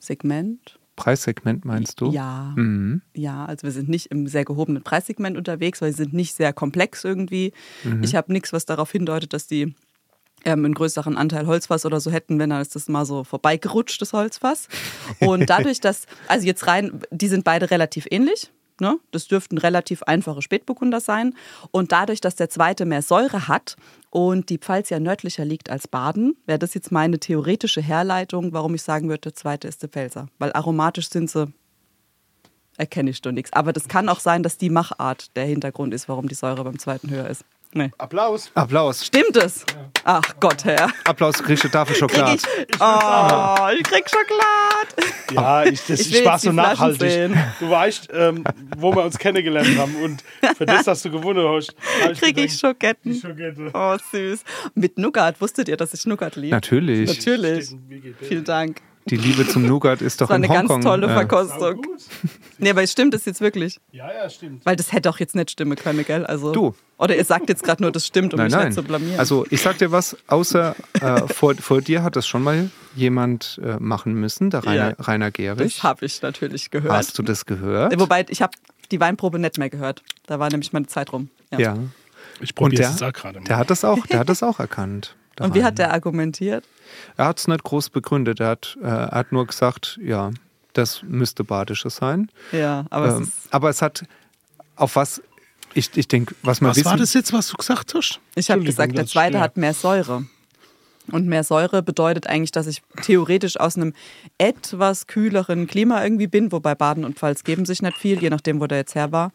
[0.00, 0.78] Segment.
[0.96, 2.10] Preissegment meinst du?
[2.10, 2.54] Ja.
[2.56, 3.02] Mhm.
[3.14, 6.54] Ja, also wir sind nicht im sehr gehobenen Preissegment unterwegs, weil sie sind nicht sehr
[6.54, 7.52] komplex irgendwie.
[8.00, 9.74] Ich habe nichts, was darauf hindeutet, dass die
[10.46, 14.00] ähm, einen größeren Anteil Holzfass oder so hätten, wenn dann ist das mal so vorbeigerutscht,
[14.00, 14.68] das Holzfass.
[15.20, 18.52] Und dadurch, dass, also jetzt rein, die sind beide relativ ähnlich.
[18.78, 18.98] Ne?
[19.10, 21.34] Das dürften relativ einfache Spätburgunder sein.
[21.72, 23.76] Und dadurch, dass der zweite mehr Säure hat
[24.10, 28.74] und die Pfalz ja nördlicher liegt als Baden, wäre das jetzt meine theoretische Herleitung, warum
[28.74, 30.28] ich sagen würde, der zweite ist der Pfälzer.
[30.38, 31.52] Weil aromatisch sind sie
[32.78, 33.54] erkenne ich doch nichts.
[33.54, 36.78] Aber das kann auch sein, dass die Machart der Hintergrund ist, warum die Säure beim
[36.78, 37.42] zweiten höher ist.
[37.76, 37.90] Nee.
[37.98, 38.50] Applaus.
[38.54, 39.04] Applaus.
[39.04, 39.66] Stimmt es?
[40.02, 40.88] Ach Gott, Herr.
[41.04, 42.36] Applaus, kriegst du Tafel Krieg Schokolade.
[42.36, 45.12] ich, oh, ich krieg Schokolade.
[45.32, 47.10] Ja, ich, das, Ich ich, war so nachhaltig.
[47.10, 47.36] sehen.
[47.60, 48.44] Du weißt, ähm,
[48.78, 50.24] wo wir uns kennengelernt haben und
[50.56, 53.12] für das, dass du gewonnen hast, hab Krieg ich gedacht, Schoketten.
[53.12, 53.70] die Schokette.
[53.74, 54.42] Oh, süß.
[54.74, 55.38] Mit Nougat.
[55.40, 56.54] Wusstet ihr, dass ich Nougat liebe?
[56.54, 57.08] Natürlich.
[57.08, 57.74] Natürlich.
[58.22, 58.80] Vielen Dank.
[59.08, 60.76] Die Liebe zum Nougat ist doch Das war in eine Hongkong.
[60.80, 61.76] ganz tolle äh, Verkostung.
[61.82, 62.02] gut.
[62.58, 63.78] Nee, aber es stimmt es jetzt wirklich.
[63.92, 64.66] Ja, ja, stimmt.
[64.66, 66.26] Weil das hätte auch jetzt nicht stimmen können, gell?
[66.26, 66.74] Also, Du.
[66.98, 68.64] Oder ihr sagt jetzt gerade nur, das stimmt, um Nein, mich nein.
[68.66, 69.18] nicht zu blamieren.
[69.18, 73.60] Also ich sag dir was, außer äh, vor, vor dir hat das schon mal jemand
[73.62, 74.94] äh, machen müssen, der Rainer, Ja.
[75.04, 75.74] Rainer Gehrig.
[75.74, 76.92] das habe ich natürlich gehört.
[76.92, 77.98] Hast du das gehört?
[78.00, 78.52] Wobei, ich habe
[78.90, 80.02] die Weinprobe nicht mehr gehört.
[80.26, 81.28] Da war nämlich meine Zeit rum.
[81.52, 81.58] Ja.
[81.58, 81.78] ja.
[82.40, 83.44] Ich Und probiere es auch gerade mal.
[83.46, 85.14] der hat das auch, der hat das auch erkannt.
[85.38, 86.64] Der Und wie hat der argumentiert?
[87.16, 88.40] Er hat es nicht groß begründet.
[88.40, 90.30] Er hat, äh, er hat nur gesagt, ja,
[90.72, 92.30] das müsste badisches sein.
[92.52, 94.04] Ja, aber ähm, es aber es hat
[94.76, 95.22] auf was,
[95.74, 98.20] ich, ich denke, was man Was wissen, war das jetzt, was du gesagt hast?
[98.34, 100.26] Ich habe gesagt, der zweite hat mehr Säure.
[101.12, 103.94] Und mehr Säure bedeutet eigentlich, dass ich theoretisch aus einem
[104.38, 108.60] etwas kühleren Klima irgendwie bin, wobei Baden und Pfalz geben sich nicht viel, je nachdem,
[108.60, 109.30] wo der jetzt her war.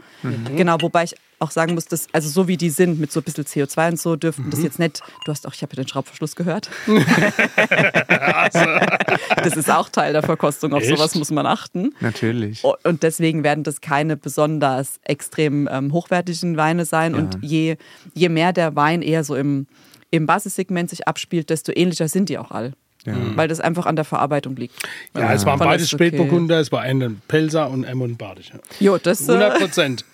[0.55, 3.23] Genau, wobei ich auch sagen muss, dass, also so wie die sind, mit so ein
[3.23, 5.87] bisschen CO2 und so, dürften das jetzt nicht, du hast auch, ich habe ja den
[5.87, 6.69] Schraubverschluss gehört.
[9.43, 10.95] das ist auch Teil der Verkostung, auf Echt?
[10.95, 11.93] sowas muss man achten.
[11.99, 12.63] Natürlich.
[12.63, 17.13] Und deswegen werden das keine besonders extrem ähm, hochwertigen Weine sein.
[17.13, 17.19] Ja.
[17.19, 17.77] Und je,
[18.13, 19.67] je mehr der Wein eher so im,
[20.11, 22.73] im Basissegment sich abspielt, desto ähnlicher sind die auch all.
[23.05, 23.13] Ja.
[23.35, 24.75] Weil das einfach an der Verarbeitung liegt.
[25.15, 26.07] Ja, es waren Fand beide das okay.
[26.09, 28.59] Spätburgunder, es war ein Pelzer und M und Badischer.
[28.79, 30.05] Jo, das 100 äh, Prozent.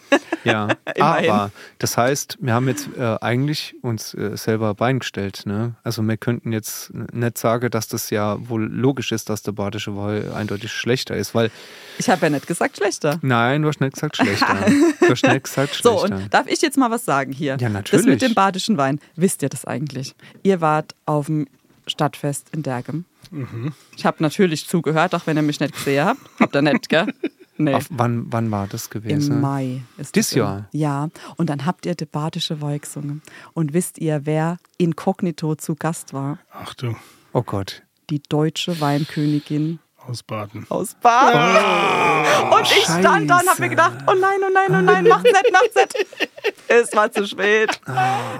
[0.46, 0.70] Ja,
[1.00, 5.42] aber das heißt, wir haben jetzt äh, eigentlich uns äh, selber Bein gestellt.
[5.46, 5.74] Ne?
[5.84, 9.98] Also wir könnten jetzt nicht sagen, dass das ja wohl logisch ist, dass der badische
[9.98, 11.52] Wein eindeutig schlechter ist, weil
[11.98, 13.20] ich habe ja nicht gesagt schlechter.
[13.22, 14.56] nein, du hast nicht gesagt schlechter.
[15.02, 16.16] du hast nicht gesagt So, schlechter.
[16.16, 17.54] und darf ich jetzt mal was sagen hier?
[17.54, 18.06] Ja, Das natürlich.
[18.06, 20.16] mit dem badischen Wein, wisst ihr das eigentlich?
[20.44, 21.48] Ihr wart auf dem
[21.88, 23.06] Stadtfest in Dergem.
[23.32, 23.74] Mhm.
[23.96, 26.20] Ich habe natürlich zugehört, auch wenn ihr mich nicht gesehen habt.
[26.40, 27.14] Habt ihr nicht, gell?
[27.60, 27.74] Nee.
[27.74, 29.32] Auf, wann, wann war das gewesen?
[29.34, 30.70] Im Mai ist im- Jahr?
[30.74, 33.24] Ja, und dann habt ihr die badische Weih gesungen.
[33.56, 36.38] Und wisst ihr, wer inkognito zu Gast war?
[36.52, 36.98] Achtung,
[37.34, 37.82] Oh Gott.
[38.12, 40.66] Die deutsche Weinkönigin aus Baden.
[40.70, 42.54] aus Baden.
[42.54, 45.24] und ich stand da und hab mir gedacht, oh nein, oh nein, oh nein, macht's
[45.24, 46.30] nicht, macht's nicht.
[46.68, 47.80] Es war zu spät.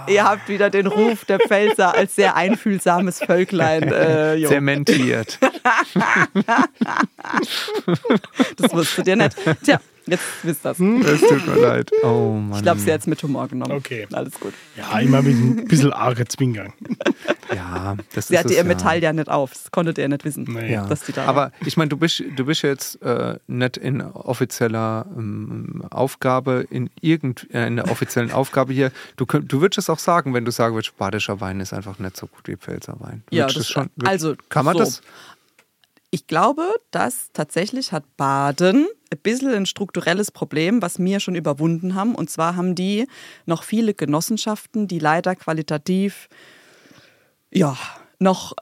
[0.08, 3.84] Ihr habt wieder den Ruf der Pfälzer als sehr einfühlsames Völklein.
[3.84, 4.44] Äh.
[4.48, 5.40] Zementiert.
[8.58, 9.36] Das wusstet ihr nicht.
[9.64, 10.80] Tja, Jetzt wisst ihr das.
[10.80, 11.92] Es tut mir leid.
[12.04, 12.62] Oh Mann.
[12.64, 13.74] Ich habe sie jetzt mit Humor genommen.
[13.74, 14.08] Okay.
[14.14, 14.54] Alles gut.
[14.76, 16.74] Ja, immer mit ein bisschen arge Zwinkern.
[17.54, 18.64] Ja, das Sie ist hatte es, ihr ja.
[18.64, 19.52] Metall ja nicht auf.
[19.54, 20.44] Das konntet ihr nicht wissen.
[20.50, 20.74] Nee.
[20.74, 20.86] Ja.
[20.86, 25.06] dass die da Aber ich meine, du bist, du bist jetzt äh, nicht in offizieller
[25.18, 28.92] ähm, Aufgabe, in irgend äh, in der offiziellen Aufgabe hier.
[29.16, 32.00] Du, könnt, du würdest es auch sagen, wenn du sagen würdest, badischer Wein ist einfach
[32.00, 33.24] nicht so gut wie Pfälzer Wein.
[33.32, 34.80] Ja, das- es schon, würd- also kann man so.
[34.84, 35.02] das?
[36.10, 41.96] Ich glaube, dass tatsächlich hat Baden ein bisschen ein strukturelles Problem, was wir schon überwunden
[41.96, 42.16] haben.
[42.16, 43.08] Und zwar haben die
[43.46, 46.30] noch viele Genossenschaften, die leider qualitativ
[47.52, 47.78] ja
[48.20, 48.54] noch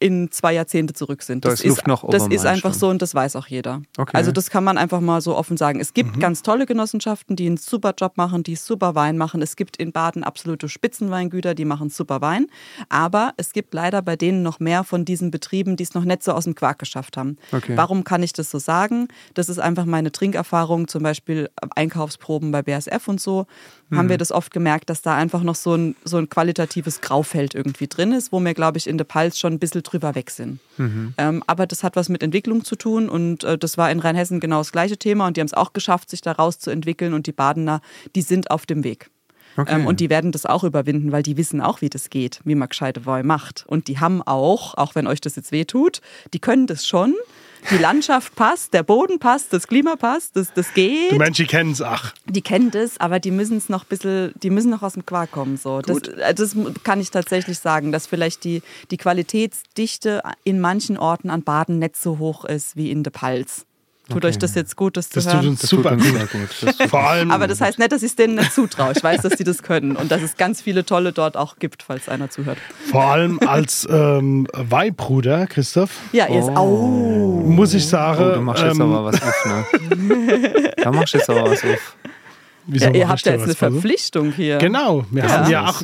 [0.00, 1.44] in zwei Jahrzehnte zurück sind.
[1.44, 3.46] Da Das ist Luft nach das oben, ist meinst einfach so und das weiß auch
[3.46, 3.80] jeder.
[3.96, 4.10] Okay.
[4.16, 5.80] Also das kann man einfach mal so offen sagen.
[5.80, 5.94] Es Mhm.
[5.94, 9.40] gibt ganz tolle Genossenschaften, die einen super Job machen, die super Wein machen.
[9.40, 12.48] Es gibt in Baden absolute Spitzenweingüter, die machen super Wein.
[12.88, 16.22] Aber es gibt leider bei denen noch mehr von diesen Betrieben, die es noch nicht
[16.22, 17.38] so aus dem Quark geschafft haben.
[17.52, 17.76] Okay.
[17.76, 19.08] Warum kann ich das so sagen?
[19.34, 23.46] Das ist einfach meine Trinkerfahrung, zum Beispiel Einkaufsproben bei BASF und so.
[23.96, 27.54] Haben wir das oft gemerkt, dass da einfach noch so ein, so ein qualitatives Graufeld
[27.54, 30.30] irgendwie drin ist, wo wir, glaube ich, in der Pals schon ein bisschen drüber weg
[30.30, 30.60] sind.
[31.18, 34.40] Ähm, aber das hat was mit Entwicklung zu tun und äh, das war in Rheinhessen
[34.40, 37.26] genau das gleiche Thema und die haben es auch geschafft, sich daraus zu entwickeln und
[37.26, 37.80] die Badener,
[38.14, 39.10] die sind auf dem Weg.
[39.56, 39.74] Okay.
[39.74, 42.54] Ähm, und die werden das auch überwinden, weil die wissen auch, wie das geht, wie
[42.54, 43.64] man gescheite Wein macht.
[43.66, 46.00] Und die haben auch, auch wenn euch das jetzt wehtut,
[46.32, 47.14] die können das schon.
[47.70, 51.12] Die Landschaft passt, der Boden passt, das Klima passt, das, das geht.
[51.12, 52.14] Die Menschen kennen es, ach.
[52.26, 55.06] Die kennen das, aber die müssen es noch ein bisschen, die müssen noch aus dem
[55.06, 55.56] Quark kommen.
[55.56, 55.80] So.
[55.80, 61.30] Das, äh, das kann ich tatsächlich sagen, dass vielleicht die, die Qualitätsdichte in manchen Orten
[61.30, 63.64] an Baden nicht so hoch ist wie in der Pals.
[64.06, 64.26] Tut Okay.
[64.26, 65.48] euch das jetzt gut, das zu Das tut hören?
[65.48, 66.12] uns Das tut super uns gut.
[66.14, 66.48] sehr gut.
[66.60, 68.92] Das tut Vor allem, aber das heißt nicht, dass ich es denen nicht zutraue.
[68.94, 71.82] Ich weiß, dass die das können und dass es ganz viele tolle dort auch gibt,
[71.82, 72.58] falls einer zuhört.
[72.90, 77.42] vor allem als ähm, Weihbruder, Christoph, Ja, ihr ist oh.
[77.46, 80.72] muss ich sagen, Oh, du machst jetzt ähm, aber was auf, ne?
[80.76, 81.96] da machst du jetzt aber was auf.
[82.66, 83.72] Wieso Ja, ihr habt ja jetzt eine falsch?
[83.74, 84.58] Verpflichtung hier.
[84.58, 85.30] Genau, wir Ja.
[85.30, 85.82] haben ja auch,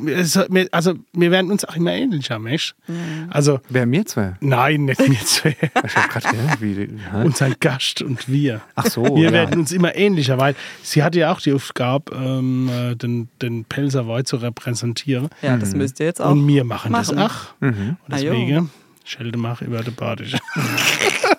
[0.73, 2.75] also wir werden uns auch immer ähnlicher, Mensch.
[2.87, 3.29] Mhm.
[3.31, 4.35] Also, Wer mir zwei?
[4.41, 5.57] nein, nicht wir zwei.
[5.85, 6.75] Ich hab grad gedacht, wie.
[7.13, 7.25] hä?
[7.25, 8.61] Unser Gast und wir.
[8.75, 9.33] Ach so, Wir ja.
[9.33, 13.65] werden uns immer ähnlicher, weil sie hatte ja auch die Aufgabe, ähm, äh, den, den
[13.65, 15.29] Pelzer Wein zu repräsentieren.
[15.43, 16.31] Ja, das müsst ihr jetzt auch.
[16.33, 17.19] Und wir machen, das machen.
[17.19, 17.61] auch.
[17.61, 17.97] Mhm.
[18.07, 18.71] Und Ah, deswegen,
[19.05, 20.39] Schelde mach über den Badische.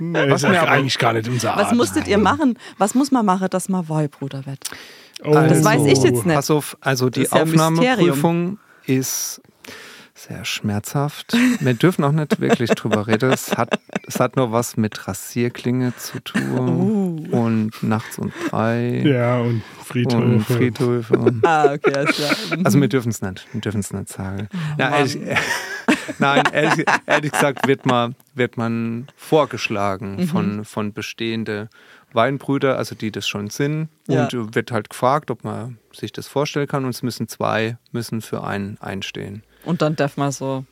[0.00, 1.74] nee, Was ist mir aber- eigentlich gar nicht unser Was Art.
[1.76, 2.58] musstet ihr machen?
[2.78, 4.58] Was muss man machen, dass man Weihbruder wird?
[5.24, 5.32] Oh.
[5.32, 6.34] Das weiß ich jetzt nicht.
[6.34, 9.40] Pass auf, also die ist ja Aufnahmeprüfung ist
[10.16, 11.34] sehr schmerzhaft.
[11.60, 13.30] Wir dürfen auch nicht wirklich drüber reden.
[13.32, 19.38] Es hat, es hat nur was mit Rasierklinge zu tun und nachts um drei Ja,
[19.40, 20.14] und Friedhof.
[20.22, 21.34] und Friedhöfe.
[21.42, 22.30] Ah, okay, alles klar.
[22.64, 24.48] also wir dürfen es nicht, wir dürfen es nicht sagen.
[24.78, 25.18] Ja, ehrlich,
[26.18, 31.68] nein, ehrlich, ehrlich gesagt wird man, wird man vorgeschlagen von, von bestehende
[32.12, 34.24] Weinbrüder, also die das schon sind, Ja.
[34.24, 36.84] und wird halt gefragt, ob man sich das vorstellen kann.
[36.84, 39.42] Und es müssen zwei müssen für einen einstehen.
[39.64, 40.64] Und dann darf man so,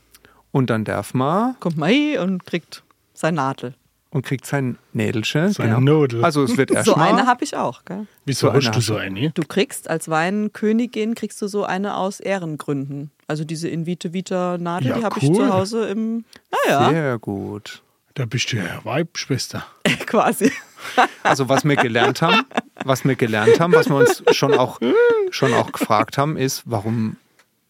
[0.53, 2.83] Und dann darf man kommt hin und kriegt
[3.15, 3.75] sein Nadel.
[4.13, 5.53] Und kriegt sein Nädelchen.
[5.53, 6.25] Sein Nodel.
[6.25, 7.09] Also es wird So erstmal.
[7.09, 8.07] eine habe ich auch, gell?
[8.25, 9.31] Wieso so hast du so eine?
[9.31, 13.11] Du kriegst als Weinkönigin, kriegst du so eine aus Ehrengründen.
[13.27, 15.35] Also diese Invite Vita Nadel, Ja, die habe ich cool.
[15.37, 16.25] zu Hause im,
[16.67, 17.83] naja, Sehr gut.
[18.15, 19.65] Da bist du ja Weibschwester.
[20.07, 20.53] quasi.
[21.23, 22.43] Also was wir gelernt haben,
[22.85, 24.79] was wir gelernt haben, was wir uns schon auch,
[25.31, 27.17] schon auch gefragt haben, ist, warum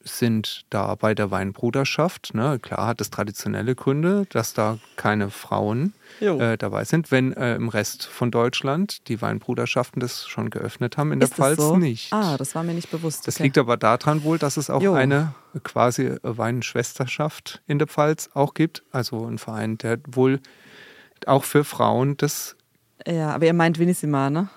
[0.05, 5.95] sind da bei der Weinbruderschaft, ne, klar hat es traditionelle Gründe, dass da keine Frauen
[6.21, 11.13] äh, dabei sind, wenn äh, im Rest von Deutschland die Weinbruderschaften das schon geöffnet haben,
[11.13, 11.77] in der Ist das Pfalz so?
[11.77, 12.13] nicht.
[12.13, 13.27] Ah, das war mir nicht bewusst.
[13.27, 13.45] Das okay.
[13.45, 14.95] liegt aber daran wohl, dass es auch Jo.
[14.95, 18.83] eine quasi äh, Weinschwesterschaft in der Pfalz auch gibt.
[18.91, 20.41] Also ein Verein, der wohl
[21.27, 22.57] auch für Frauen das
[23.07, 24.49] Ja, aber ihr meint Winissima, ne?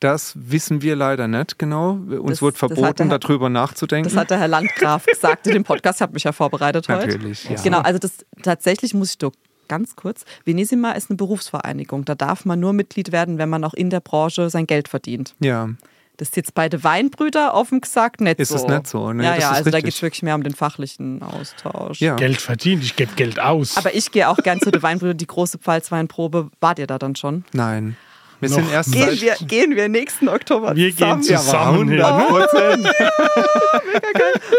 [0.00, 1.92] Das wissen wir leider nicht genau.
[1.92, 4.08] Uns Das- hat verboten, Herr- darüber nachzudenken.
[4.08, 5.98] Das hat der Herr Landgraf gesagt in dem Podcast.
[5.98, 7.06] Ich habe mich ja vorbereitet heute.
[7.06, 7.56] Natürlich, ja.
[7.62, 9.32] Genau, also das tatsächlich muss ich doch
[9.68, 10.24] ganz kurz.
[10.44, 12.04] Venissima ist eine Berufsvereinigung.
[12.06, 15.34] Da darf man nur Mitglied werden, wenn man auch in der Branche sein Geld verdient.
[15.38, 15.68] ja,
[16.16, 18.56] Das ist jetzt bei den Weinbrüder offen gesagt nicht Ist so.
[18.56, 19.12] es nicht so?
[19.12, 19.84] Nee, ja, das ja, ist also da richtig.
[19.84, 22.00] geht es wirklich mehr um den fachlichen Austausch.
[22.00, 22.16] ja.
[22.16, 23.76] Geld verdient, ich gebe Geld aus.
[23.76, 25.16] Aber ich gehe auch gern zu den Weinbrüdern.
[25.18, 27.44] Die große Pfalzweinprobe, wart ihr da dann schon?
[27.52, 27.96] Nein.
[28.40, 31.22] Wir Noch sind erst Gehen seit wir, gehen wir nächsten Oktober wir gehen zusammen.
[31.22, 32.28] zusammen Ja,
[32.70, 32.88] hin.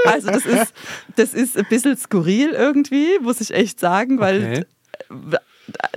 [0.06, 0.74] Also das ist,
[1.16, 4.66] das ist ein bisschen skurril irgendwie, muss ich echt sagen, weil
[5.10, 5.38] Okay.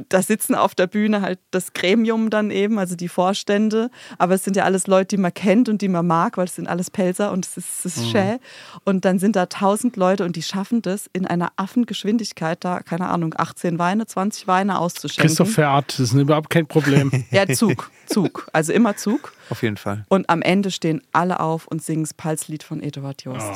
[0.09, 3.91] Da- sitzen auf der Bühne halt das Gremium dann eben, also die Vorstände.
[4.19, 6.55] Aber es sind ja alles Leute, die man kennt und die man mag, weil es
[6.57, 8.39] sind alles Pelzer und es ist, es ist schä.
[8.85, 13.09] Und dann sind da tausend Leute und die schaffen das in einer Affengeschwindigkeit, da, keine
[13.09, 15.27] Ahnung, 18 Weine, 20 Weine auszuschenken.
[15.29, 17.11] Christoph Verart, das ist überhaupt kein Problem.
[17.31, 18.49] Ja, Zug, Zug.
[18.53, 19.33] Also immer Zug.
[19.51, 20.05] Auf jeden Fall.
[20.09, 23.51] Und am Ende stehen alle auf und singen das Palzlied von Eduard Jost.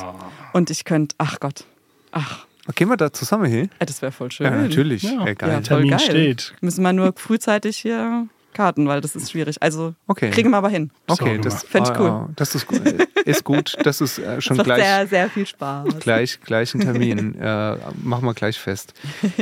[0.53, 1.65] Und ich könnte, ach Gott,
[2.11, 2.45] ach,
[2.75, 3.69] Gehen wir da zusammen hin?
[3.79, 4.45] das wäre voll schön.
[4.45, 5.03] Ja, natürlich.
[5.03, 5.25] Ja.
[5.25, 5.49] Ey, geil.
[5.49, 5.99] Ja, voll Termin geil.
[5.99, 6.53] steht.
[6.61, 9.61] Müssen wir nur frühzeitig hier Karten, weil das ist schwierig.
[9.61, 10.29] Also Okay.
[10.31, 10.91] kriegen wir aber hin.
[11.07, 12.07] Okay, So das, Fänd ich cool.
[12.09, 12.81] ah, das ist, gut.
[13.25, 13.75] ist gut.
[13.83, 15.99] Das ist äh, schon Das gleich, sehr, sehr viel Spaß.
[15.99, 17.35] gleich, gleich ein Termin.
[17.39, 18.93] äh, machen wir gleich fest.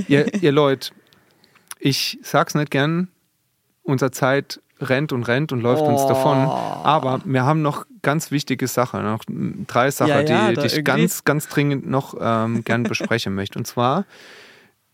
[0.08, 0.92] ihr, ihr Leute,
[1.80, 3.08] ich sag's nicht gern,
[3.84, 6.08] unsere Zeit rennt und rennt und läuft uns Oh.
[6.08, 6.38] davon.
[6.38, 9.24] Aber wir haben noch ganz wichtige Sachen, noch
[9.68, 13.58] drei Sachen, Ja, ja, die, die ich ganz, ganz dringend noch ähm, gern besprechen möchte.
[13.60, 14.06] Und zwar,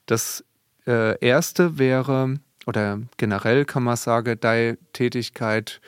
[0.05, 0.43] das
[0.87, 2.35] äh, erste wäre,
[2.65, 5.81] oder generell kann man sagen, deine Tätigkeit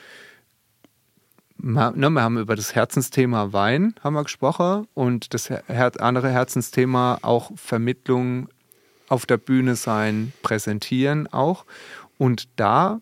[1.57, 6.29] Ma- ne, wir haben über das Herzensthema Wein haben wir gesprochen und das Her andere
[6.29, 8.49] Herzensthema auch Vermittlung
[9.07, 11.65] auf der Bühne sein, präsentieren auch.
[12.17, 12.99] Und da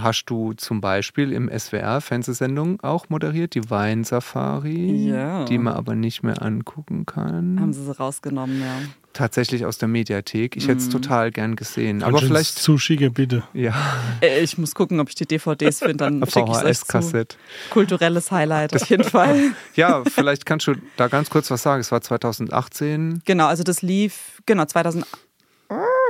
[0.00, 5.44] hast du zum Beispiel im SWR Fernsehsendung auch moderiert, die Weinsafari, Ja.
[5.44, 7.58] die man aber nicht mehr angucken kann.
[7.60, 8.72] Haben sie sie rausgenommen, ja.
[9.12, 10.56] Tatsächlich aus der Mediathek.
[10.56, 12.00] Ich hätte es total gern gesehen.
[12.00, 13.44] Kannst aber du uns vielleicht, zuschicken, bitte.
[13.52, 13.72] ja,
[14.20, 16.80] Äh, Ich muss gucken, ob ich die DVDs finde, dann schicke ich es.
[16.80, 17.36] VHS-Kassette.
[17.70, 19.52] Kulturelles Highlight auf jeden Fall.
[19.76, 21.80] Ja, vielleicht kannst du da ganz kurz was sagen.
[21.80, 23.22] Es war 2018.
[23.24, 25.06] Genau, also das lief, genau, 2000,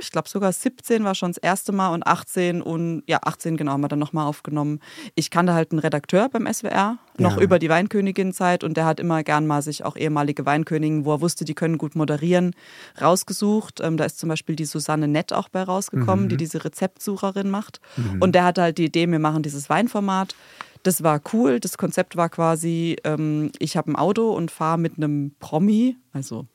[0.01, 3.73] ich glaube sogar 17 war schon das erste Mal und 18 und ja, 18 genau
[3.73, 4.81] haben wir dann nochmal aufgenommen.
[5.15, 7.43] Ich kannte halt einen Redakteur beim SWR, noch Ja.
[7.43, 11.21] über die Weinkönigin-Zeit und der hat immer gern mal sich auch ehemalige Weinköniginnen, wo er
[11.21, 12.55] wusste, die können gut moderieren,
[13.01, 13.81] rausgesucht.
[13.81, 17.81] Ähm, da ist zum Beispiel die Susanne Nett auch bei rausgekommen, die diese Rezeptsucherin macht.
[18.21, 20.35] Und der hatte halt die Idee, wir machen dieses Weinformat.
[20.83, 21.61] Das war cool.
[21.61, 26.47] Das Konzept war quasi, ähm, ich habe ein Auto und fahre mit einem Promi, also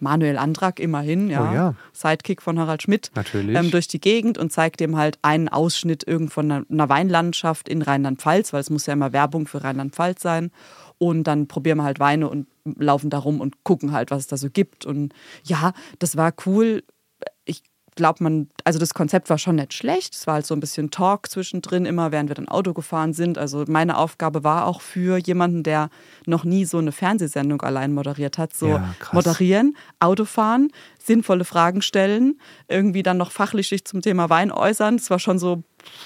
[0.00, 1.74] Manuel Andrak immerhin, ja, Oh ja.
[1.92, 3.56] Sidekick von Harald Schmidt, Natürlich.
[3.56, 7.68] ähm, durch die Gegend und zeigt dem halt einen Ausschnitt irgend von einer, einer Weinlandschaft
[7.68, 10.50] in Rheinland-Pfalz, weil es muss ja immer Werbung für Rheinland-Pfalz sein.
[10.98, 14.26] Und dann probieren wir halt Weine und laufen da rum und gucken halt, was es
[14.26, 14.86] da so gibt.
[14.86, 15.12] Und
[15.44, 16.82] ja, das war cool.
[17.94, 20.14] Ich glaube, man, also das Konzept war schon nicht schlecht.
[20.14, 23.38] Es war halt so ein bisschen Talk zwischendrin, immer während wir dann Auto gefahren sind.
[23.38, 25.90] Also meine Aufgabe war auch für jemanden, der
[26.26, 30.70] noch nie so eine Fernsehsendung allein moderiert hat, so Ja, moderieren, Auto fahren,
[31.04, 34.94] sinnvolle Fragen stellen, irgendwie dann noch fachlich sich zum Thema Wein äußern.
[34.96, 35.62] Es war schon so,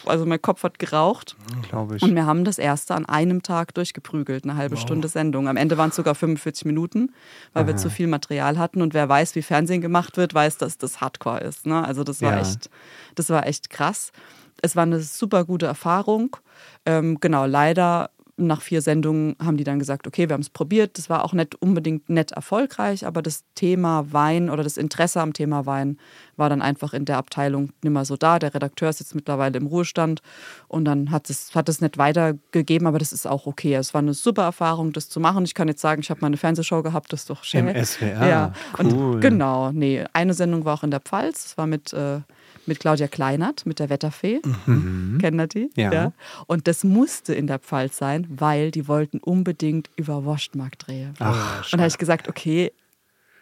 [0.07, 1.37] also mein Kopf hat geraucht.
[1.69, 2.03] glaube ich.
[2.03, 5.49] Und wir haben das erste an einem Tag durchgeprügelt, eine halbe Stunde Sendung.
[5.49, 7.13] Am Ende waren es sogar 45 Minuten,
[7.53, 8.83] weil wir zu viel Material hatten.
[8.83, 11.67] Und wer weiß, wie Fernsehen gemacht wird, weiß, dass das Hardcore ist.
[11.67, 11.85] Ne?
[11.85, 12.41] Also das war Ja.
[12.41, 12.69] echt,
[13.15, 14.13] das war echt krass.
[14.61, 16.37] Es war eine super gute Erfahrung.
[16.85, 20.97] Ähm, genau, leider nach vier Sendungen haben die dann gesagt, okay, wir haben es probiert.
[20.97, 25.33] Das war auch nicht unbedingt nett erfolgreich, aber das Thema Wein oder das Interesse am
[25.33, 25.99] Thema Wein
[26.37, 28.39] war dann einfach in der Abteilung nicht mehr so da.
[28.39, 30.23] Der Redakteur ist jetzt mittlerweile im Ruhestand
[30.69, 33.75] und dann hat es, hat es nicht weitergegeben, aber das ist auch okay.
[33.75, 35.45] Es war eine super Erfahrung, das zu machen.
[35.45, 37.69] Ich kann jetzt sagen, ich habe mal eine Fernsehshow gehabt, das ist doch schön.
[37.69, 38.29] Im SWR.
[38.29, 38.87] Ja, Cool.
[39.15, 42.21] und genau, nee, eine Sendung war auch in der Pfalz, das war mit, äh,
[42.69, 44.41] mit Claudia Kleinert, mit der Wetterfee.
[44.67, 45.71] Kennen ihr die?
[45.75, 46.13] Ja.
[46.47, 51.15] Und das musste in der Pfalz sein, weil die wollten unbedingt über Wurstmarkt drehen.
[51.19, 52.73] Ach, und da habe ich gesagt, okay,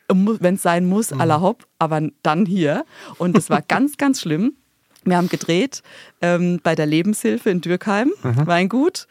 [0.08, 2.84] wenn es sein muss, à la hopp, aber dann hier.
[3.18, 4.54] Und das war ganz, ganz schlimm.
[5.04, 5.82] Wir haben gedreht
[6.20, 9.06] ähm, bei der Lebenshilfe in Dürkheim, Weingut.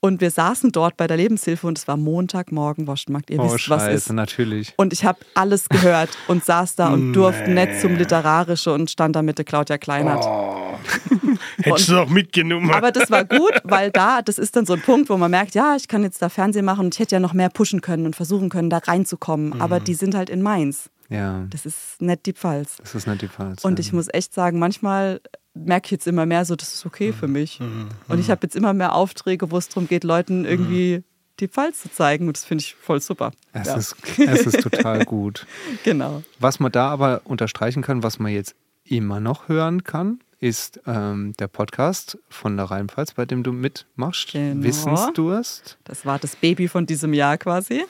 [0.00, 3.30] Und wir saßen dort bei der Lebenshilfe und es war Montagmorgen Wurstmarkt.
[3.30, 3.88] Ihr Oh, wisst, was ist.
[4.04, 4.74] scheiße, natürlich.
[4.76, 9.16] Und ich habe alles gehört und saß da und durfte nicht zum Literarische und stand
[9.16, 10.24] da mit der Claudia Kleinert.
[11.62, 12.70] Hättest du doch mitgenommen.
[12.70, 15.54] Aber das war gut, weil da, das ist dann so ein Punkt, wo man merkt,
[15.54, 18.06] ja, ich kann jetzt da Fernsehen machen und ich hätte ja noch mehr pushen können
[18.06, 19.60] und versuchen können, da reinzukommen.
[19.60, 20.90] Aber die sind halt in Mainz.
[21.08, 22.76] Ja, Das ist nicht die Pfalz.
[22.78, 23.64] das ist nicht die Pfalz.
[23.64, 25.20] Und ich muss echt sagen, manchmal
[25.64, 27.60] merke ich jetzt immer mehr so, das ist okay für mich.
[28.08, 31.02] Und ich habe jetzt immer mehr Aufträge, wo es darum geht, Leuten irgendwie
[31.40, 32.26] die Pfalz zu zeigen.
[32.28, 33.32] Und das finde ich voll super.
[33.52, 35.46] es, Ja, ist, es ist total gut.
[35.84, 36.22] genau.
[36.38, 38.54] Was man da aber unterstreichen kann, was man jetzt
[38.84, 44.32] immer noch hören kann, ist ähm, der Podcast von der Rheinpfalz, bei dem du mitmachst.
[44.32, 44.62] Genau.
[44.62, 45.78] Wissensdurst.
[45.84, 47.84] Das war das Baby von diesem Jahr quasi.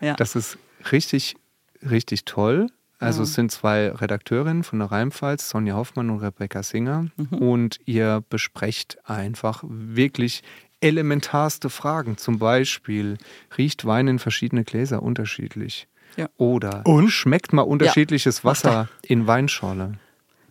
[0.00, 0.14] Ja.
[0.14, 0.58] Das ist
[0.92, 1.36] richtig,
[1.82, 2.68] richtig toll.
[3.00, 7.06] Also es sind zwei Redakteurinnen von der Rheinpfalz, Sonja Hoffmann und Rebecca Singer.
[7.16, 7.38] Mhm.
[7.38, 10.42] Und ihr besprecht einfach wirklich
[10.80, 12.16] elementarste Fragen.
[12.16, 13.18] Zum Beispiel,
[13.56, 15.86] riecht Wein in verschiedene Gläser unterschiedlich?
[16.16, 16.28] Ja.
[16.36, 17.10] Oder Und?
[17.10, 18.44] schmeckt mal unterschiedliches er.
[18.44, 19.92] Wasser in Weinschorle?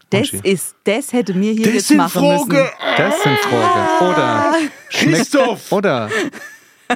[0.10, 0.50] Das Monchi.
[0.50, 2.48] ist, das hätte mir hier Das jetzt machen Fragen.
[2.48, 2.68] müssen.
[2.98, 4.06] Das sind Fragen.
[4.10, 4.54] Oder
[4.90, 5.72] schmeckt, Christoph!
[5.74, 6.10] oder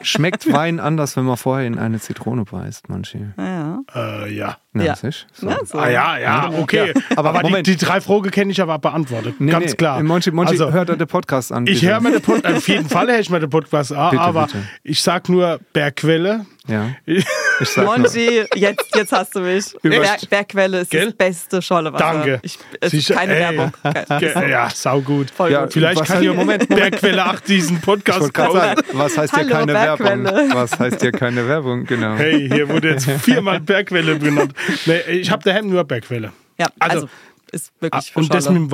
[0.02, 3.26] schmeckt Wein anders, wenn man vorher in eine Zitrone beißt, Manchi?
[3.38, 3.82] Ja.
[3.94, 4.57] Äh, ja.
[4.73, 4.95] Na, Ja.
[4.95, 5.26] sicher.
[5.34, 5.77] So.
[5.77, 6.93] Ah ja, ja, okay.
[6.95, 7.68] Ja, aber aber die, Moment.
[7.68, 9.35] die drei Fragen kenne ich aber beantwortet.
[9.39, 9.76] Nee, Ganz nee.
[9.76, 10.02] klar.
[10.02, 11.68] Monchi, Monchi also, hört er den Podcast an.
[11.68, 11.91] ich bitte.
[11.91, 14.45] höre mir den Podcast, auf jeden Fall höre ich mir den Podcast an, Bitte, aber
[14.45, 14.64] bitte.
[14.84, 16.45] ich sag nur Bergquelle.
[16.68, 16.89] Ja.
[17.06, 17.26] Ich
[17.69, 19.65] sag Monchi, jetzt, jetzt hast du mich.
[19.81, 21.06] Berg, Bergquelle ist Gell?
[21.07, 21.98] das beste Schollewasser.
[22.14, 22.39] Danke.
[22.43, 23.57] Ich, es ist Sicher, keine ey.
[23.57, 23.72] Werbung.
[24.49, 25.31] Ja, saugut.
[25.31, 25.73] Voll Ja, gut.
[25.73, 28.61] Vielleicht kann ja Moment Bergquelle 8 diesen ich Podcast kaufen.
[28.93, 30.23] was heißt hier Hallo, keine Bergquelle.
[30.23, 30.53] Werbung?
[30.53, 31.85] Was heißt hier keine Werbung?
[31.85, 32.15] Genau.
[32.15, 34.53] Hey, hier wurde jetzt viermal Bergquelle benannt.
[34.86, 36.32] Nee, ich habe daheim nur Bergquelle.
[36.58, 37.10] Ja, also, Also,
[37.52, 38.72] ist Ah, wirklich für Und das mit dem,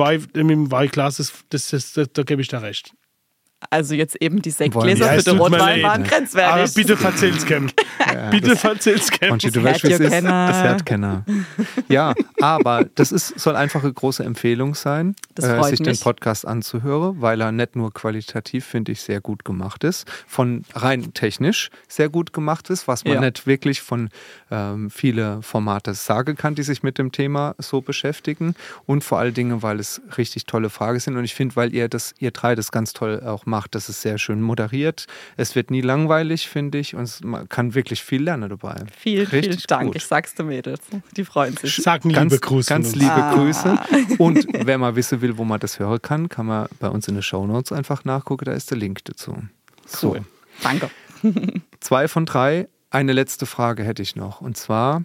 [1.18, 2.92] ist, das, das, das, da gebe ich dir recht.
[3.70, 6.74] Also jetzt eben die Sektgläser für es den Rotwein waren Aber grenzwertig.
[6.74, 7.68] bitte verzähl's Cam.
[8.30, 9.30] bitte verzähl's Cam.
[9.30, 10.12] Monchi, du Das weißt, wie es ist.
[10.24, 11.24] Das Herdkenner.
[11.88, 16.00] Ja, aber das ist, soll einfach eine große Empfehlung sein, äh, sich den mich.
[16.00, 21.12] Podcast anzuhören, weil er nicht nur qualitativ, finde ich, sehr gut gemacht ist, von rein
[21.12, 23.20] technisch sehr gut gemacht ist, was man Ja.
[23.22, 24.08] nicht wirklich von
[24.52, 28.54] ähm, viele Formate sagen kann, die sich mit dem Thema so beschäftigen
[28.86, 31.88] und vor allen Dingen, weil es richtig tolle Fragen sind und ich finde, weil ihr
[31.88, 35.06] das, ihr drei das ganz toll auch macht, das ist sehr schön moderiert.
[35.36, 38.76] Es wird nie langweilig, finde ich, und es, man kann wirklich viel lernen dabei.
[38.96, 39.86] Vielen, vielen Richtig Dank.
[39.88, 39.96] gut.
[39.96, 40.80] Ich sag's den Mädels.
[41.16, 41.76] Die freuen sich.
[41.76, 42.68] Sagen Ganz, liebe Grüße.
[42.68, 43.02] ganz von uns.
[43.02, 43.34] liebe Ah.
[43.34, 43.78] Grüße.
[44.18, 47.14] Und wer mal wissen will, wo man das hören kann, kann man bei uns in
[47.14, 48.44] den Shownotes einfach nachgucken.
[48.44, 49.36] Da ist der Link dazu.
[49.86, 50.24] So, Cool.
[50.62, 50.90] Danke.
[51.80, 52.68] zwei von drei.
[52.90, 54.40] Eine letzte Frage hätte ich noch.
[54.40, 55.02] Und zwar,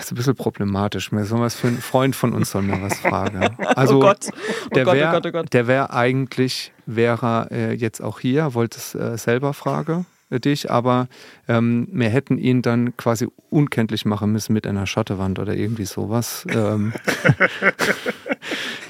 [0.00, 1.12] ist ein bisschen problematisch.
[1.12, 3.56] Mir soll was für ein Freund von uns soll mir was fragen.
[3.76, 4.28] Also, oh Gott.
[4.66, 5.52] Oh der Gott, wäre oh Gott, oh Gott.
[5.52, 10.70] der wär eigentlich, wäre äh, jetzt auch hier, wollte es äh, selber fragen äh, dich,
[10.70, 11.08] aber
[11.48, 16.46] ähm, wir hätten ihn dann quasi unkenntlich machen müssen mit einer Schottewand oder irgendwie sowas.
[16.48, 16.92] Ähm,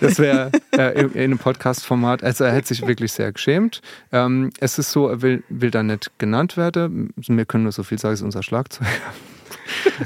[0.01, 3.81] das wäre äh, in, in einem Podcast-Format, also er hätte sich wirklich sehr geschämt.
[4.13, 7.13] Ähm, es ist so, er will, will da nicht genannt werden.
[7.17, 8.91] Wir können nur so viel sagen, es ist unser Schlagzeuger.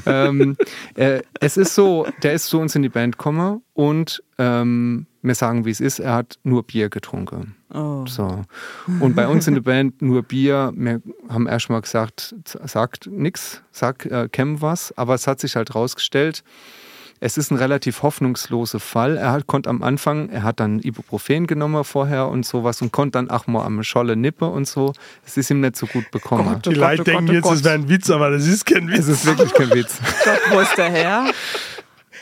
[0.05, 0.57] Ähm,
[0.95, 5.35] äh, es ist so, der ist zu uns in die Band gekommen und ähm, wir
[5.35, 7.55] sagen, wie es ist, er hat nur Bier getrunken.
[7.73, 8.05] Oh.
[8.07, 8.43] So.
[8.99, 10.71] Und bei uns in der Band nur Bier.
[10.75, 15.55] Wir haben erst mal gesagt, sagt nix, sag äh, Cam was, aber es hat sich
[15.55, 16.43] halt rausgestellt,
[17.19, 19.17] es ist ein relativ hoffnungsloser Fall.
[19.17, 23.13] Er hat, konnte am Anfang, er hat dann Ibuprofen genommen vorher und sowas und konnte
[23.19, 24.93] dann auch mal am Scholle nippe und so.
[25.25, 26.45] Es ist ihm nicht so gut bekommen.
[26.45, 28.45] Gott, Die Gott, Leute oh denken Gott, oh jetzt, es wäre ein Witz, aber das
[28.47, 29.07] ist kein Es Witz.
[29.07, 29.97] ist wirklich kein Witz.
[30.23, 31.25] Gott, wo ist der Herr?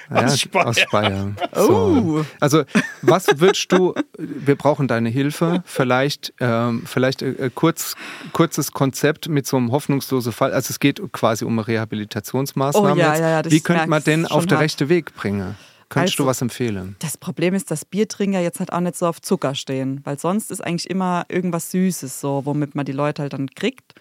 [0.09, 0.67] Ja, Aus Speyer.
[0.67, 1.31] Aus Speyer.
[1.55, 1.59] Oh.
[1.67, 2.25] So.
[2.39, 2.63] Also,
[3.01, 7.95] was würdest du, wir brauchen deine Hilfe, vielleicht, ähm, vielleicht ein, ein kurz,
[8.31, 10.53] kurzes Konzept mit so einem hoffnungslosen Fall.
[10.53, 12.93] Also, es geht quasi um eine Rehabilitationsmaßnahme.
[12.93, 15.55] Oh ja, ja, ja, das Wie könnte man merk's den auf den rechten Weg bringen?
[15.89, 16.95] Könntest du Also- was empfehlen?
[16.99, 20.49] Das Problem ist, dass Biertrinker jetzt halt auch nicht so auf Zucker stehen, weil sonst
[20.49, 23.93] ist eigentlich immer irgendwas Süßes so, womit man die Leute halt dann kriegt.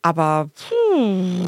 [0.00, 1.44] Aber puh,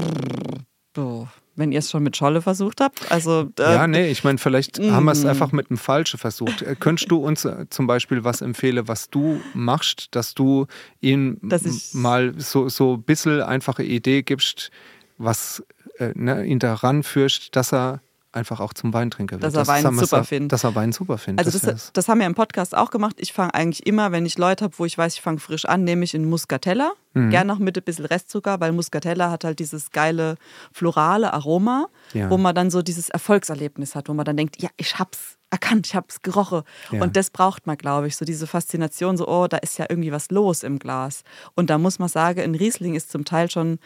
[0.95, 1.29] so,
[1.61, 4.81] wenn ihr es schon mit Scholle versucht habt, also äh, ja, nee, ich meine, vielleicht
[4.81, 5.29] haben wir es mm.
[5.29, 6.63] einfach mit einem Falschen versucht.
[6.63, 10.67] Äh, Könntest du uns äh, zum Beispiel was empfehlen, was du machst, dass du
[11.01, 14.73] ihm Dass mal so, so ein bisschen einfache Idee gibst,
[15.19, 15.63] was
[15.99, 18.01] äh, ne, ihn daran führst, dass er
[18.33, 19.45] einfach auch zum Weintrinker wird.
[19.45, 20.53] Dass er Wein haben wir super findet.
[20.53, 21.47] Dass er Wein super findet.
[21.47, 21.91] Also das, wär's.
[21.93, 23.17] das haben wir im Podcast auch gemacht.
[23.19, 25.85] Ich fange eigentlich immer, wenn ich Leute habe, wo ich weiß, ich fange frisch an,
[25.85, 26.93] nehme ich in Muscatella.
[27.15, 27.31] Mhm.
[27.31, 30.37] Gern noch mit ein bisschen Restzucker, weil Muscatella hat halt dieses geile
[30.73, 32.31] florale Aroma, Ja.
[32.31, 35.89] wo man dann so dieses Erfolgserlebnis hat, wo man dann denkt, ja, ich hab's erkannt,
[35.89, 36.63] ich hab's gerochen.
[36.93, 37.03] Ja.
[37.03, 40.13] Und das braucht man, glaube ich, so diese Faszination, so, oh, da ist ja irgendwie
[40.13, 41.23] was los im Glas.
[41.57, 43.81] Und da muss man sagen, ein Riesling ist zum Teil schon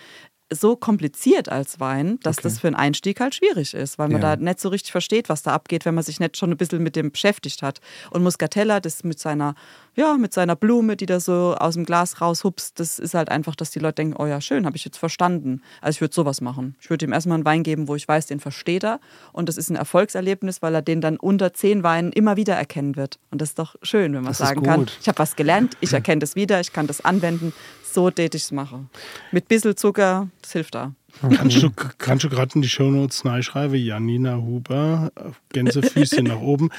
[0.53, 2.43] so kompliziert als Wein, dass Okay.
[2.49, 4.37] das für einen Einstieg halt schwierig ist, weil man Ja.
[4.37, 6.83] da nicht so richtig versteht, was da abgeht, wenn man sich nicht schon ein bisschen
[6.83, 7.81] mit dem beschäftigt hat.
[8.11, 9.55] Und Muscatella, das mit seiner,
[9.97, 13.57] ja, mit seiner Blume, die da so aus dem Glas raushupst, das ist halt einfach,
[13.57, 15.62] dass die Leute denken, oh ja, schön, habe ich jetzt verstanden.
[15.81, 16.77] Also ich würde sowas machen.
[16.81, 19.01] Ich würde ihm erstmal einen Wein geben, wo ich weiß, den versteht er.
[19.33, 22.97] Und das ist ein Erfolgserlebnis, weil er den dann unter zehn Weinen immer wieder erkennen
[22.97, 23.19] wird.
[23.31, 25.93] Und das ist doch schön, wenn man Das sagen kann, ich habe was gelernt, ich
[25.93, 27.53] erkenne das wieder, ich kann das anwenden.
[27.95, 28.91] So tät ich es machen.
[29.31, 30.95] Mit bisschen Zucker, das hilft da.
[31.21, 33.77] Kannst du, kannst du gerade in die Shownotes reinschreiben?
[33.79, 35.12] Janina Huber,
[35.53, 36.71] Gänsefüßchen nach oben.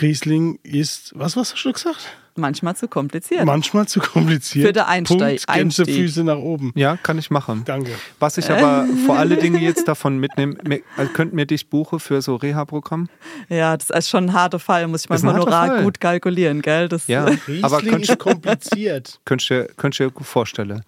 [0.00, 2.16] Riesling ist, was, was hast du gesagt?
[2.36, 3.44] Manchmal zu kompliziert.
[3.44, 4.66] Manchmal zu kompliziert.
[4.66, 6.72] Für den Einsteig- Punkt, Gänsefüße nach oben.
[6.74, 7.62] ja, kann ich machen.
[7.64, 7.92] Danke.
[8.18, 10.56] Was ich aber vor alle Dinge jetzt davon mitnehme,
[10.96, 13.08] also könnt mir dich buchen für so Reha-Programm?
[13.48, 15.82] Ja, das ist schon ein harter Fall, muss ich mein Honorar Fall.
[15.84, 16.88] gut kalkulieren, gell?
[16.88, 17.26] Das, Ja,
[17.62, 19.20] aber könntest kompliziert.
[19.24, 20.82] Könntest du dir gut vorstellen.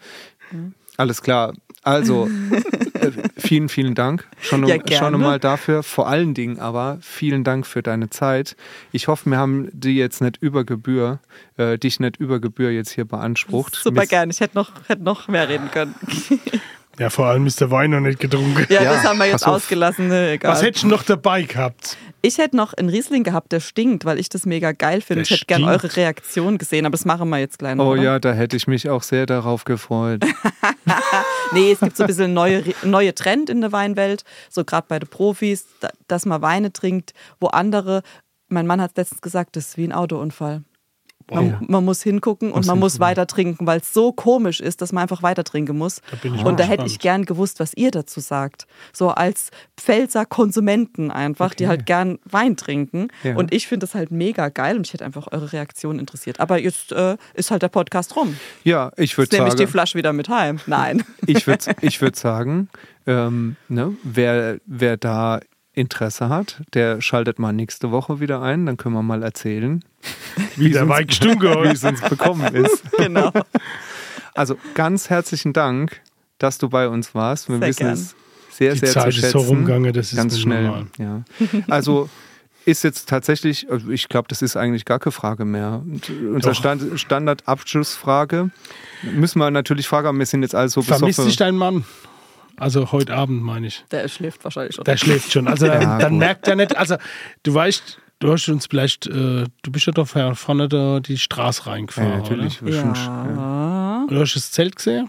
[0.50, 0.74] Mhm.
[0.96, 1.52] Alles klar.
[1.86, 2.28] Also,
[2.94, 5.18] äh, vielen, vielen Dank schon, Ja, schon gerne.
[5.18, 5.84] mal dafür.
[5.84, 8.56] Vor allen Dingen aber vielen Dank für deine Zeit.
[8.90, 11.20] Ich hoffe, wir haben die jetzt nicht über Gebühr,
[11.56, 13.76] äh, dich nicht über Gebühr jetzt hier beansprucht.
[13.76, 14.30] Super Wir- gern.
[14.30, 15.94] Ich hätte noch, hätte noch mehr reden können.
[16.98, 18.66] Ja, vor allem ist der Wein noch nicht getrunken.
[18.70, 20.08] Ja, Ja, das haben wir jetzt ausgelassen.
[20.08, 20.52] Ne, egal.
[20.52, 21.96] Was hättest du noch dabei gehabt?
[22.22, 25.22] Ich hätte noch einen Riesling gehabt, der stinkt, weil ich das mega geil finde.
[25.22, 27.84] Ich hätte gerne eure Reaktion gesehen, aber das machen wir jetzt gleich noch.
[27.84, 28.02] Oh oder?
[28.02, 30.24] ja, da hätte ich mich auch sehr darauf gefreut.
[31.52, 34.98] Nee, es gibt so ein bisschen neue, neue Trend in der Weinwelt, so gerade bei
[34.98, 38.02] den Profis, da- dass man Weine trinkt, wo andere,
[38.48, 40.62] mein Mann hat es letztens gesagt, das ist wie ein Autounfall.
[41.28, 43.10] Man, man muss hingucken und Muss man muss hingucken.
[43.10, 46.00] weiter trinken, weil es so komisch ist, dass man einfach weiter trinken muss.
[46.22, 48.66] Da und da hätte ich gern gewusst, was ihr dazu sagt.
[48.92, 53.08] So als Pfälzer Konsumenten einfach, die halt gern Wein trinken.
[53.24, 53.34] Ja.
[53.34, 56.38] Und ich finde das halt mega geil und ich hätte einfach eure Reaktion interessiert.
[56.38, 58.36] Aber jetzt äh, ist halt der Podcast rum.
[58.62, 60.60] Ja, ich würde Jetzt nehme ich die sagen, Flasche wieder mit heim.
[60.66, 61.02] Nein.
[61.26, 62.68] ich würde ich würd sagen,
[63.06, 65.40] ähm, ne, wer, wer da
[65.76, 69.84] Interesse hat, der schaltet mal nächste Woche wieder ein, dann können wir mal erzählen,
[70.56, 71.76] Wie der Wein gestunken wie hat.
[71.76, 72.82] es uns bekommen ist.
[72.98, 73.30] genau.
[74.34, 76.00] Also ganz herzlichen Dank,
[76.38, 77.48] dass du bei uns warst.
[77.48, 77.92] Wir Sehr wissen gern.
[77.92, 78.14] es
[78.50, 79.48] sehr, Die sehr Zeit zu ist so schätzen.
[79.48, 80.62] rumgegangen, das ist ganz schnell.
[80.64, 80.86] normal.
[80.98, 81.22] Ja.
[81.68, 82.08] Also
[82.64, 85.82] ist jetzt tatsächlich, also ich glaube, das ist eigentlich gar keine Frage mehr.
[85.84, 86.54] Und Unsere.
[86.54, 88.50] Stand, Standardabschlussfrage
[89.02, 91.84] müssen wir natürlich fragen, aber wir sind jetzt alle so Vermisst dich dein Mann?
[92.58, 93.84] Also heute Abend, meine ich.
[93.90, 94.84] Der schläft wahrscheinlich schon.
[94.84, 95.48] Der schläft schon.
[95.48, 96.18] Also Ja, dann gut.
[96.18, 96.96] merkt er nicht, also
[97.42, 101.66] du weißt, du hast uns vielleicht, äh, du bist ja doch vorne da die Straße
[101.66, 102.10] reingefahren.
[102.10, 102.60] Ja, natürlich.
[102.64, 102.72] ja.
[102.94, 104.04] Schon, ja.
[104.06, 104.14] Oder?
[104.14, 105.08] Du hast das Zelt gesehen?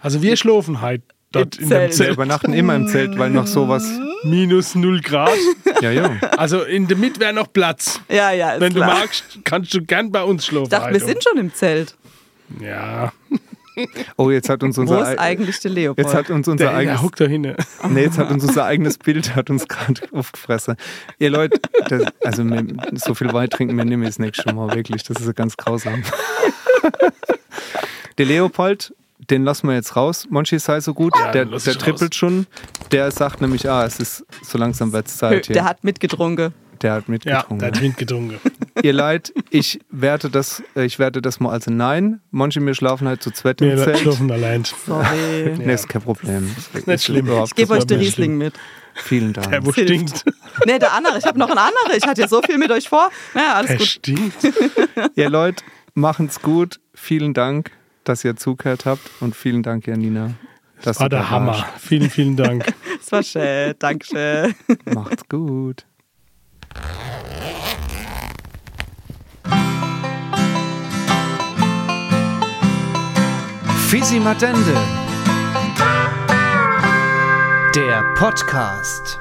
[0.00, 1.02] Also wir schlafen halt
[1.32, 1.90] dort Im in dem Zelt.
[1.90, 2.12] Wir Zelt.
[2.14, 3.84] übernachten immer im Zelt, weil noch sowas.
[4.24, 5.30] Minus 0 Grad.
[5.80, 6.10] Ja, ja.
[6.36, 8.00] Also in der Mitte wäre noch Platz.
[8.08, 8.90] Ja, ja, ist Wenn klar.
[8.90, 10.64] du magst, kannst du gern bei uns schlafen.
[10.64, 11.04] Ich dachte, wir halt.
[11.08, 11.94] sind schon im Zelt.
[12.60, 13.12] Ja,
[14.16, 15.12] Oh, jetzt hat uns Wo unser.
[15.12, 16.06] ist eigentlich der Leopold?
[16.06, 17.02] Jetzt hat uns unser der, der eigenes.
[17.02, 17.54] huckt da hinten.
[17.90, 20.76] Nee, jetzt hat uns unser eigenes Bild hat uns gerade aufgefressen.
[21.18, 22.64] Ihr Leute, das, also wir,
[22.94, 25.02] so viel Wein trinken wir nicht mehr das nächste Mal, wirklich.
[25.04, 26.02] Das ist ja ganz grausam.
[28.18, 28.94] Der Leopold,
[29.30, 30.26] den lassen wir jetzt raus.
[30.30, 32.46] Monchi sei so gut, Ja, der, der trippelt schon.
[32.92, 35.54] Der sagt nämlich, ah, es ist so langsam wird's Zeit hier.
[35.54, 36.52] der hat mitgetrunken.
[36.82, 37.58] der hat Ja, mitgetrunken.
[37.58, 38.38] der hat Wind getrunken.
[38.82, 42.20] Ihr Leid, ich werte das, äh, ich werte das mal als ein Nein.
[42.30, 43.98] Monchi, wir schlafen halt zu zweit im Wir Zelt.
[43.98, 44.64] schlafen allein.
[44.64, 45.56] Sorry.
[45.58, 46.54] Nee, ist kein Problem.
[46.74, 47.26] Ist nicht schlimm.
[47.26, 48.54] überhaupt Ich gebe Das euch den mir Riesling mit.
[48.94, 49.50] Vielen Dank.
[49.50, 50.24] Der, wo stinkt.
[50.66, 51.18] Nee, der andere.
[51.18, 51.92] Ich habe noch einen anderen.
[51.96, 53.10] Ich hatte ja so viel mit euch vor.
[53.34, 53.86] Naja, alles Der gut.
[53.86, 54.36] stinkt.
[55.14, 55.62] Ihr Leute,
[55.94, 56.80] machen's gut.
[56.94, 57.70] Vielen Dank,
[58.04, 60.32] dass ihr zugehört habt und vielen Dank, Janina.
[60.82, 61.52] dass War der Hammer.
[61.52, 61.64] warst.
[61.80, 62.64] Vielen, vielen Dank.
[62.98, 63.74] Das war schön.
[63.78, 64.54] Dankeschön.
[64.92, 65.86] Macht's gut.
[73.90, 74.74] Fisi Madende.
[77.74, 79.18] Der Podcast.